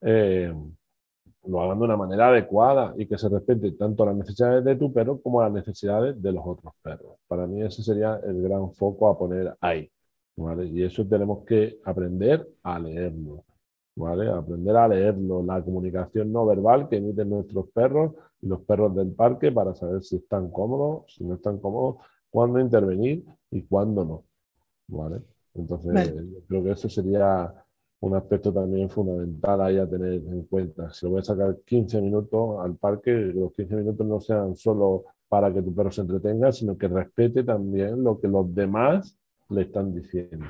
eh, 0.00 0.54
lo 1.46 1.62
hagan 1.62 1.78
de 1.78 1.84
una 1.84 1.96
manera 1.96 2.28
adecuada 2.28 2.94
y 2.96 3.06
que 3.06 3.16
se 3.18 3.28
respete 3.28 3.72
tanto 3.72 4.04
las 4.04 4.16
necesidades 4.16 4.64
de 4.64 4.76
tu 4.76 4.92
perro 4.92 5.20
como 5.20 5.42
las 5.42 5.52
necesidades 5.52 6.20
de 6.20 6.32
los 6.32 6.42
otros 6.44 6.74
perros. 6.82 7.16
Para 7.26 7.46
mí 7.46 7.62
ese 7.62 7.82
sería 7.82 8.20
el 8.24 8.42
gran 8.42 8.72
foco 8.72 9.08
a 9.08 9.18
poner 9.18 9.56
ahí. 9.60 9.90
¿vale? 10.36 10.66
Y 10.66 10.82
eso 10.82 11.06
tenemos 11.06 11.44
que 11.44 11.78
aprender 11.84 12.46
a 12.62 12.78
leerlo. 12.78 13.44
¿vale? 13.96 14.30
Aprender 14.30 14.76
a 14.76 14.88
leerlo, 14.88 15.42
la 15.42 15.62
comunicación 15.62 16.32
no 16.32 16.46
verbal 16.46 16.88
que 16.88 16.96
emiten 16.96 17.30
nuestros 17.30 17.68
perros 17.70 18.12
y 18.40 18.46
los 18.46 18.60
perros 18.62 18.94
del 18.94 19.12
parque 19.12 19.50
para 19.50 19.74
saber 19.74 20.02
si 20.02 20.16
están 20.16 20.50
cómodos, 20.50 21.04
si 21.14 21.24
no 21.24 21.34
están 21.34 21.58
cómodos, 21.58 21.96
cuándo 22.30 22.60
intervenir 22.60 23.24
y 23.50 23.62
cuándo 23.62 24.04
no. 24.04 24.24
¿vale? 24.88 25.22
Entonces, 25.54 26.14
yo 26.14 26.40
creo 26.46 26.62
que 26.62 26.70
eso 26.72 26.88
sería 26.88 27.52
un 28.00 28.14
aspecto 28.14 28.52
también 28.52 28.88
fundamental 28.88 29.60
ahí 29.60 29.78
a 29.78 29.88
tener 29.88 30.12
en 30.12 30.42
cuenta. 30.44 30.92
Si 30.92 31.06
lo 31.06 31.12
voy 31.12 31.20
a 31.20 31.24
sacar 31.24 31.56
15 31.64 32.00
minutos 32.00 32.64
al 32.64 32.76
parque, 32.76 33.10
los 33.10 33.52
15 33.54 33.76
minutos 33.76 34.06
no 34.06 34.20
sean 34.20 34.54
solo 34.56 35.04
para 35.28 35.52
que 35.52 35.62
tu 35.62 35.74
perro 35.74 35.90
se 35.90 36.02
entretenga, 36.02 36.52
sino 36.52 36.78
que 36.78 36.88
respete 36.88 37.42
también 37.42 38.02
lo 38.02 38.20
que 38.20 38.28
los 38.28 38.54
demás 38.54 39.16
le 39.50 39.62
están 39.62 39.94
diciendo. 39.94 40.46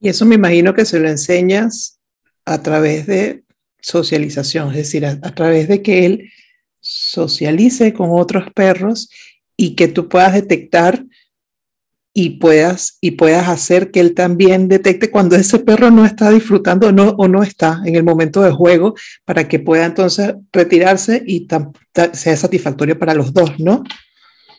Y 0.00 0.08
eso 0.08 0.24
me 0.24 0.34
imagino 0.34 0.74
que 0.74 0.84
se 0.84 0.98
lo 0.98 1.08
enseñas 1.08 2.00
a 2.44 2.62
través 2.62 3.06
de 3.06 3.44
socialización, 3.80 4.70
es 4.70 4.76
decir, 4.76 5.06
a, 5.06 5.12
a 5.22 5.34
través 5.34 5.68
de 5.68 5.82
que 5.82 6.06
él 6.06 6.30
socialice 6.80 7.92
con 7.92 8.10
otros 8.10 8.50
perros 8.54 9.10
y 9.56 9.74
que 9.74 9.88
tú 9.88 10.08
puedas 10.08 10.34
detectar 10.34 11.04
y 12.20 12.30
puedas, 12.30 12.98
y 13.00 13.12
puedas 13.12 13.48
hacer 13.48 13.92
que 13.92 14.00
él 14.00 14.12
también 14.12 14.66
detecte 14.66 15.08
cuando 15.08 15.36
ese 15.36 15.60
perro 15.60 15.92
no 15.92 16.04
está 16.04 16.30
disfrutando 16.30 16.90
no, 16.90 17.10
o 17.10 17.28
no 17.28 17.44
está 17.44 17.80
en 17.84 17.94
el 17.94 18.02
momento 18.02 18.42
de 18.42 18.50
juego 18.50 18.94
para 19.24 19.46
que 19.46 19.60
pueda 19.60 19.86
entonces 19.86 20.34
retirarse 20.52 21.22
y 21.24 21.46
sea 22.12 22.36
satisfactorio 22.36 22.98
para 22.98 23.14
los 23.14 23.32
dos, 23.32 23.60
¿no? 23.60 23.84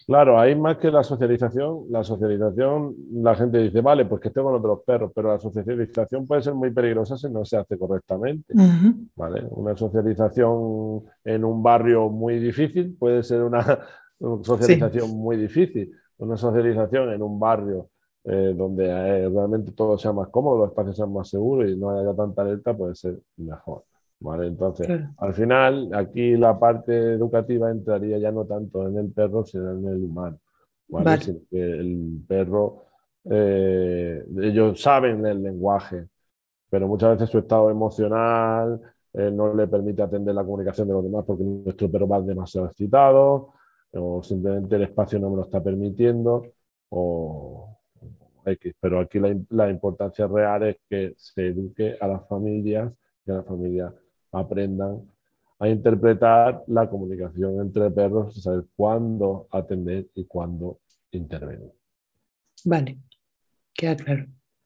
Claro, 0.08 0.40
hay 0.40 0.56
más 0.56 0.78
que 0.78 0.90
la 0.90 1.04
socialización. 1.04 1.84
La 1.90 2.02
socialización, 2.02 2.96
la 3.12 3.36
gente 3.36 3.58
dice, 3.58 3.82
vale, 3.82 4.06
pues 4.06 4.22
que 4.22 4.30
esté 4.30 4.42
con 4.42 4.56
otros 4.56 4.80
perros, 4.86 5.12
pero 5.14 5.28
la 5.28 5.38
socialización 5.38 6.26
puede 6.26 6.42
ser 6.42 6.54
muy 6.54 6.72
peligrosa 6.72 7.18
si 7.18 7.30
no 7.30 7.44
se 7.44 7.58
hace 7.58 7.78
correctamente. 7.78 8.54
¿vale? 9.18 9.44
Una 9.50 9.76
socialización 9.76 11.04
en 11.26 11.44
un 11.44 11.62
barrio 11.62 12.08
muy 12.08 12.40
difícil 12.40 12.96
puede 12.98 13.22
ser 13.22 13.44
una 13.44 13.80
socialización 14.44 15.10
muy 15.10 15.36
difícil 15.36 15.92
una 16.20 16.38
socialización 16.38 17.14
en 17.14 17.22
un 17.22 17.40
barrio 17.40 17.90
eh, 18.26 18.54
donde 18.56 18.86
eh, 18.86 19.30
realmente 19.30 19.72
todo 19.72 19.98
sea 19.98 20.12
más 20.12 20.28
cómodo, 20.28 20.60
los 20.60 20.70
espacios 20.70 20.98
sean 20.98 21.12
más 21.14 21.30
seguros 21.30 21.70
y 21.70 21.76
no 21.78 21.90
haya 21.90 22.14
tanta 22.14 22.42
alerta, 22.42 22.76
puede 22.76 22.94
ser 22.96 23.18
mejor. 23.38 23.84
¿vale? 24.20 24.48
Entonces, 24.48 24.88
al 25.18 25.34
final, 25.34 25.90
aquí 25.94 26.36
la 26.36 26.60
parte 26.60 27.14
educativa 27.14 27.72
entraría 27.72 28.18
ya 28.18 28.32
no 28.32 28.46
tanto 28.46 28.86
en 28.88 28.98
el 28.98 29.12
perro, 29.12 29.46
sino 29.46 29.72
en 29.72 29.88
el 29.88 30.04
humano. 30.04 30.38
¿vale? 30.90 31.18
el 31.52 32.22
perro, 32.28 32.84
eh, 33.24 34.26
ellos 34.42 34.82
saben 34.82 35.26
el 35.26 35.42
lenguaje, 35.42 36.08
pero 36.70 36.88
muchas 36.88 37.12
veces 37.12 37.30
su 37.30 37.40
estado 37.40 37.70
emocional 37.70 38.80
no 39.12 39.56
le 39.56 39.66
permite 39.66 40.04
atender 40.04 40.36
la 40.36 40.44
comunicación 40.44 40.88
de 40.88 40.94
los 40.94 41.04
demás 41.04 41.26
porque 41.26 41.44
nuestro 41.44 41.90
perro 41.90 42.08
va 42.08 42.22
demasiado 42.22 42.68
excitado 42.68 43.54
o 43.94 44.22
simplemente 44.24 44.76
el 44.76 44.84
espacio 44.84 45.20
no 45.20 45.30
me 45.30 45.38
lo 45.38 45.44
está 45.44 45.62
permitiendo 45.64 46.54
o, 46.90 47.76
X. 48.46 48.74
Pero 48.80 49.00
aquí 49.00 49.20
la, 49.50 49.70
importancia 49.70 50.28
real 50.28 50.64
es 50.64 50.78
que 50.90 51.14
se 51.18 51.48
eduque 51.48 51.98
a 52.00 52.08
las 52.08 52.28
familias, 52.28 52.92
que 53.26 53.32
las 53.32 53.46
familias 53.46 53.94
aprendan 54.32 55.02
a 55.60 55.68
interpretar 55.68 56.64
la 56.68 56.90
comunicación 56.90 57.60
entre 57.60 57.92
perros 57.92 58.42
saber 58.42 58.66
cuándo 58.76 59.48
atender 59.52 60.08
y 60.16 60.26
cuándo 60.26 60.80
intervenir. 61.12 61.72
Vale, 62.64 62.98
queda 63.74 63.96
claro. 63.98 64.26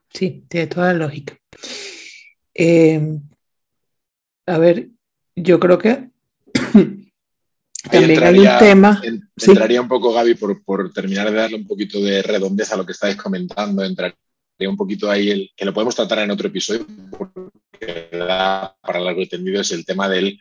Sí, 0.10 0.46
tiene 0.48 0.68
toda 0.68 0.94
la 0.94 1.06
lógica. 1.06 1.36
Eh, 2.54 3.20
a 4.46 4.58
ver, 4.60 4.90
yo 5.36 5.60
creo 5.60 5.80
que 5.80 6.13
también 7.90 8.24
hay 8.24 8.40
un 8.40 8.60
tema. 8.60 9.02
entraría 9.38 9.82
un 9.82 9.88
poco, 9.88 10.14
Gaby, 10.14 10.36
por, 10.36 10.94
terminar 10.94 11.30
de 11.30 11.38
darle 11.38 11.58
un 11.58 11.68
poquito 11.68 12.00
de 12.00 12.22
redondez 12.22 12.72
a 12.72 12.78
lo 12.78 12.86
que 12.86 12.94
estáis 12.94 13.16
comentando, 13.16 13.84
entraría 13.84 14.16
un 14.62 14.78
poquito 14.78 15.12
ahí, 15.12 15.30
el, 15.30 15.52
que 15.56 15.66
lo 15.66 15.74
podemos 15.74 15.96
tratar 15.96 16.20
en 16.20 16.32
otro 16.32 16.48
episodio, 16.48 16.86
porque 17.12 18.08
para 18.12 19.00
largo 19.00 19.22
entendido 19.22 19.62
es 19.62 19.72
el 19.72 19.86
tema 19.86 20.08
del 20.08 20.40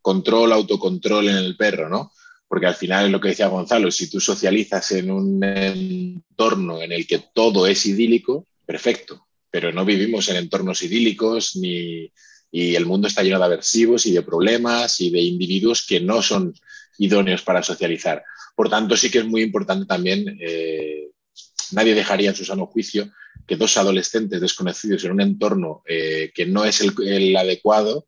control, 0.00 0.52
autocontrol 0.52 1.28
en 1.28 1.36
el 1.36 1.56
perro, 1.56 1.88
¿no? 1.88 2.12
Porque 2.46 2.66
al 2.66 2.74
final 2.74 3.06
es 3.06 3.12
lo 3.12 3.20
que 3.20 3.28
decía 3.28 3.46
Gonzalo, 3.46 3.90
si 3.90 4.10
tú 4.10 4.20
socializas 4.20 4.92
en 4.92 5.10
un 5.10 5.42
entorno 5.42 6.82
en 6.82 6.92
el 6.92 7.06
que 7.06 7.22
todo 7.32 7.66
es 7.66 7.86
idílico, 7.86 8.46
perfecto, 8.66 9.26
pero 9.50 9.72
no 9.72 9.86
vivimos 9.86 10.28
en 10.28 10.36
entornos 10.36 10.82
idílicos 10.82 11.56
ni, 11.56 12.12
y 12.50 12.74
el 12.74 12.84
mundo 12.84 13.08
está 13.08 13.22
lleno 13.22 13.38
de 13.38 13.46
aversivos 13.46 14.04
y 14.04 14.12
de 14.12 14.22
problemas 14.22 15.00
y 15.00 15.10
de 15.10 15.22
individuos 15.22 15.86
que 15.86 16.00
no 16.00 16.20
son 16.20 16.54
idóneos 16.98 17.42
para 17.42 17.62
socializar. 17.62 18.24
Por 18.54 18.68
tanto, 18.68 18.96
sí 18.96 19.10
que 19.10 19.18
es 19.18 19.26
muy 19.26 19.42
importante 19.42 19.86
también, 19.86 20.38
eh, 20.40 21.08
nadie 21.72 21.94
dejaría 21.94 22.30
en 22.30 22.36
su 22.36 22.44
sano 22.44 22.66
juicio 22.66 23.10
que 23.46 23.56
dos 23.56 23.76
adolescentes 23.76 24.40
desconocidos 24.40 25.04
en 25.04 25.12
un 25.12 25.20
entorno 25.20 25.82
eh, 25.86 26.30
que 26.34 26.46
no 26.46 26.64
es 26.64 26.80
el, 26.80 27.36
adecuado 27.36 28.06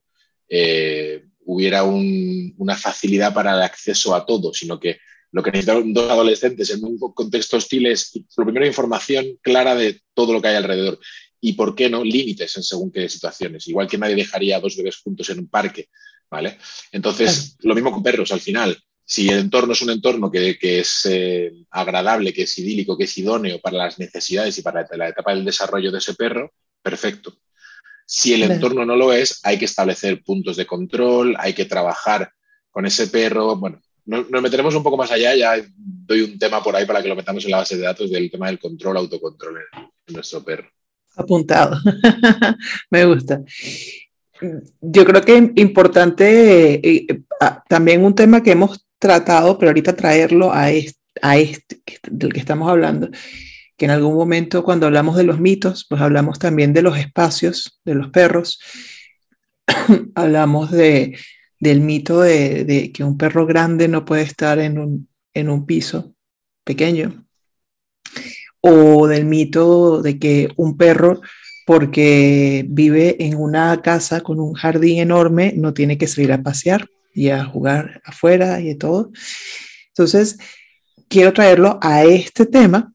eh, 0.49 1.25
hubiera 1.47 1.83
una 1.83 2.77
facilidad 2.77 3.35
para 3.35 3.55
el 3.55 3.63
acceso 3.63 4.15
a 4.15 4.25
todo, 4.25 4.55
sino 4.55 4.79
que 4.79 4.99
lo 5.33 5.43
que 5.43 5.51
necesitan 5.51 5.93
dos 5.93 6.11
adolescentes 6.11 6.71
en 6.71 6.85
un 6.85 6.97
contexto 6.97 7.57
hostil 7.57 7.87
es, 7.87 8.13
lo 8.37 8.45
primero, 8.45 8.67
información 8.67 9.37
clara 9.43 9.75
de 9.75 10.01
todo 10.15 10.33
lo 10.33 10.41
que 10.41 10.49
hay 10.49 10.57
alrededor 10.57 11.01
y, 11.41 11.55
¿por 11.55 11.75
qué 11.75 11.91
no?, 11.91 12.05
límites 12.05 12.57
en 12.57 12.63
según 12.63 12.93
qué 12.93 13.09
situaciones. 13.09 13.67
Igual 13.67 13.89
que 13.89 13.99
nadie 13.99 14.15
dejaría 14.15 14.57
a 14.57 14.61
dos 14.61 14.77
bebés 14.77 14.97
juntos 14.99 15.29
en 15.31 15.41
un 15.41 15.49
parque 15.49 15.89
¿vale? 16.31 16.59
Entonces, 16.93 17.57
lo 17.61 17.75
mismo 17.75 17.93
con 17.93 18.03
perros, 18.03 18.33
al 18.33 18.41
final, 18.41 18.77
si 19.05 19.29
el 19.29 19.39
entorno 19.39 19.75
es 19.75 19.83
un 19.83 19.91
entorno 19.91 20.31
que, 20.31 20.57
es 20.61 21.07
eh, 21.11 21.53
agradable, 21.71 22.33
que 22.33 22.43
es 22.43 22.59
idílico, 22.59 22.97
que 22.97 23.05
es 23.05 23.19
idóneo 23.19 23.61
para 23.61 23.79
las 23.79 23.99
necesidades 23.99 24.57
y 24.59 24.63
para 24.63 24.87
la 24.97 25.09
etapa 25.09 25.35
del 25.35 25.45
desarrollo 25.45 25.93
de 25.93 25.99
ese 25.99 26.15
perro, 26.15 26.53
perfecto. 26.83 27.37
Si 28.07 28.33
el 28.35 28.43
entorno 28.43 28.85
no 28.85 28.97
lo 28.97 29.13
es, 29.13 29.41
hay 29.43 29.59
que 29.59 29.65
establecer 29.65 30.23
puntos 30.23 30.57
de 30.57 30.67
control, 30.67 31.37
hay 31.39 31.55
que 31.55 31.65
trabajar 31.65 32.31
con 32.71 32.87
ese 32.87 33.09
perro. 33.09 33.57
Bueno, 33.57 33.81
nos, 34.07 34.29
meteremos 34.43 34.75
un 34.75 34.83
poco 34.83 34.97
más 34.97 35.11
allá, 35.11 35.35
ya 35.35 35.63
doy 35.77 36.23
un 36.23 36.39
tema 36.39 36.63
por 36.63 36.77
ahí 36.77 36.87
para 36.87 37.03
que 37.03 37.09
lo 37.09 37.17
metamos 37.17 37.45
en 37.45 37.51
la 37.51 37.59
base 37.59 37.77
de 37.77 37.83
datos 37.83 38.11
del 38.11 38.31
tema 38.31 38.47
del 38.47 38.59
control, 38.59 38.97
autocontrol 38.99 39.59
en 40.07 40.15
nuestro 40.15 40.43
perro. 40.45 40.69
Apuntado. 41.17 41.79
Me 42.91 43.05
gusta 43.05 43.41
yo 44.81 45.05
creo 45.05 45.23
que 45.23 45.53
importante 45.57 46.75
eh, 46.75 46.81
eh, 46.83 47.21
ah, 47.41 47.63
también 47.69 48.05
un 48.05 48.15
tema 48.15 48.43
que 48.43 48.53
hemos 48.53 48.87
tratado, 48.99 49.59
pero 49.59 49.71
ahorita 49.71 49.97
traerlo 49.97 50.53
a 50.53 50.71
este, 50.71 51.83
del 52.11 52.33
que 52.33 52.41
estamos 52.41 52.69
hablando, 52.69 53.11
que 53.77 53.85
en 53.85 53.91
algún 53.91 54.15
momento 54.15 54.65
cuando 54.65 54.87
hablamos 54.87 55.17
de 55.17 55.25
los 55.25 55.41
mitos, 55.41 55.87
pues 55.89 56.01
hablamos 56.01 56.39
también 56.39 56.73
de 56.73 56.83
los 56.83 56.97
espacios 56.99 57.81
de 57.85 57.95
los 57.95 58.09
perros, 58.11 58.61
hablamos 60.15 60.71
de, 60.71 61.19
del 61.61 61.81
mito 61.81 62.21
de, 62.21 62.65
de, 62.65 62.93
que 62.93 63.05
un 63.05 63.17
perro 63.17 63.47
grande 63.47 63.89
no 63.89 64.05
puede 64.05 64.23
estar 64.23 64.59
en 64.59 64.79
un, 64.79 65.09
en 65.33 65.49
un 65.49 65.67
piso 65.67 66.15
pequeño, 66.65 67.27
o 68.61 69.07
del 69.07 69.27
mito 69.27 70.01
de 70.01 70.19
que 70.19 70.49
un 70.57 70.77
perro 70.77 71.21
porque 71.67 72.65
vive 72.69 73.17
en 73.25 73.37
una 73.37 73.81
casa 73.83 74.21
con 74.21 74.41
un 74.41 74.55
jardín 74.55 74.99
enorme, 74.99 75.55
no 75.57 75.73
tiene 75.73 75.97
que 75.99 76.07
salir 76.07 76.33
a 76.33 76.43
pasear 76.43 76.89
y 77.15 77.31
a 77.31 77.45
jugar 77.45 78.03
afuera 78.05 78.61
y 78.61 78.67
de 78.67 78.75
todo. 78.75 79.13
Entonces, 79.89 80.39
quiero 81.09 81.33
traerlo 81.33 81.79
a 81.81 82.05
este 82.05 82.47
tema 82.47 82.93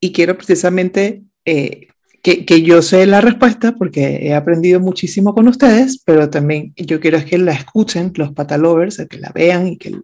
y 0.00 0.12
quiero 0.12 0.36
precisamente 0.36 1.22
eh, 1.44 1.88
que, 2.22 2.62
yo 2.62 2.80
sé 2.80 3.04
la 3.04 3.20
respuesta 3.20 3.74
porque 3.76 4.26
he 4.26 4.34
aprendido 4.34 4.80
muchísimo 4.80 5.34
con 5.34 5.46
ustedes, 5.46 6.02
pero 6.04 6.30
también 6.30 6.72
yo 6.74 6.98
quiero 6.98 7.22
que 7.22 7.36
la 7.36 7.52
escuchen 7.52 8.12
los 8.16 8.32
patalovers, 8.32 9.06
que 9.10 9.18
la 9.18 9.30
vean 9.34 9.68
y 9.68 9.76
que, 9.76 9.94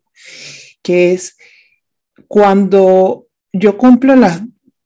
que 0.82 1.12
es 1.12 1.36
cuando 2.28 3.26
yo 3.52 3.78
cumplo 3.78 4.14
las 4.16 4.42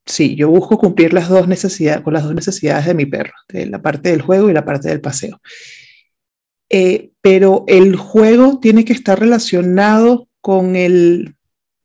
sí, 0.07 0.34
yo 0.36 0.50
busco 0.50 0.78
cumplir 0.78 1.12
las 1.12 1.28
dos 1.28 1.48
necesidades, 1.48 2.02
con 2.02 2.14
las 2.14 2.24
dos 2.24 2.34
necesidades 2.34 2.86
de 2.86 2.94
mi 2.94 3.07
perro, 3.07 3.32
de 3.48 3.66
la 3.66 3.80
parte 3.80 4.11
del 4.11 4.22
juego 4.22 4.50
y 4.50 4.52
la 4.52 4.64
parte 4.64 4.88
del 4.88 5.00
paseo. 5.00 5.40
Eh, 6.70 7.11
pero 7.20 7.64
el 7.68 7.96
juego 7.96 8.59
tiene 8.61 8.84
que 8.84 8.92
estar 8.92 9.18
relacionado 9.18 10.28
con 10.40 10.76
el, 10.76 11.36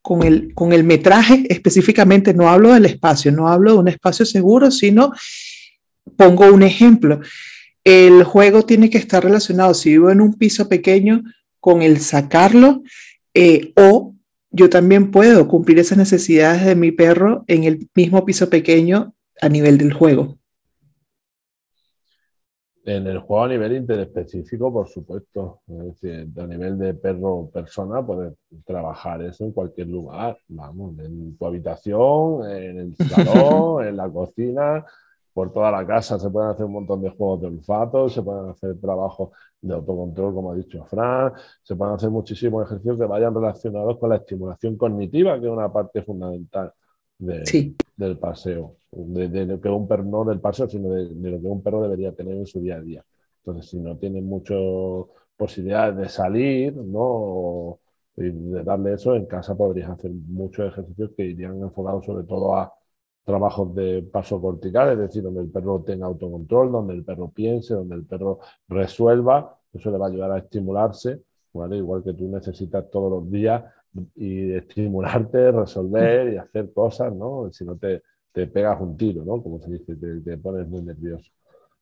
con, 0.02 0.24
el, 0.24 0.54
con 0.54 0.74
el 0.74 0.84
metraje 0.84 1.46
específicamente, 1.50 2.34
no 2.34 2.50
hablo 2.50 2.74
del 2.74 2.86
espacio, 2.86 3.32
no 3.32 3.48
hablo 3.48 3.74
de 3.74 3.78
un 3.80 3.88
espacio 3.88 4.26
seguro, 4.26 4.72
sino 4.72 5.14
pongo 6.16 6.52
un 6.52 6.64
ejemplo. 6.64 7.22
El 7.84 8.24
juego 8.24 8.66
tiene 8.66 8.90
que 8.90 8.98
estar 8.98 9.24
relacionado, 9.24 9.74
si 9.74 9.92
vivo 9.92 10.10
en 10.10 10.22
un 10.22 10.34
piso 10.34 10.68
pequeño, 10.68 11.24
con 11.60 11.82
el 11.82 12.00
sacarlo 12.00 12.84
eh, 13.34 13.72
o 13.76 14.16
yo 14.52 14.70
también 14.70 15.12
puedo 15.12 15.48
cumplir 15.48 15.80
esas 15.80 15.98
necesidades 15.98 16.66
de 16.66 16.76
mi 16.76 16.92
perro 16.92 17.44
en 17.48 17.64
el 17.64 17.90
mismo 17.96 18.26
piso 18.26 18.50
pequeño 18.50 19.14
a 19.42 19.50
nivel 19.50 19.78
del 19.78 19.94
juego. 19.94 20.38
En 22.86 23.06
el 23.06 23.20
juego 23.20 23.44
a 23.44 23.48
nivel 23.50 23.74
interespecífico, 23.74 24.74
por 24.74 24.88
supuesto. 24.88 25.62
Es 25.68 26.02
decir, 26.02 26.28
a 26.38 26.48
nivel 26.48 26.78
de 26.80 26.96
perro-persona, 26.96 28.04
puedes 28.04 28.34
trabajar 28.66 29.22
eso 29.22 29.46
en 29.46 29.52
cualquier 29.52 29.88
lugar. 29.88 30.38
Vamos, 30.48 30.98
en 30.98 31.38
tu 31.38 31.46
habitación, 31.46 32.50
en 32.50 32.80
el 32.80 32.96
salón, 32.96 33.86
en 33.88 33.96
la 33.96 34.10
cocina, 34.10 34.84
por 35.34 35.52
toda 35.54 35.72
la 35.72 35.86
casa 35.86 36.20
se 36.20 36.30
pueden 36.30 36.50
hacer 36.50 36.66
un 36.66 36.74
montón 36.74 37.02
de 37.02 37.10
juegos 37.10 37.42
de 37.42 37.48
olfato, 37.48 38.10
se 38.10 38.22
pueden 38.22 38.50
hacer 38.50 38.80
trabajos 38.80 39.30
de 39.62 39.74
autocontrol, 39.74 40.34
como 40.34 40.52
ha 40.52 40.56
dicho 40.56 40.86
Fran, 40.86 41.34
se 41.64 41.76
pueden 41.76 41.96
hacer 41.96 42.10
muchísimos 42.10 42.66
ejercicios 42.66 42.98
que 42.98 43.06
vayan 43.06 43.34
relacionados 43.34 43.98
con 43.98 44.10
la 44.10 44.18
estimulación 44.18 44.78
cognitiva, 44.78 45.40
que 45.40 45.46
es 45.46 45.52
una 45.52 45.72
parte 45.72 46.02
fundamental 46.04 46.74
del 47.18 48.18
paseo, 48.18 48.78
de, 48.92 49.46
lo 49.46 49.60
que 49.60 49.70
un 49.70 49.88
perro, 49.88 50.04
no 50.04 50.24
del 50.24 50.40
paseo, 50.40 50.70
sino 50.70 50.90
de, 50.90 51.10
lo 51.14 51.40
que 51.40 51.48
un 51.48 51.62
perro 51.62 51.82
debería 51.82 52.14
tener 52.14 52.36
en 52.36 52.46
su 52.46 52.62
día 52.62 52.78
a 52.78 52.82
día. 52.82 53.06
Entonces, 53.40 53.70
si 53.70 53.78
no 53.80 53.98
tiene 53.98 54.22
muchas 54.22 54.58
posibilidades 55.36 55.98
de 55.98 56.10
salir, 56.10 56.76
¿no? 56.76 57.80
y 58.18 58.30
de 58.32 58.64
darle 58.64 58.94
eso, 58.94 59.16
en 59.16 59.26
casa 59.26 59.56
podrías 59.56 59.90
hacer 59.90 60.12
muchos 60.12 60.68
ejercicios 60.68 61.12
que 61.16 61.24
irían 61.26 61.62
enfocados 61.62 62.06
sobre 62.06 62.26
todo 62.26 62.56
a 62.56 62.74
trabajos 63.30 63.76
de 63.76 64.02
paso 64.02 64.42
cortical, 64.42 64.94
es 64.94 64.98
decir, 64.98 65.22
donde 65.22 65.42
el 65.42 65.50
perro 65.50 65.84
tenga 65.86 66.08
autocontrol, 66.08 66.72
donde 66.72 66.96
el 66.96 67.06
perro 67.06 67.30
piense, 67.30 67.76
donde 67.76 67.94
el 67.94 68.04
perro 68.04 68.40
resuelva, 68.68 69.56
eso 69.72 69.92
le 69.92 70.00
va 70.00 70.08
a 70.08 70.10
ayudar 70.10 70.32
a 70.32 70.40
estimularse, 70.40 71.22
¿vale? 71.54 71.78
igual 71.78 72.04
que 72.04 72.16
tú 72.16 72.28
necesitas 72.28 72.90
todos 72.90 73.12
los 73.12 73.30
días 73.30 73.64
y 74.16 74.52
estimularte, 74.54 75.52
resolver 75.52 76.34
y 76.34 76.38
hacer 76.38 76.74
cosas, 76.74 77.14
¿no? 77.14 77.52
Si 77.52 77.64
no 77.66 77.78
te, 77.78 78.02
te 78.32 78.48
pegas 78.48 78.82
un 78.82 78.98
tiro, 78.98 79.24
¿no? 79.24 79.44
Como 79.44 79.60
se 79.60 79.74
dice, 79.74 79.96
te, 79.96 80.38
pones 80.40 80.68
muy 80.68 80.82
nervioso. 80.82 81.30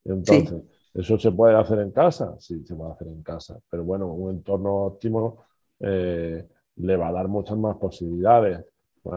Entonces, 0.04 0.62
¿eso 0.92 1.16
se 1.16 1.32
puede 1.32 1.56
hacer 1.56 1.78
en 1.78 1.92
casa? 1.92 2.36
Sí, 2.38 2.62
se 2.66 2.74
puede 2.74 2.92
hacer 2.92 3.08
en 3.08 3.22
casa, 3.22 3.58
pero 3.70 3.84
bueno, 3.84 4.12
un 4.12 4.32
entorno 4.32 4.84
óptimo 4.84 5.44
eh, 5.80 6.46
le 6.76 6.96
va 6.98 7.08
a 7.08 7.12
dar 7.12 7.28
muchas 7.28 7.56
más 7.56 7.78
posibilidades 7.78 8.66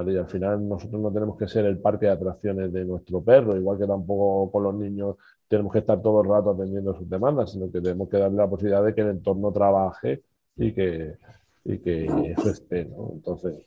Y 0.08 0.18
al 0.18 0.28
final 0.28 0.68
nosotros 0.68 1.02
no 1.02 1.12
tenemos 1.12 1.38
que 1.38 1.48
ser 1.48 1.66
el 1.66 1.80
parque 1.80 2.06
de 2.06 2.14
atracciones 2.14 2.72
de 2.72 2.86
nuestro 2.86 3.22
perro, 3.22 3.58
igual 3.58 3.78
que 3.78 3.86
tampoco 3.86 4.52
con 4.52 4.64
los 4.64 4.76
niños 4.76 5.18
tenemos 5.48 5.74
que 5.74 5.80
estar 5.80 6.02
todo 6.02 6.22
el 6.22 6.30
rato 6.30 6.52
atendiendo 6.52 6.94
sus 6.96 7.10
demandas, 7.10 7.52
sino 7.52 7.70
que 7.70 7.82
tenemos 7.82 8.08
que 8.08 8.18
darle 8.18 8.38
la 8.38 8.50
posibilidad 8.50 8.84
de 8.86 8.96
que 8.96 9.02
el 9.02 9.10
entorno 9.10 9.52
trabaje 9.52 10.24
y 10.56 10.74
que, 10.74 11.18
y 11.66 11.80
que 11.80 12.06
eso 12.32 12.50
esté. 12.50 12.86
¿no? 12.86 13.10
Entonces, 13.12 13.66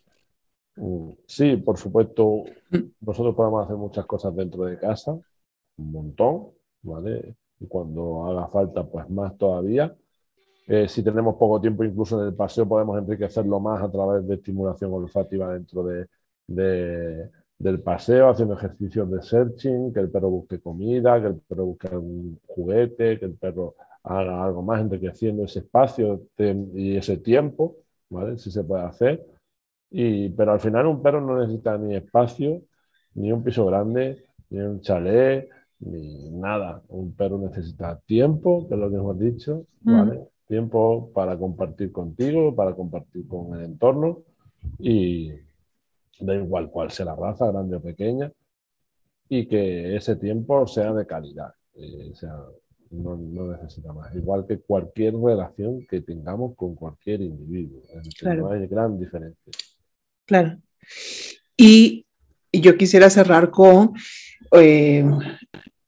mm, 0.77 1.11
sí, 1.27 1.57
por 1.59 1.77
supuesto, 1.77 2.45
nosotros 3.01 3.35
podemos 3.35 3.65
hacer 3.65 3.77
muchas 3.77 4.07
cosas 4.07 4.35
dentro 4.35 4.65
de 4.65 4.79
casa, 4.79 5.13
un 5.13 5.93
montón, 5.93 6.49
¿vale? 6.83 7.37
Y 7.61 7.67
cuando 7.67 8.25
haga 8.27 8.49
falta, 8.49 8.85
pues 8.85 9.09
más 9.11 9.37
todavía. 9.37 9.95
Eh, 10.67 10.89
si 10.89 11.03
tenemos 11.03 11.37
poco 11.37 11.61
tiempo, 11.61 11.85
incluso 11.85 12.21
en 12.21 12.29
el 12.29 12.35
paseo, 12.35 12.67
podemos 12.67 12.99
enriquecerlo 12.99 13.61
más 13.61 13.83
a 13.83 13.91
través 13.91 14.27
de 14.27 14.35
estimulación 14.37 14.93
olfativa 14.93 15.53
dentro 15.53 15.85
de, 15.85 16.09
del 17.59 17.81
paseo, 17.83 18.31
haciendo 18.31 18.55
ejercicios 18.55 19.11
de 19.11 19.23
searching, 19.23 19.93
que 19.93 20.01
el 20.01 20.11
perro 20.11 20.31
busque 20.31 20.61
comida, 20.61 21.21
que 21.21 21.29
el 21.29 21.37
perro 21.41 21.67
busque 21.67 21.89
un 21.97 22.41
juguete, 22.47 23.19
que 23.19 23.27
el 23.27 23.35
perro 23.35 23.75
haga 24.03 24.45
algo 24.45 24.63
más, 24.63 24.81
enriqueciendo 24.81 25.45
ese 25.45 25.61
espacio 25.61 26.23
y 26.75 26.97
ese 26.97 27.19
tiempo, 27.19 27.77
¿vale? 28.11 28.39
Si 28.39 28.51
se 28.51 28.65
puede 28.65 28.85
hacer. 28.85 29.25
Y, 29.91 30.31
pero 30.31 30.53
al 30.53 30.61
final 30.61 30.87
un 30.87 31.03
perro 31.03 31.21
no 31.21 31.39
necesita 31.39 31.79
ni 31.79 31.95
espacio, 31.97 32.63
ni 33.15 33.33
un 33.33 33.43
piso 33.45 33.67
grande, 33.67 34.27
ni 34.51 34.61
un 34.61 34.81
chalet, 34.81 35.49
ni 35.81 36.31
nada. 36.31 36.83
Un 36.89 37.15
perro 37.15 37.39
necesita 37.39 37.99
tiempo, 38.07 38.67
que 38.69 38.75
es 38.75 38.81
lo 38.81 38.91
que 38.91 38.97
hemos 38.97 39.19
dicho, 39.19 39.67
¿vale? 39.83 40.29
Tiempo 40.47 41.11
para 41.13 41.39
compartir 41.39 41.93
contigo, 41.93 42.55
para 42.55 42.75
compartir 42.75 43.27
con 43.27 43.55
el 43.55 43.65
entorno 43.65 44.23
y 44.79 45.31
da 46.21 46.35
igual 46.35 46.71
cuál 46.71 46.91
sea 46.91 47.07
la 47.07 47.17
raza, 47.17 47.51
grande 47.51 47.77
o 47.77 47.83
pequeña, 47.83 48.33
y 49.29 49.47
que 49.47 49.97
ese 49.97 50.17
tiempo 50.17 50.67
sea 50.67 50.93
de 50.93 51.07
calidad, 51.07 51.53
eh, 51.75 52.11
o 52.13 52.15
sea, 52.15 52.37
no, 52.91 53.17
necesita 53.17 53.93
más, 53.93 54.15
igual 54.15 54.47
que 54.47 54.59
cualquier 54.59 55.15
relación 55.17 55.85
que 55.87 56.01
tengamos 56.01 56.55
con 56.55 56.75
cualquier 56.75 57.23
individuo, 57.23 57.83
no 58.23 58.51
hay 58.51 58.67
gran 58.67 58.99
diferencia. 58.99 59.53
Claro. 60.27 60.59
Y 61.57 62.07
yo 62.53 62.77
quisiera 62.77 63.11
cerrar 63.11 63.51
con 63.51 63.95
eh, 64.53 65.05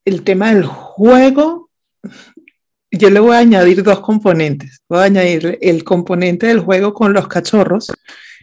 el 0.04 0.24
tema 0.24 0.52
del 0.52 0.64
juego 0.64 1.70
yo 2.96 3.10
le 3.10 3.20
voy 3.20 3.36
a 3.36 3.40
añadir 3.40 3.82
dos 3.82 4.00
componentes. 4.00 4.82
Voy 4.88 4.98
a 4.98 5.04
añadir 5.04 5.58
el 5.60 5.84
componente 5.84 6.46
del 6.46 6.60
juego 6.60 6.92
con 6.94 7.12
los 7.12 7.28
cachorros, 7.28 7.92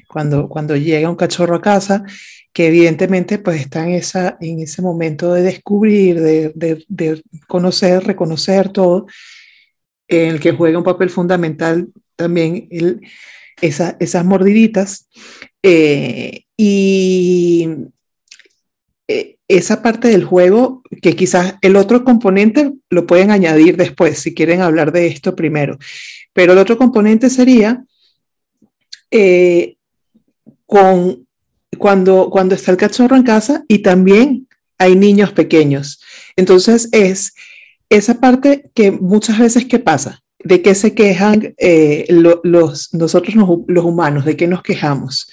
cuando, 0.08 0.48
cuando 0.48 0.76
llega 0.76 1.10
un 1.10 1.16
cachorro 1.16 1.56
a 1.56 1.62
casa, 1.62 2.04
que 2.52 2.68
evidentemente 2.68 3.40
pues 3.40 3.62
está 3.62 3.84
en, 3.84 3.96
esa, 3.96 4.38
en 4.40 4.60
ese 4.60 4.82
momento 4.82 5.34
de 5.34 5.42
descubrir, 5.42 6.22
de, 6.22 6.54
de, 6.88 7.24
conocer, 7.48 8.04
reconocer 8.04 8.70
todo, 8.70 9.08
en 10.08 10.30
el 10.30 10.40
que 10.40 10.52
juega 10.52 10.78
un 10.78 10.84
papel 10.84 11.10
fundamental 11.10 11.88
también 12.16 12.68
el, 12.70 13.02
esa, 13.62 13.98
esas 14.00 14.24
mordiditas. 14.24 15.08
Eh, 15.64 16.46
y 16.56 17.68
eh, 19.08 19.38
esa 19.58 19.82
parte 19.82 20.08
del 20.08 20.24
juego, 20.24 20.82
que 21.02 21.16
quizás 21.16 21.56
el 21.62 21.76
otro 21.76 22.04
componente 22.04 22.74
lo 22.90 23.06
pueden 23.06 23.32
añadir 23.32 23.78
después, 23.78 24.20
si 24.20 24.34
quieren 24.34 24.62
hablar 24.62 24.92
de 24.92 25.08
esto 25.08 25.36
primero. 25.36 25.78
Pero 26.34 26.54
el 26.54 26.60
otro 26.60 26.78
componente 26.78 27.30
sería 27.30 27.84
eh, 29.12 29.76
con, 30.66 31.28
cuando, 31.78 32.30
cuando 32.32 32.56
está 32.56 32.72
el 32.72 32.78
cachorro 32.78 33.16
en 33.16 33.24
casa 33.24 33.64
y 33.68 33.80
también 33.80 34.48
hay 34.78 34.96
niños 34.96 35.32
pequeños. 35.34 36.02
Entonces 36.36 36.90
es 36.92 37.34
esa 37.90 38.20
parte 38.20 38.72
que 38.74 38.92
muchas 38.92 39.38
veces, 39.38 39.66
¿qué 39.66 39.78
pasa? 39.78 40.24
¿De 40.44 40.62
qué 40.62 40.74
se 40.74 40.94
quejan 40.94 41.54
eh, 41.58 42.08
los, 42.10 42.94
nosotros 42.94 43.36
los, 43.68 43.86
humanos? 43.86 44.26
¿De 44.26 44.36
qué 44.36 44.48
nos 44.48 44.64
quejamos? 44.64 45.30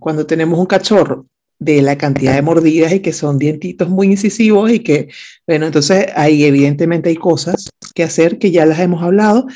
cuando 0.00 0.26
tenemos 0.26 0.58
un 0.58 0.66
cachorro, 0.66 1.26
de 1.64 1.80
la 1.80 1.96
cantidad 1.96 2.34
de 2.34 2.42
mordidas 2.42 2.92
y 2.92 3.00
que 3.00 3.12
son 3.12 3.38
dientitos 3.38 3.88
muy 3.88 4.08
incisivos 4.08 4.70
y 4.70 4.80
que, 4.80 5.08
bueno, 5.46 5.66
entonces 5.66 6.06
ahí 6.16 6.44
evidentemente 6.44 7.08
hay 7.08 7.16
cosas 7.16 7.70
que 7.94 8.02
hacer 8.02 8.38
que 8.38 8.50
ya 8.50 8.66
las 8.66 8.80
hemos 8.80 9.02
hablado 9.02 9.46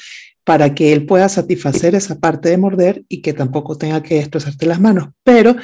para 0.44 0.74
que 0.74 0.92
él 0.92 1.06
pueda 1.06 1.28
satisfacer 1.28 1.96
esa 1.96 2.20
parte 2.20 2.48
de 2.48 2.58
morder 2.58 3.04
y 3.08 3.20
que 3.20 3.32
tampoco 3.32 3.76
tenga 3.76 4.02
que 4.02 4.14
destrozarte 4.14 4.66
las 4.66 4.80
manos. 4.80 5.08
Pero 5.24 5.56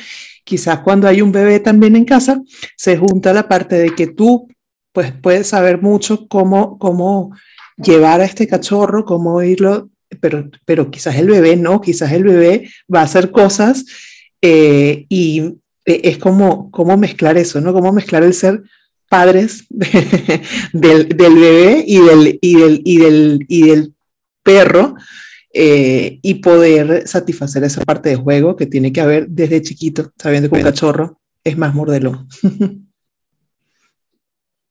quizás 0.44 0.80
cuando 0.80 1.06
hay 1.06 1.22
un 1.22 1.30
bebé 1.30 1.60
también 1.60 1.94
en 1.94 2.04
casa, 2.04 2.42
se 2.76 2.96
junta 2.96 3.32
la 3.32 3.48
parte 3.48 3.76
de 3.76 3.94
que 3.94 4.08
tú 4.08 4.48
pues 4.90 5.12
puedes 5.12 5.46
saber 5.46 5.80
mucho 5.80 6.26
cómo, 6.26 6.78
cómo 6.78 7.30
llevar 7.76 8.20
a 8.20 8.24
este 8.24 8.48
cachorro, 8.48 9.04
cómo 9.04 9.40
irlo, 9.42 9.90
pero, 10.20 10.50
pero 10.64 10.90
quizás 10.90 11.14
el 11.16 11.28
bebé 11.28 11.56
no, 11.56 11.80
quizás 11.80 12.10
el 12.10 12.24
bebé 12.24 12.68
va 12.92 13.00
a 13.00 13.04
hacer 13.04 13.30
cosas 13.30 13.84
eh, 14.42 15.06
y 15.08 15.61
es 15.84 16.18
como, 16.18 16.70
como 16.70 16.96
mezclar 16.96 17.36
eso, 17.36 17.60
¿no? 17.60 17.72
Cómo 17.72 17.92
mezclar 17.92 18.22
el 18.22 18.34
ser 18.34 18.62
padres 19.08 19.66
del, 20.72 21.06
bebé 21.06 21.84
y 21.86 22.00
del, 22.00 22.38
y 22.40 22.56
del, 22.56 22.80
y 22.84 22.98
del, 22.98 23.46
y 23.48 23.68
del 23.68 23.94
perro 24.42 24.94
eh, 25.52 26.18
y 26.22 26.34
poder 26.34 27.06
satisfacer 27.06 27.62
esa 27.64 27.84
parte 27.84 28.08
de 28.08 28.16
juego 28.16 28.56
que 28.56 28.64
tiene 28.66 28.90
que 28.92 29.02
haber 29.02 29.28
desde 29.28 29.60
chiquito, 29.60 30.10
sabiendo 30.16 30.48
que 30.48 30.56
un 30.56 30.62
cachorro 30.62 31.20
es 31.44 31.58
más 31.58 31.74
mordelón. 31.74 32.26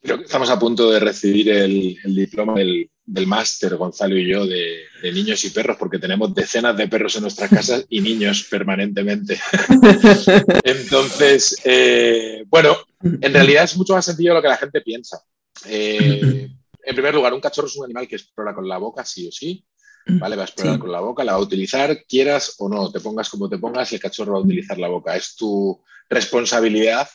Creo 0.02 0.18
que 0.18 0.24
estamos 0.24 0.50
a 0.50 0.58
punto 0.58 0.90
de 0.90 1.00
recibir 1.00 1.50
el, 1.50 1.98
diploma 2.04 2.56
del, 2.56 3.28
máster, 3.28 3.76
Gonzalo 3.76 4.18
y 4.18 4.28
yo, 4.28 4.48
de, 4.48 4.80
niños 5.04 5.44
y 5.46 5.50
perros, 5.50 5.78
porque 5.78 6.00
tenemos 6.00 6.34
decenas 6.34 6.76
de 6.78 6.88
perros 6.88 7.16
en 7.16 7.24
nuestras 7.24 7.50
casas 7.50 7.86
y 7.90 8.02
niños 8.02 8.48
permanentemente. 8.50 9.40
Entonces, 10.64 11.58
eh, 11.64 12.44
bueno, 12.48 12.78
en 13.02 13.34
realidad 13.34 13.64
es 13.64 13.78
mucho 13.78 13.94
más 13.94 14.06
sencillo 14.06 14.32
de 14.32 14.36
lo 14.36 14.42
que 14.42 14.48
la 14.48 14.58
gente 14.58 14.82
piensa. 14.82 15.22
Eh, 15.66 16.50
en 16.84 16.96
primer 16.96 17.16
lugar, 17.16 17.34
un 17.34 17.42
cachorro 17.42 17.68
es 17.68 17.76
un 17.78 17.86
animal 17.86 18.08
que 18.08 18.16
explora 18.16 18.54
con 18.54 18.68
la 18.68 18.78
boca, 18.78 19.06
sí 19.06 19.28
o 19.28 19.32
sí. 19.32 19.66
¿Vale? 20.08 20.36
Va 20.36 20.42
a 20.42 20.46
explorar 20.46 20.80
con 20.80 20.92
la 20.92 21.00
boca, 21.00 21.24
la 21.24 21.34
va 21.34 21.38
a 21.38 21.42
utilizar, 21.42 22.06
quieras 22.08 22.56
o 22.58 22.68
no, 22.68 22.92
te 22.92 23.00
pongas 23.00 23.30
como 23.30 23.48
te 23.48 23.60
pongas, 23.60 23.94
el 23.94 24.00
cachorro 24.00 24.34
va 24.34 24.40
a 24.40 24.42
utilizar 24.42 24.78
la 24.80 24.88
boca. 24.88 25.16
Es 25.16 25.36
tu 25.36 25.80
responsabilidad 26.10 27.08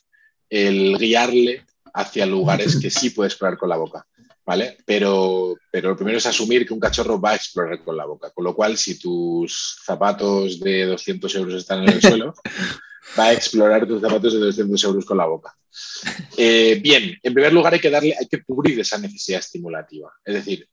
el 0.49 0.97
guiarle 0.97 1.65
hacia 1.95 2.27
lugares 2.27 2.79
que 2.81 2.91
sí 2.91 3.11
puede 3.11 3.29
explorar 3.29 3.59
con 3.59 3.69
la 3.69 3.77
boca, 3.77 4.07
¿vale? 4.47 4.79
Pero, 4.87 5.59
pero 5.71 5.91
lo 5.91 5.97
primero 5.97 6.19
es 6.19 6.27
asumir 6.27 6.65
que 6.65 6.73
un 6.73 6.81
cachorro 6.81 7.21
va 7.21 7.33
a 7.33 7.35
explorar 7.35 7.83
con 7.83 7.97
la 7.97 8.07
boca, 8.07 8.31
con 8.31 8.45
lo 8.45 8.55
cual 8.55 8.79
si 8.79 8.99
tus 8.99 9.81
zapatos 9.85 10.61
de 10.61 10.87
200 10.87 11.35
euros 11.35 11.55
están 11.55 11.83
en 11.83 11.91
el 11.91 12.01
suelo, 12.01 12.33
va 13.19 13.27
a 13.27 13.33
explorar 13.33 13.87
tus 13.87 14.01
zapatos 14.01 14.33
de 14.33 14.39
200 14.39 14.85
euros 14.85 15.05
con 15.05 15.19
la 15.19 15.27
boca. 15.27 15.55
Eh, 16.37 16.81
bien, 16.83 17.19
en 17.23 17.35
primer 17.35 17.53
lugar 17.53 17.75
hay 17.75 17.81
que 17.81 17.91
darle, 17.91 18.15
hay 18.19 18.27
que 18.27 18.43
cubrir 18.45 18.79
esa 18.79 18.99
necesidad 18.99 19.41
estimulativa, 19.41 20.13
es 20.25 20.35
decir, 20.35 20.69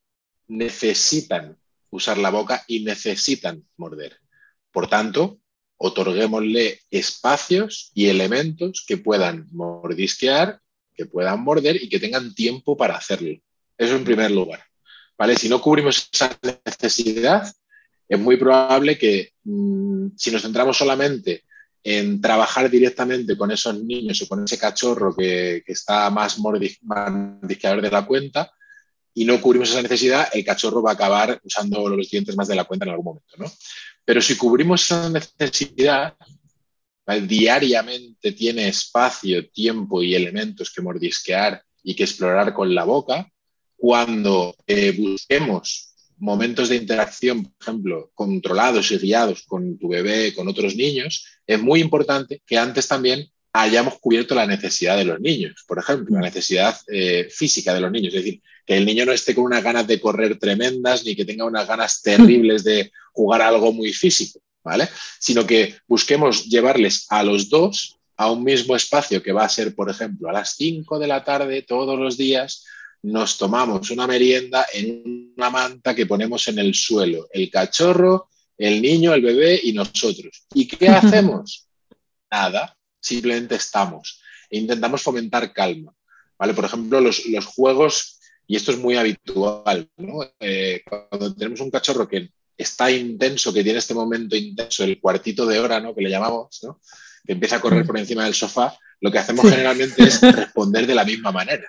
necesitan 0.48 1.58
usar 1.90 2.18
la 2.18 2.30
boca 2.30 2.64
y 2.68 2.84
necesitan 2.84 3.66
morder. 3.78 4.20
Por 4.72 4.88
tanto, 4.88 5.40
otorguémosle 5.78 6.80
espacios 6.92 7.92
y 7.94 8.08
elementos 8.08 8.86
que 8.88 8.98
puedan 8.98 9.48
mordisquear 9.52 10.60
que 10.96 11.06
puedan 11.08 11.42
morder 11.44 11.82
y 11.82 11.90
que 11.90 12.00
tengan 12.00 12.34
tiempo 12.36 12.78
para 12.78 12.96
hacerlo. 12.96 13.40
Eso 13.78 13.96
en 13.96 14.04
primer 14.04 14.32
lugar. 14.32 14.64
¿Vale? 15.18 15.36
Si 15.36 15.48
no 15.48 15.62
cubrimos 15.62 16.10
esa 16.12 16.38
necesidad, 16.66 17.52
es 18.08 18.20
muy 18.20 18.38
probable 18.38 18.98
que 18.98 19.34
mm, 19.44 20.10
si 20.18 20.32
nos 20.32 20.42
centramos 20.42 20.78
solamente 20.78 21.44
en 21.84 22.22
trabajar 22.22 22.70
directamente 22.70 23.36
con 23.38 23.52
esos 23.52 23.84
niños 23.84 24.22
o 24.22 24.28
con 24.28 24.44
ese 24.44 24.58
cachorro 24.58 25.14
que, 25.16 25.64
está 25.68 26.10
más 26.10 26.40
mordisqueador 26.40 27.82
de 27.82 27.92
la 27.92 28.06
cuenta 28.06 28.52
y 29.14 29.26
no 29.26 29.40
cubrimos 29.42 29.70
esa 29.70 29.82
necesidad, 29.82 30.28
el 30.34 30.46
cachorro 30.46 30.82
va 30.82 30.92
a 30.92 30.94
acabar 30.94 31.40
usando 31.44 31.88
los 31.90 32.10
dientes 32.10 32.36
más 32.36 32.48
de 32.48 32.56
la 32.56 32.64
cuenta 32.64 32.86
en 32.86 32.92
algún 32.92 33.06
momento. 33.06 33.36
¿no? 33.38 33.52
Pero 34.06 34.22
si 34.22 34.36
cubrimos 34.38 34.84
esa 34.84 35.10
necesidad, 35.10 36.16
diariamente 37.28 38.32
tiene 38.32 38.70
espacio, 38.70 39.50
tiempo 39.50 40.02
y 40.02 40.16
elementos 40.16 40.72
que 40.72 40.82
mordisquear 40.82 41.62
y 41.84 41.96
que 41.96 42.04
explorar 42.04 42.54
con 42.54 42.74
la 42.74 42.86
boca, 42.86 43.30
cuando 43.84 44.56
eh, 44.66 44.94
busquemos 44.98 45.94
momentos 46.18 46.70
de 46.70 46.78
interacción, 46.78 47.44
por 47.44 47.54
ejemplo, 47.60 48.12
controlados 48.16 48.90
y 48.92 48.98
guiados 48.98 49.44
con 49.44 49.78
tu 49.78 49.90
bebé, 49.90 50.34
con 50.34 50.48
otros 50.48 50.78
niños, 50.78 51.26
es 51.46 51.62
muy 51.62 51.82
importante 51.82 52.42
que 52.46 52.58
antes 52.58 52.88
también 52.88 53.28
hayamos 53.52 54.00
cubierto 54.00 54.36
la 54.36 54.48
necesidad 54.48 54.96
de 54.96 55.04
los 55.04 55.20
niños, 55.20 55.66
por 55.68 55.80
ejemplo, 55.80 56.16
la 56.16 56.22
necesidad 56.22 56.78
eh, 56.88 57.28
física 57.30 57.74
de 57.74 57.82
los 57.82 57.92
niños. 57.92 58.14
Es 58.14 58.24
decir, 58.24 58.42
que 58.66 58.78
el 58.78 58.86
niño 58.86 59.04
no 59.04 59.12
esté 59.12 59.36
con 59.36 59.44
unas 59.44 59.62
ganas 59.62 59.86
de 59.86 60.00
correr 60.00 60.40
tremendas 60.40 61.04
ni 61.04 61.14
que 61.14 61.26
tenga 61.26 61.44
unas 61.44 61.68
ganas 61.68 62.02
terribles 62.02 62.64
de 62.64 62.90
jugar 63.12 63.42
algo 63.42 63.74
muy 63.74 63.92
físico, 63.92 64.40
¿vale? 64.64 64.88
Sino 65.20 65.46
que 65.46 65.76
busquemos 65.90 66.46
llevarles 66.46 67.06
a 67.10 67.22
los 67.22 67.50
dos 67.50 68.00
a 68.16 68.32
un 68.32 68.46
mismo 68.46 68.78
espacio 68.78 69.22
que 69.22 69.34
va 69.34 69.44
a 69.44 69.50
ser, 69.50 69.76
por 69.76 69.90
ejemplo, 69.90 70.30
a 70.30 70.34
las 70.34 70.56
5 70.56 71.00
de 71.00 71.08
la 71.08 71.26
tarde 71.26 71.64
todos 71.64 72.00
los 72.00 72.16
días, 72.16 72.64
nos 73.04 73.38
tomamos 73.38 73.90
una 73.92 74.08
merienda 74.08 74.66
en 74.74 75.34
una 75.38 75.50
manta 75.50 75.94
que 75.94 76.06
ponemos 76.06 76.48
en 76.48 76.60
el 76.60 76.74
suelo, 76.74 77.28
el 77.32 77.50
cachorro, 77.50 78.30
el 78.58 78.82
niño, 78.82 79.14
el 79.14 79.22
bebé 79.22 79.60
y 79.64 79.74
nosotros. 79.74 80.46
¿Y 80.54 80.68
qué 80.68 80.90
hacemos? 80.90 81.68
Nada, 82.32 82.76
simplemente 83.00 83.56
estamos 83.56 84.22
e 84.50 84.58
intentamos 84.60 85.02
fomentar 85.02 85.52
calma. 85.52 85.94
¿vale? 86.38 86.54
Por 86.54 86.66
ejemplo, 86.66 87.02
los, 87.02 87.26
los 87.26 87.46
juegos, 87.46 88.20
y 88.46 88.56
esto 88.56 88.72
es 88.72 88.78
muy 88.78 88.96
habitual, 88.96 89.90
¿no? 89.98 90.20
Eh, 90.40 90.84
cuando 90.88 91.34
tenemos 91.34 91.60
un 91.60 91.72
cachorro 91.72 92.08
que 92.08 92.30
está 92.56 92.92
intenso, 92.92 93.52
que 93.52 93.64
tiene 93.64 93.80
este 93.80 93.96
momento 93.96 94.36
intenso, 94.36 94.84
el 94.84 95.00
cuartito 95.00 95.46
de 95.46 95.60
hora, 95.60 95.80
¿no? 95.80 95.96
que 95.96 96.02
le 96.02 96.10
llamamos, 96.10 96.60
¿no? 96.64 96.80
que 97.26 97.34
empieza 97.34 97.56
a 97.56 97.62
correr 97.62 97.86
por 97.86 97.98
encima 97.98 98.26
del 98.26 98.36
sofá, 98.36 98.78
lo 99.02 99.12
que 99.12 99.18
hacemos 99.18 99.50
generalmente 99.50 100.04
es 100.04 100.22
responder 100.36 100.86
de 100.86 100.96
la 100.96 101.04
misma 101.04 101.32
manera, 101.32 101.68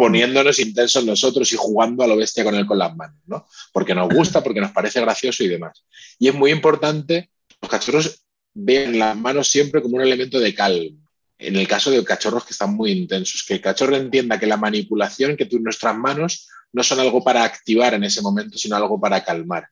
poniéndonos 0.00 0.58
intensos 0.60 1.04
nosotros 1.04 1.52
y 1.52 1.56
jugando 1.56 2.02
a 2.02 2.06
lo 2.06 2.16
bestia 2.16 2.42
con 2.42 2.54
él 2.54 2.64
con 2.64 2.78
las 2.78 2.96
manos, 2.96 3.20
¿no? 3.26 3.46
Porque 3.70 3.94
nos 3.94 4.08
gusta, 4.08 4.42
porque 4.42 4.62
nos 4.62 4.70
parece 4.70 4.98
gracioso 4.98 5.44
y 5.44 5.48
demás. 5.48 5.84
Y 6.18 6.28
es 6.28 6.34
muy 6.34 6.52
importante, 6.52 7.28
los 7.60 7.70
cachorros 7.70 8.24
ven 8.54 8.98
las 8.98 9.14
manos 9.14 9.48
siempre 9.48 9.82
como 9.82 9.96
un 9.96 10.00
elemento 10.00 10.40
de 10.40 10.54
calma. 10.54 10.96
En 11.36 11.54
el 11.54 11.68
caso 11.68 11.90
de 11.90 12.02
cachorros 12.02 12.46
que 12.46 12.54
están 12.54 12.74
muy 12.74 12.92
intensos, 12.92 13.44
que 13.46 13.52
el 13.52 13.60
cachorro 13.60 13.94
entienda 13.94 14.40
que 14.40 14.46
la 14.46 14.56
manipulación, 14.56 15.36
que 15.36 15.44
tú, 15.44 15.58
nuestras 15.58 15.94
manos 15.94 16.48
no 16.72 16.82
son 16.82 17.00
algo 17.00 17.22
para 17.22 17.44
activar 17.44 17.92
en 17.92 18.04
ese 18.04 18.22
momento, 18.22 18.56
sino 18.56 18.76
algo 18.76 18.98
para 18.98 19.22
calmar. 19.22 19.68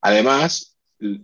Además, 0.00 0.76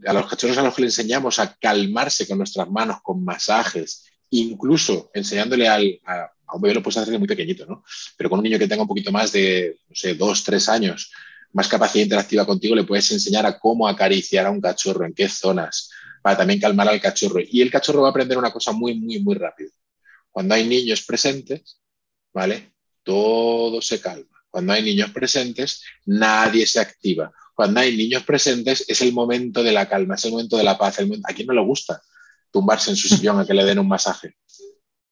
a 0.04 0.12
los 0.12 0.26
cachorros 0.26 0.58
a 0.58 0.64
los 0.64 0.74
que 0.74 0.82
le 0.82 0.88
enseñamos 0.88 1.38
a 1.38 1.54
calmarse 1.54 2.26
con 2.26 2.38
nuestras 2.38 2.68
manos, 2.68 2.96
con 3.04 3.24
masajes, 3.24 4.02
incluso 4.30 5.12
enseñándole 5.14 5.68
al, 5.68 6.00
a, 6.04 6.28
un 6.56 6.62
bebé 6.62 6.74
lo 6.74 6.82
puedes 6.82 6.98
hacer 6.98 7.18
muy 7.18 7.28
pequeñito, 7.28 7.66
¿no? 7.66 7.84
Pero 8.16 8.30
con 8.30 8.38
un 8.38 8.44
niño 8.44 8.58
que 8.58 8.68
tenga 8.68 8.82
un 8.82 8.88
poquito 8.88 9.12
más 9.12 9.32
de, 9.32 9.78
no 9.88 9.94
sé, 9.94 10.14
dos, 10.14 10.44
tres 10.44 10.68
años, 10.68 11.10
más 11.52 11.68
capacidad 11.68 12.04
interactiva 12.04 12.46
contigo, 12.46 12.74
le 12.74 12.84
puedes 12.84 13.10
enseñar 13.10 13.46
a 13.46 13.58
cómo 13.58 13.86
acariciar 13.88 14.46
a 14.46 14.50
un 14.50 14.60
cachorro, 14.60 15.06
en 15.06 15.14
qué 15.14 15.28
zonas, 15.28 15.90
para 16.22 16.36
también 16.36 16.60
calmar 16.60 16.88
al 16.88 17.00
cachorro. 17.00 17.40
Y 17.40 17.60
el 17.60 17.70
cachorro 17.70 18.02
va 18.02 18.08
a 18.08 18.10
aprender 18.10 18.38
una 18.38 18.50
cosa 18.50 18.72
muy, 18.72 18.94
muy, 18.94 19.20
muy 19.20 19.34
rápido. 19.34 19.70
Cuando 20.30 20.54
hay 20.54 20.66
niños 20.66 21.02
presentes, 21.02 21.80
¿vale? 22.32 22.72
Todo 23.02 23.82
se 23.82 24.00
calma. 24.00 24.26
Cuando 24.50 24.72
hay 24.72 24.82
niños 24.82 25.10
presentes, 25.10 25.82
nadie 26.06 26.66
se 26.66 26.80
activa 26.80 27.32
cuando 27.54 27.80
hay 27.80 27.96
niños 27.96 28.24
presentes, 28.24 28.84
es 28.88 29.02
el 29.02 29.12
momento 29.12 29.62
de 29.62 29.72
la 29.72 29.88
calma, 29.88 30.14
es 30.14 30.24
el 30.24 30.32
momento 30.32 30.56
de 30.56 30.64
la 30.64 30.78
paz. 30.78 30.98
¿A 30.98 31.34
quién 31.34 31.46
no 31.46 31.54
le 31.54 31.62
gusta 31.62 32.02
tumbarse 32.50 32.90
en 32.90 32.96
su 32.96 33.08
sillón 33.08 33.38
a 33.38 33.46
que 33.46 33.54
le 33.54 33.64
den 33.64 33.78
un 33.78 33.88
masaje? 33.88 34.36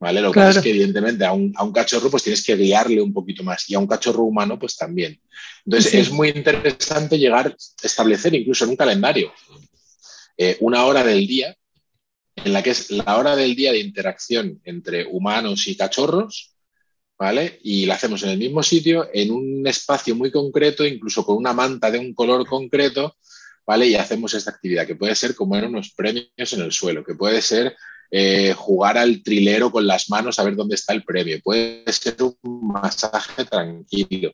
¿Vale? 0.01 0.23
Lo 0.23 0.33
que 0.33 0.41
pasa 0.41 0.59
es 0.59 0.65
que, 0.65 0.71
evidentemente, 0.71 1.27
a 1.27 1.33
un, 1.33 1.53
cachorro 1.75 2.11
pues 2.11 2.23
tienes 2.23 2.43
que 2.43 2.57
guiarle 2.57 3.03
un 3.03 3.13
poquito 3.13 3.45
más 3.45 3.69
y 3.69 3.75
a 3.75 3.79
un 3.79 3.87
cachorro 3.87 4.23
humano 4.23 4.59
pues 4.59 4.77
también. 4.77 5.21
Entonces, 5.67 5.93
es 5.95 6.11
muy 6.11 6.31
interesante 6.31 7.19
llegar 7.19 7.49
a 7.49 7.57
establecer 7.83 8.35
incluso 8.35 8.65
en 8.65 8.71
un 8.71 8.77
calendario 8.77 9.31
eh, 10.39 10.57
una 10.61 10.87
hora 10.87 11.05
del 11.05 11.27
día 11.27 11.55
en 12.35 12.53
la 12.55 12.63
que 12.63 12.71
es 12.71 12.91
la 12.91 13.19
hora 13.19 13.37
del 13.37 13.55
día 13.55 13.73
de 13.73 13.81
interacción 13.81 14.59
entre 14.65 15.05
humanos 15.05 15.67
y 15.67 15.77
cachorros 15.77 16.55
¿vale? 17.21 17.61
Y 17.63 17.85
la 17.85 17.97
hacemos 17.97 18.23
en 18.23 18.31
el 18.31 18.39
mismo 18.39 18.63
sitio, 18.63 19.11
en 19.13 19.31
un 19.31 19.67
espacio 19.67 20.17
muy 20.17 20.31
concreto, 20.31 20.87
incluso 20.87 21.23
con 21.23 21.37
una 21.37 21.53
manta 21.53 21.91
de 21.91 21.99
un 21.99 22.15
color 22.15 22.47
concreto, 22.47 23.19
¿vale? 23.67 23.89
Y 23.89 23.95
hacemos 23.95 24.33
esta 24.33 24.51
actividad, 24.51 24.87
que 24.87 24.97
puede 24.97 25.15
ser 25.15 25.35
como 25.35 25.55
en 25.55 25.67
unos 25.67 25.91
premios 25.91 26.53
en 26.55 26.63
el 26.63 26.73
suelo, 26.73 27.05
que 27.05 27.15
puede 27.15 27.43
ser 27.43 27.77
eh, 28.11 28.55
jugar 28.57 28.99
al 28.99 29.23
trilero 29.23 29.71
con 29.71 29.87
las 29.87 30.11
manos 30.11 30.39
a 30.39 30.45
ver 30.45 30.57
dónde 30.57 30.75
está 30.75 30.93
el 30.93 31.05
premio, 31.05 31.41
puede 31.43 31.85
ser 31.93 32.17
un 32.21 32.69
masaje 32.69 33.45
tranquilo. 33.45 34.33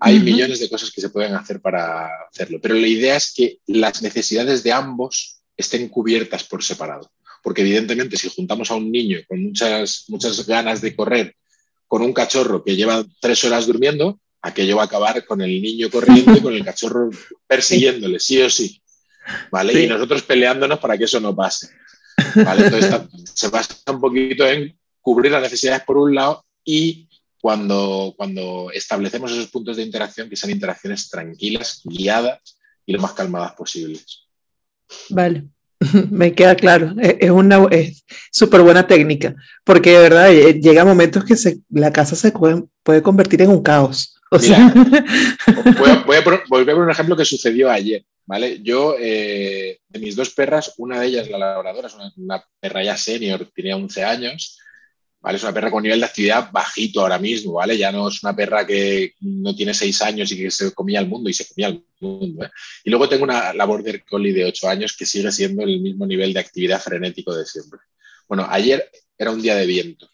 Hay 0.00 0.18
millones 0.18 0.60
de 0.60 0.68
cosas 0.68 0.90
que 0.90 1.00
se 1.00 1.08
pueden 1.08 1.34
hacer 1.34 1.60
para 1.60 2.10
hacerlo, 2.30 2.58
pero 2.60 2.74
la 2.74 2.86
idea 2.86 3.16
es 3.16 3.32
que 3.32 3.58
las 3.66 4.02
necesidades 4.02 4.62
de 4.62 4.72
ambos 4.72 5.40
estén 5.56 5.88
cubiertas 5.88 6.44
por 6.44 6.62
separado. 6.62 7.10
Porque 7.42 7.62
evidentemente 7.62 8.18
si 8.18 8.28
juntamos 8.28 8.70
a 8.70 8.74
un 8.74 8.92
niño 8.92 9.20
con 9.26 9.42
muchas, 9.42 10.04
muchas 10.08 10.46
ganas 10.46 10.82
de 10.82 10.94
correr 10.94 11.34
con 11.86 12.02
un 12.02 12.12
cachorro 12.12 12.62
que 12.62 12.76
lleva 12.76 13.06
tres 13.20 13.42
horas 13.44 13.66
durmiendo, 13.66 14.20
aquello 14.42 14.76
va 14.76 14.82
a 14.82 14.86
acabar 14.86 15.24
con 15.24 15.40
el 15.40 15.62
niño 15.62 15.88
corriendo 15.90 16.36
y 16.36 16.40
con 16.40 16.54
el 16.54 16.64
cachorro 16.64 17.10
persiguiéndole, 17.46 18.20
sí 18.20 18.42
o 18.42 18.50
sí. 18.50 18.82
¿Vale? 19.50 19.84
Y 19.84 19.86
nosotros 19.86 20.22
peleándonos 20.22 20.78
para 20.78 20.98
que 20.98 21.04
eso 21.04 21.20
no 21.20 21.34
pase. 21.34 21.68
¿Vale? 22.44 22.64
Entonces 22.64 23.00
se 23.34 23.48
basa 23.48 23.74
un 23.88 24.00
poquito 24.00 24.46
en 24.46 24.76
cubrir 25.00 25.32
las 25.32 25.42
necesidades 25.42 25.82
por 25.82 25.98
un 25.98 26.14
lado 26.14 26.44
y 26.64 27.08
cuando, 27.40 28.14
cuando 28.16 28.70
establecemos 28.72 29.30
esos 29.30 29.48
puntos 29.48 29.76
de 29.76 29.84
interacción, 29.84 30.28
que 30.28 30.36
sean 30.36 30.50
interacciones 30.50 31.08
tranquilas, 31.08 31.80
guiadas 31.84 32.58
y 32.84 32.92
lo 32.92 33.00
más 33.00 33.12
calmadas 33.12 33.52
posibles. 33.52 34.26
Vale. 35.10 35.44
Me 36.10 36.34
queda 36.34 36.56
claro, 36.56 36.94
es 36.98 37.30
una 37.30 37.68
súper 38.32 38.62
buena 38.62 38.86
técnica, 38.86 39.34
porque 39.62 39.90
de 39.90 39.98
verdad 39.98 40.32
eh, 40.32 40.58
llega 40.60 40.84
momentos 40.84 41.24
que 41.24 41.36
la 41.70 41.92
casa 41.92 42.16
se 42.16 42.32
puede, 42.32 43.02
convertir 43.02 43.42
en 43.42 43.50
un 43.50 43.62
caos. 43.62 44.14
voy, 44.30 44.50
a, 44.50 46.04
volver 46.48 46.74
a 46.74 46.78
un 46.78 46.90
ejemplo 46.90 47.16
que 47.16 47.24
sucedió 47.24 47.70
ayer. 47.70 48.04
¿Vale? 48.26 48.60
Yo, 48.62 48.96
eh, 48.98 49.78
de 49.88 49.98
mis 49.98 50.16
dos 50.16 50.30
perras, 50.30 50.74
una 50.76 51.00
de 51.00 51.06
ellas, 51.06 51.30
la 51.30 51.38
labradora, 51.38 51.88
es 51.88 51.94
una, 52.16 52.44
perra 52.60 52.82
ya 52.82 52.96
senior, 52.96 53.48
tenía 53.54 53.76
11 53.76 54.04
años, 54.04 54.58
es 55.28 55.42
una 55.42 55.54
perra 55.54 55.70
con 55.70 55.82
nivel 55.82 55.98
de 55.98 56.06
actividad 56.06 56.52
bajito 56.52 57.00
ahora 57.00 57.18
mismo, 57.18 57.54
¿vale? 57.54 57.76
Ya 57.76 57.90
no 57.90 58.08
es 58.08 58.22
una 58.22 58.36
perra 58.36 58.64
que 58.64 59.14
no 59.20 59.56
tiene 59.56 59.74
seis 59.74 60.00
años 60.02 60.30
y 60.30 60.36
que 60.36 60.50
se 60.50 60.72
comía 60.72 61.00
el 61.00 61.08
mundo 61.08 61.28
y 61.28 61.34
se 61.34 61.48
comía 61.48 61.68
el 61.68 61.84
mundo. 62.00 62.44
¿eh? 62.44 62.50
Y 62.84 62.90
luego 62.90 63.08
tengo 63.08 63.24
una 63.24 63.52
la 63.52 63.64
Border 63.64 64.04
Collie 64.04 64.32
de 64.32 64.44
ocho 64.44 64.68
años 64.68 64.96
que 64.96 65.04
sigue 65.04 65.32
siendo 65.32 65.64
el 65.64 65.80
mismo 65.80 66.06
nivel 66.06 66.32
de 66.32 66.40
actividad 66.40 66.80
frenético 66.80 67.34
de 67.34 67.44
siempre. 67.44 67.80
Bueno, 68.28 68.46
ayer 68.48 68.88
era 69.18 69.32
un 69.32 69.42
día 69.42 69.56
de 69.56 69.66
viento, 69.66 70.08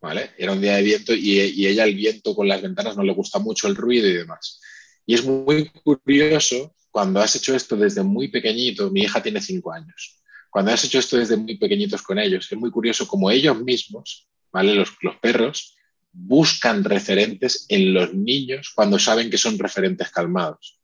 ¿vale? 0.00 0.30
Era 0.38 0.52
un 0.52 0.60
día 0.60 0.76
de 0.76 0.82
viento 0.82 1.12
y, 1.12 1.40
y 1.40 1.66
ella 1.66 1.82
el 1.82 1.96
viento 1.96 2.32
con 2.36 2.46
las 2.46 2.62
ventanas 2.62 2.96
no 2.96 3.02
le 3.02 3.14
gusta 3.14 3.40
mucho 3.40 3.66
el 3.66 3.74
ruido 3.74 4.06
y 4.06 4.12
demás. 4.12 4.60
Y 5.06 5.14
es 5.14 5.24
muy 5.24 5.70
curioso 5.82 6.72
cuando 6.92 7.20
has 7.20 7.34
hecho 7.34 7.56
esto 7.56 7.76
desde 7.76 8.04
muy 8.04 8.28
pequeñito, 8.28 8.90
mi 8.90 9.02
hija 9.02 9.20
tiene 9.20 9.40
cinco 9.40 9.72
años, 9.72 10.20
cuando 10.50 10.70
has 10.70 10.84
hecho 10.84 11.00
esto 11.00 11.16
desde 11.16 11.36
muy 11.36 11.56
pequeñitos 11.56 12.02
con 12.02 12.20
ellos, 12.20 12.46
es 12.48 12.58
muy 12.58 12.70
curioso 12.70 13.08
como 13.08 13.28
ellos 13.28 13.60
mismos 13.60 14.28
los, 14.60 14.90
perros 15.20 15.76
buscan 16.12 16.84
referentes 16.84 17.64
en 17.68 17.94
los 17.94 18.12
niños 18.12 18.70
cuando 18.74 18.98
saben 18.98 19.30
que 19.30 19.38
son 19.38 19.58
referentes 19.58 20.10
calmados. 20.10 20.78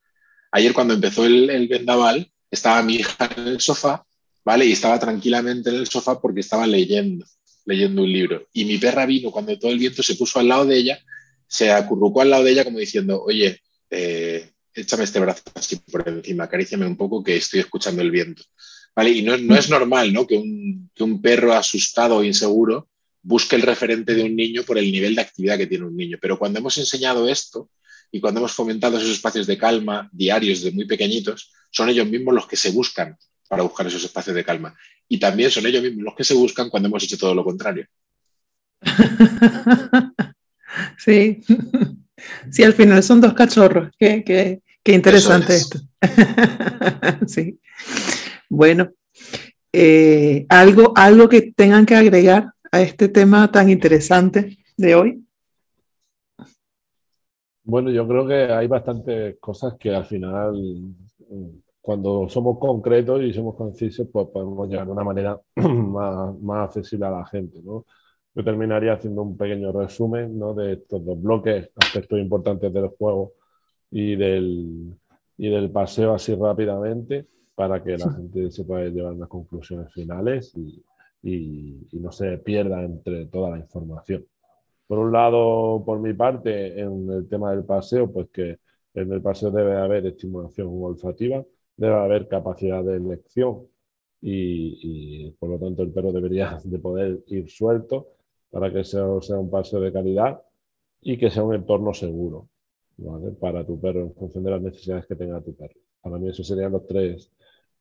Ayer 0.50 0.72
cuando 0.72 0.94
empezó 0.94 1.26
el, 1.26 1.68
vendaval, 1.68 2.30
estaba 2.50 2.82
mi 2.82 2.96
hija 2.96 3.28
en 3.36 3.48
el 3.48 3.60
sofá, 3.60 4.06
¿vale? 4.42 4.64
Y 4.64 4.72
estaba 4.72 4.98
tranquilamente 4.98 5.68
en 5.68 5.76
el 5.76 5.86
sofá 5.86 6.18
porque 6.18 6.40
estaba 6.40 6.66
leyendo, 6.66 7.26
leyendo 7.66 8.02
un 8.02 8.10
libro. 8.10 8.46
Y 8.54 8.64
mi 8.64 8.78
perra 8.78 9.04
vino 9.04 9.30
cuando 9.30 9.58
todo 9.58 9.70
el 9.70 9.78
viento 9.78 10.02
se 10.02 10.14
puso 10.14 10.38
al 10.38 10.48
lado 10.48 10.64
de 10.64 10.78
ella, 10.78 10.98
se 11.46 11.70
acurrucó 11.70 12.22
al 12.22 12.30
lado 12.30 12.44
de 12.44 12.52
ella 12.52 12.64
como 12.64 12.78
diciendo, 12.78 13.22
oye, 13.22 13.60
eh, 13.90 14.50
échame 14.80 15.04
este 15.04 15.20
brazo 15.20 15.42
así 15.54 15.76
por 15.76 16.08
encima, 16.08 16.44
acaríciame 16.44 16.86
un 16.86 16.96
poco 16.96 17.22
que 17.22 17.36
estoy 17.36 17.60
escuchando 17.60 18.02
el 18.02 18.10
viento. 18.10 18.42
¿Vale? 18.94 19.10
Y 19.10 19.22
no, 19.22 19.34
es 19.34 19.70
normal, 19.70 20.12
¿no? 20.12 20.26
Que 20.26 20.36
un, 20.36 20.90
que 20.94 21.04
un 21.04 21.22
perro 21.22 21.52
asustado 21.52 22.16
o 22.16 22.24
inseguro 22.24 22.88
busque 23.22 23.54
el 23.56 23.62
referente 23.62 24.14
de 24.14 24.24
un 24.24 24.34
niño 24.34 24.64
por 24.64 24.78
el 24.78 24.90
nivel 24.90 25.14
de 25.14 25.20
actividad 25.20 25.56
que 25.56 25.66
tiene 25.66 25.84
un 25.84 25.96
niño. 25.96 26.18
Pero 26.20 26.38
cuando 26.38 26.58
hemos 26.58 26.76
enseñado 26.78 27.28
esto 27.28 27.70
y 28.10 28.20
cuando 28.20 28.40
hemos 28.40 28.52
fomentado 28.52 28.98
esos 28.98 29.10
espacios 29.10 29.46
de 29.46 29.56
calma 29.56 30.08
diarios 30.12 30.62
de 30.62 30.72
muy 30.72 30.86
pequeñitos, 30.86 31.52
son 31.70 31.88
ellos 31.90 32.08
mismos 32.08 32.34
los 32.34 32.48
que 32.48 32.56
se 32.56 32.70
buscan 32.70 33.16
para 33.48 33.62
buscar 33.62 33.86
esos 33.86 34.02
espacios 34.02 34.34
de 34.34 34.44
calma. 34.44 34.76
Y 35.06 35.18
también 35.18 35.50
son 35.50 35.66
ellos 35.66 35.82
mismos 35.82 36.04
los 36.04 36.14
que 36.16 36.24
se 36.24 36.34
buscan 36.34 36.68
cuando 36.68 36.88
hemos 36.88 37.04
hecho 37.04 37.18
todo 37.18 37.34
lo 37.34 37.44
contrario. 37.44 37.86
Sí, 40.96 41.40
sí, 42.50 42.62
al 42.62 42.74
final 42.74 43.02
son 43.02 43.20
dos 43.20 43.34
cachorros. 43.34 43.90
Qué, 43.98 44.62
qué, 44.82 44.92
interesante 44.92 45.54
esto. 45.54 45.78
Sí. 47.26 47.58
Bueno, 48.48 48.90
eh, 49.72 50.46
algo, 50.48 50.92
algo 50.96 51.28
que 51.28 51.52
tengan 51.52 51.84
que 51.84 51.94
agregar 51.94 52.52
a 52.70 52.80
este 52.80 53.08
tema 53.08 53.50
tan 53.50 53.70
interesante 53.70 54.58
de 54.76 54.94
hoy? 54.94 55.24
Bueno, 57.64 57.90
yo 57.90 58.08
creo 58.08 58.26
que 58.26 58.50
hay 58.50 58.66
bastantes 58.66 59.38
cosas 59.38 59.74
que 59.78 59.94
al 59.94 60.06
final, 60.06 60.54
cuando 61.80 62.28
somos 62.28 62.58
concretos 62.58 63.22
y 63.22 63.32
somos 63.32 63.56
concisos, 63.56 64.08
pues 64.10 64.28
podemos 64.32 64.68
llegar 64.68 64.86
de 64.86 64.92
una 64.92 65.04
manera 65.04 65.38
más, 65.56 66.40
más 66.40 66.68
accesible 66.68 67.06
a 67.06 67.10
la 67.10 67.26
gente. 67.26 67.60
¿no? 67.62 67.84
Yo 68.34 68.44
terminaría 68.44 68.94
haciendo 68.94 69.22
un 69.22 69.36
pequeño 69.36 69.72
resumen 69.72 70.38
¿no? 70.38 70.54
de 70.54 70.74
estos 70.74 71.04
dos 71.04 71.20
bloques, 71.20 71.70
aspectos 71.76 72.18
importantes 72.18 72.72
del 72.72 72.88
juego 72.88 73.34
y 73.90 74.16
del, 74.16 74.94
y 75.36 75.48
del 75.50 75.70
paseo 75.70 76.14
así 76.14 76.34
rápidamente. 76.34 77.26
para 77.54 77.82
que 77.82 77.98
la 77.98 78.12
gente 78.12 78.52
se 78.52 78.64
pueda 78.64 78.84
llevar 78.88 79.14
unas 79.14 79.28
conclusiones 79.28 79.92
finales 79.92 80.54
y, 80.56 80.84
no 81.92 82.12
se 82.12 82.38
pierda 82.38 82.84
entre 82.84 83.26
toda 83.26 83.50
la 83.50 83.58
información. 83.58 84.24
Por 84.86 84.98
un 85.00 85.12
lado, 85.12 85.82
por 85.84 85.98
mi 86.00 86.14
parte, 86.14 86.80
en 86.80 87.10
el 87.10 87.28
tema 87.28 87.50
del 87.50 87.64
paseo, 87.64 88.10
pues 88.12 88.28
que 88.30 88.58
en 88.94 89.12
el 89.12 89.20
paseo 89.22 89.50
debe 89.50 89.76
haber 89.76 90.06
estimulación 90.06 90.68
olfativa, 90.70 91.44
debe 91.76 91.94
haber 91.94 92.28
capacidad 92.28 92.84
de 92.84 92.96
elección 92.96 93.66
y, 94.20 95.30
por 95.32 95.50
lo 95.50 95.58
tanto 95.58 95.82
el 95.82 95.92
perro 95.92 96.12
debería 96.12 96.58
de 96.64 96.78
poder 96.78 97.24
ir 97.26 97.50
suelto 97.50 98.08
para 98.50 98.72
que 98.72 98.84
sea, 98.84 99.06
sea 99.20 99.38
un 99.38 99.50
paseo 99.50 99.80
de 99.80 99.92
calidad 99.92 100.40
y 101.00 101.18
que 101.18 101.30
sea 101.30 101.42
un 101.42 101.54
entorno 101.54 101.92
seguro 101.92 102.48
para 103.40 103.64
tu 103.64 103.80
perro 103.80 104.00
en 104.00 104.14
función 104.14 104.44
de 104.44 104.50
las 104.50 104.62
necesidades 104.62 105.06
que 105.06 105.14
tenga 105.16 105.40
tu 105.40 105.54
perro. 105.54 105.74
Para 106.00 106.18
mí 106.18 106.28
esos 106.28 106.46
serían 106.46 106.72
los 106.72 106.86
tres 106.86 107.30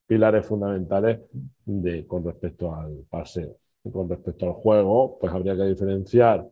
pilares 0.05 0.45
fundamentales 0.45 1.22
de, 1.65 2.05
con 2.07 2.24
respecto 2.24 2.74
al 2.74 3.05
paseo. 3.09 3.57
con 3.91 4.09
respecto 4.09 4.45
al 4.45 4.53
juego, 4.53 5.18
pues 5.20 5.32
habría 5.34 5.55
que 5.55 5.63
diferenciar, 5.63 6.47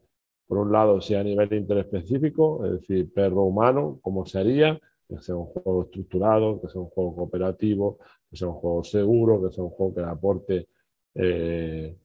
por 0.47 0.59
un 0.59 0.72
lado, 0.72 1.01
si 1.01 1.16
a 1.16 1.24
nivel 1.24 1.51
interespecífico, 1.53 2.66
es 2.66 2.72
decir, 2.74 3.11
perro-humano, 3.13 3.99
cómo 4.01 4.26
se 4.26 4.39
haría, 4.39 4.80
que 5.07 5.20
sea 5.20 5.36
un 5.36 5.45
juego 5.47 5.84
estructurado, 5.84 6.61
que 6.61 6.70
sea 6.70 6.82
un 6.82 6.89
juego 6.89 7.16
cooperativo, 7.16 7.97
que 8.30 8.38
sea 8.38 8.47
un 8.47 8.55
juego 8.55 8.84
seguro, 8.84 9.41
que 9.41 9.53
sea 9.53 9.63
un 9.63 9.72
juego 9.72 9.93
que 9.95 10.01
le 10.01 10.07
aporte 10.07 10.68
eh, 11.16 11.97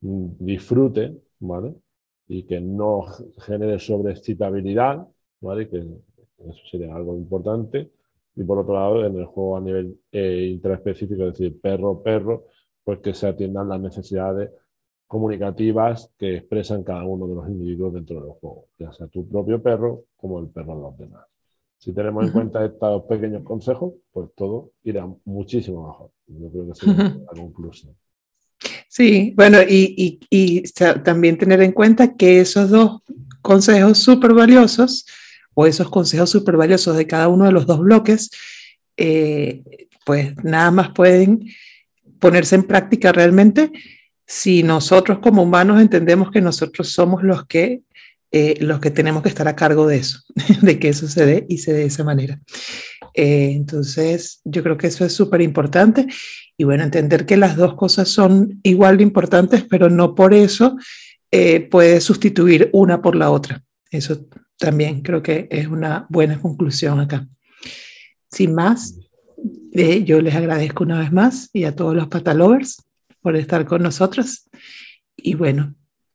disfrute, 0.00 1.16
¿vale? 1.40 1.74
Y 2.28 2.44
que 2.44 2.60
no 2.60 3.02
genere 3.38 3.78
sobreexcitabilidad, 3.78 5.06
¿vale? 5.44 5.68
Que 5.68 5.78
eso 5.78 6.60
sería 6.70 6.94
algo 6.94 7.16
importante. 7.16 7.90
Y 8.36 8.42
por 8.42 8.58
otro 8.58 8.74
lado, 8.74 9.06
en 9.06 9.16
el 9.16 9.26
juego 9.26 9.56
a 9.56 9.60
nivel 9.60 10.00
eh, 10.10 10.48
interespecífico, 10.50 11.24
es 11.24 11.38
decir, 11.38 11.60
perro-perro, 11.60 12.46
pues 12.82 12.98
que 12.98 13.14
se 13.14 13.28
atiendan 13.28 13.68
las 13.68 13.80
necesidades 13.80 14.50
comunicativas 15.06 16.10
que 16.18 16.38
expresan 16.38 16.82
cada 16.82 17.04
uno 17.04 17.28
de 17.28 17.34
los 17.36 17.48
individuos 17.48 17.94
dentro 17.94 18.20
del 18.20 18.30
juego, 18.32 18.66
ya 18.78 18.92
sea 18.92 19.06
tu 19.06 19.28
propio 19.28 19.62
perro 19.62 20.04
como 20.16 20.40
el 20.40 20.48
perro 20.48 20.74
de 20.74 20.82
los 20.82 20.98
demás. 20.98 21.24
Si 21.78 21.92
tenemos 21.92 22.24
en 22.24 22.32
cuenta 22.32 22.64
estos 22.64 23.02
pequeños 23.04 23.42
consejos, 23.44 23.92
pues 24.10 24.30
todo 24.34 24.72
irá 24.84 25.06
muchísimo 25.26 25.86
mejor. 25.86 26.10
Yo 26.26 26.50
creo 26.50 26.66
que 26.66 26.74
sería 26.74 27.16
la 27.32 27.40
conclusión. 27.40 27.94
Sí, 28.88 29.34
bueno, 29.36 29.58
y, 29.60 30.20
y, 30.30 30.62
también 31.02 31.36
tener 31.36 31.60
en 31.62 31.72
cuenta 31.72 32.16
que 32.16 32.40
esos 32.40 32.70
dos 32.70 33.02
consejos 33.42 33.98
súper 33.98 34.32
valiosos, 34.32 35.04
o 35.54 35.66
esos 35.66 35.88
consejos 35.90 36.30
súper 36.30 36.56
valiosos 36.56 36.96
de 36.96 37.06
cada 37.06 37.28
uno 37.28 37.46
de 37.46 37.52
los 37.52 37.66
dos 37.66 37.80
bloques, 37.80 38.30
eh, 38.96 39.62
pues 40.04 40.34
nada 40.44 40.70
más 40.70 40.90
pueden 40.90 41.48
ponerse 42.18 42.56
en 42.56 42.64
práctica 42.64 43.12
realmente 43.12 43.72
si 44.26 44.62
nosotros 44.62 45.18
como 45.18 45.42
humanos 45.42 45.80
entendemos 45.80 46.30
que 46.30 46.40
nosotros 46.40 46.90
somos 46.90 47.22
los 47.22 47.46
que 47.46 47.82
eh, 48.36 48.56
los 48.60 48.80
que 48.80 48.90
tenemos 48.90 49.22
que 49.22 49.28
estar 49.28 49.46
a 49.46 49.54
cargo 49.54 49.86
de 49.86 49.98
eso, 49.98 50.18
de 50.62 50.80
que 50.80 50.88
eso 50.88 51.06
se 51.06 51.24
dé 51.24 51.46
y 51.48 51.58
se 51.58 51.72
dé 51.72 51.80
de 51.80 51.86
esa 51.86 52.02
manera. 52.02 52.40
Eh, 53.14 53.52
entonces, 53.52 54.40
yo 54.42 54.64
creo 54.64 54.76
que 54.76 54.88
eso 54.88 55.04
es 55.04 55.12
súper 55.12 55.40
importante 55.40 56.08
y 56.56 56.64
bueno, 56.64 56.82
entender 56.82 57.26
que 57.26 57.36
las 57.36 57.54
dos 57.54 57.74
cosas 57.74 58.08
son 58.08 58.58
igual 58.64 58.96
de 58.96 59.04
importantes, 59.04 59.64
pero 59.70 59.88
no 59.88 60.16
por 60.16 60.34
eso 60.34 60.76
puede 61.70 62.00
sustituir 62.00 62.70
una 62.72 63.02
por 63.02 63.16
la 63.16 63.30
otra. 63.32 63.64
Eso 63.90 64.24
también 64.58 65.02
creo 65.02 65.22
que 65.22 65.48
es 65.50 65.66
una 65.66 66.06
buena 66.08 66.40
conclusión 66.40 67.00
acá. 67.00 67.26
Sin 68.30 68.54
más, 68.54 68.98
yo 70.04 70.20
les 70.20 70.34
agradezco 70.34 70.84
una 70.84 70.98
vez 70.98 71.12
más 71.12 71.50
y 71.52 71.64
a 71.64 71.74
todos 71.74 71.94
los 71.94 72.08
patalovers 72.08 72.82
por 73.20 73.36
estar 73.36 73.64
con 73.64 73.82
nosotros. 73.82 74.48
Y 75.16 75.34
bueno, 75.34 75.74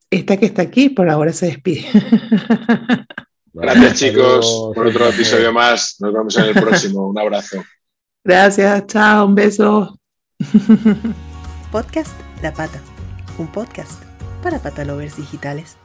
esta 0.10 0.38
que 0.38 0.46
está 0.46 0.62
aquí 0.62 0.90
por 0.90 1.10
ahora 1.10 1.34
se 1.34 1.48
despide. 1.48 1.86
Gracias 3.54 4.00
chicos 4.00 4.72
por 4.76 4.88
otro 4.88 5.10
episodio 5.10 5.52
más. 5.52 5.96
Nos 6.00 6.14
vemos 6.14 6.38
en 6.38 6.46
el 6.46 6.54
próximo. 6.54 7.08
Un 7.08 7.20
abrazo. 7.20 7.64
Gracias, 8.24 8.88
chao, 8.88 9.26
un 9.26 9.36
beso. 9.36 10.00
Podcast 11.72 12.14
La 12.42 12.54
Pata, 12.54 12.80
un 13.38 13.48
podcast 13.48 14.02
para 14.42 14.60
patalovers 14.60 15.18
digitales. 15.18 15.79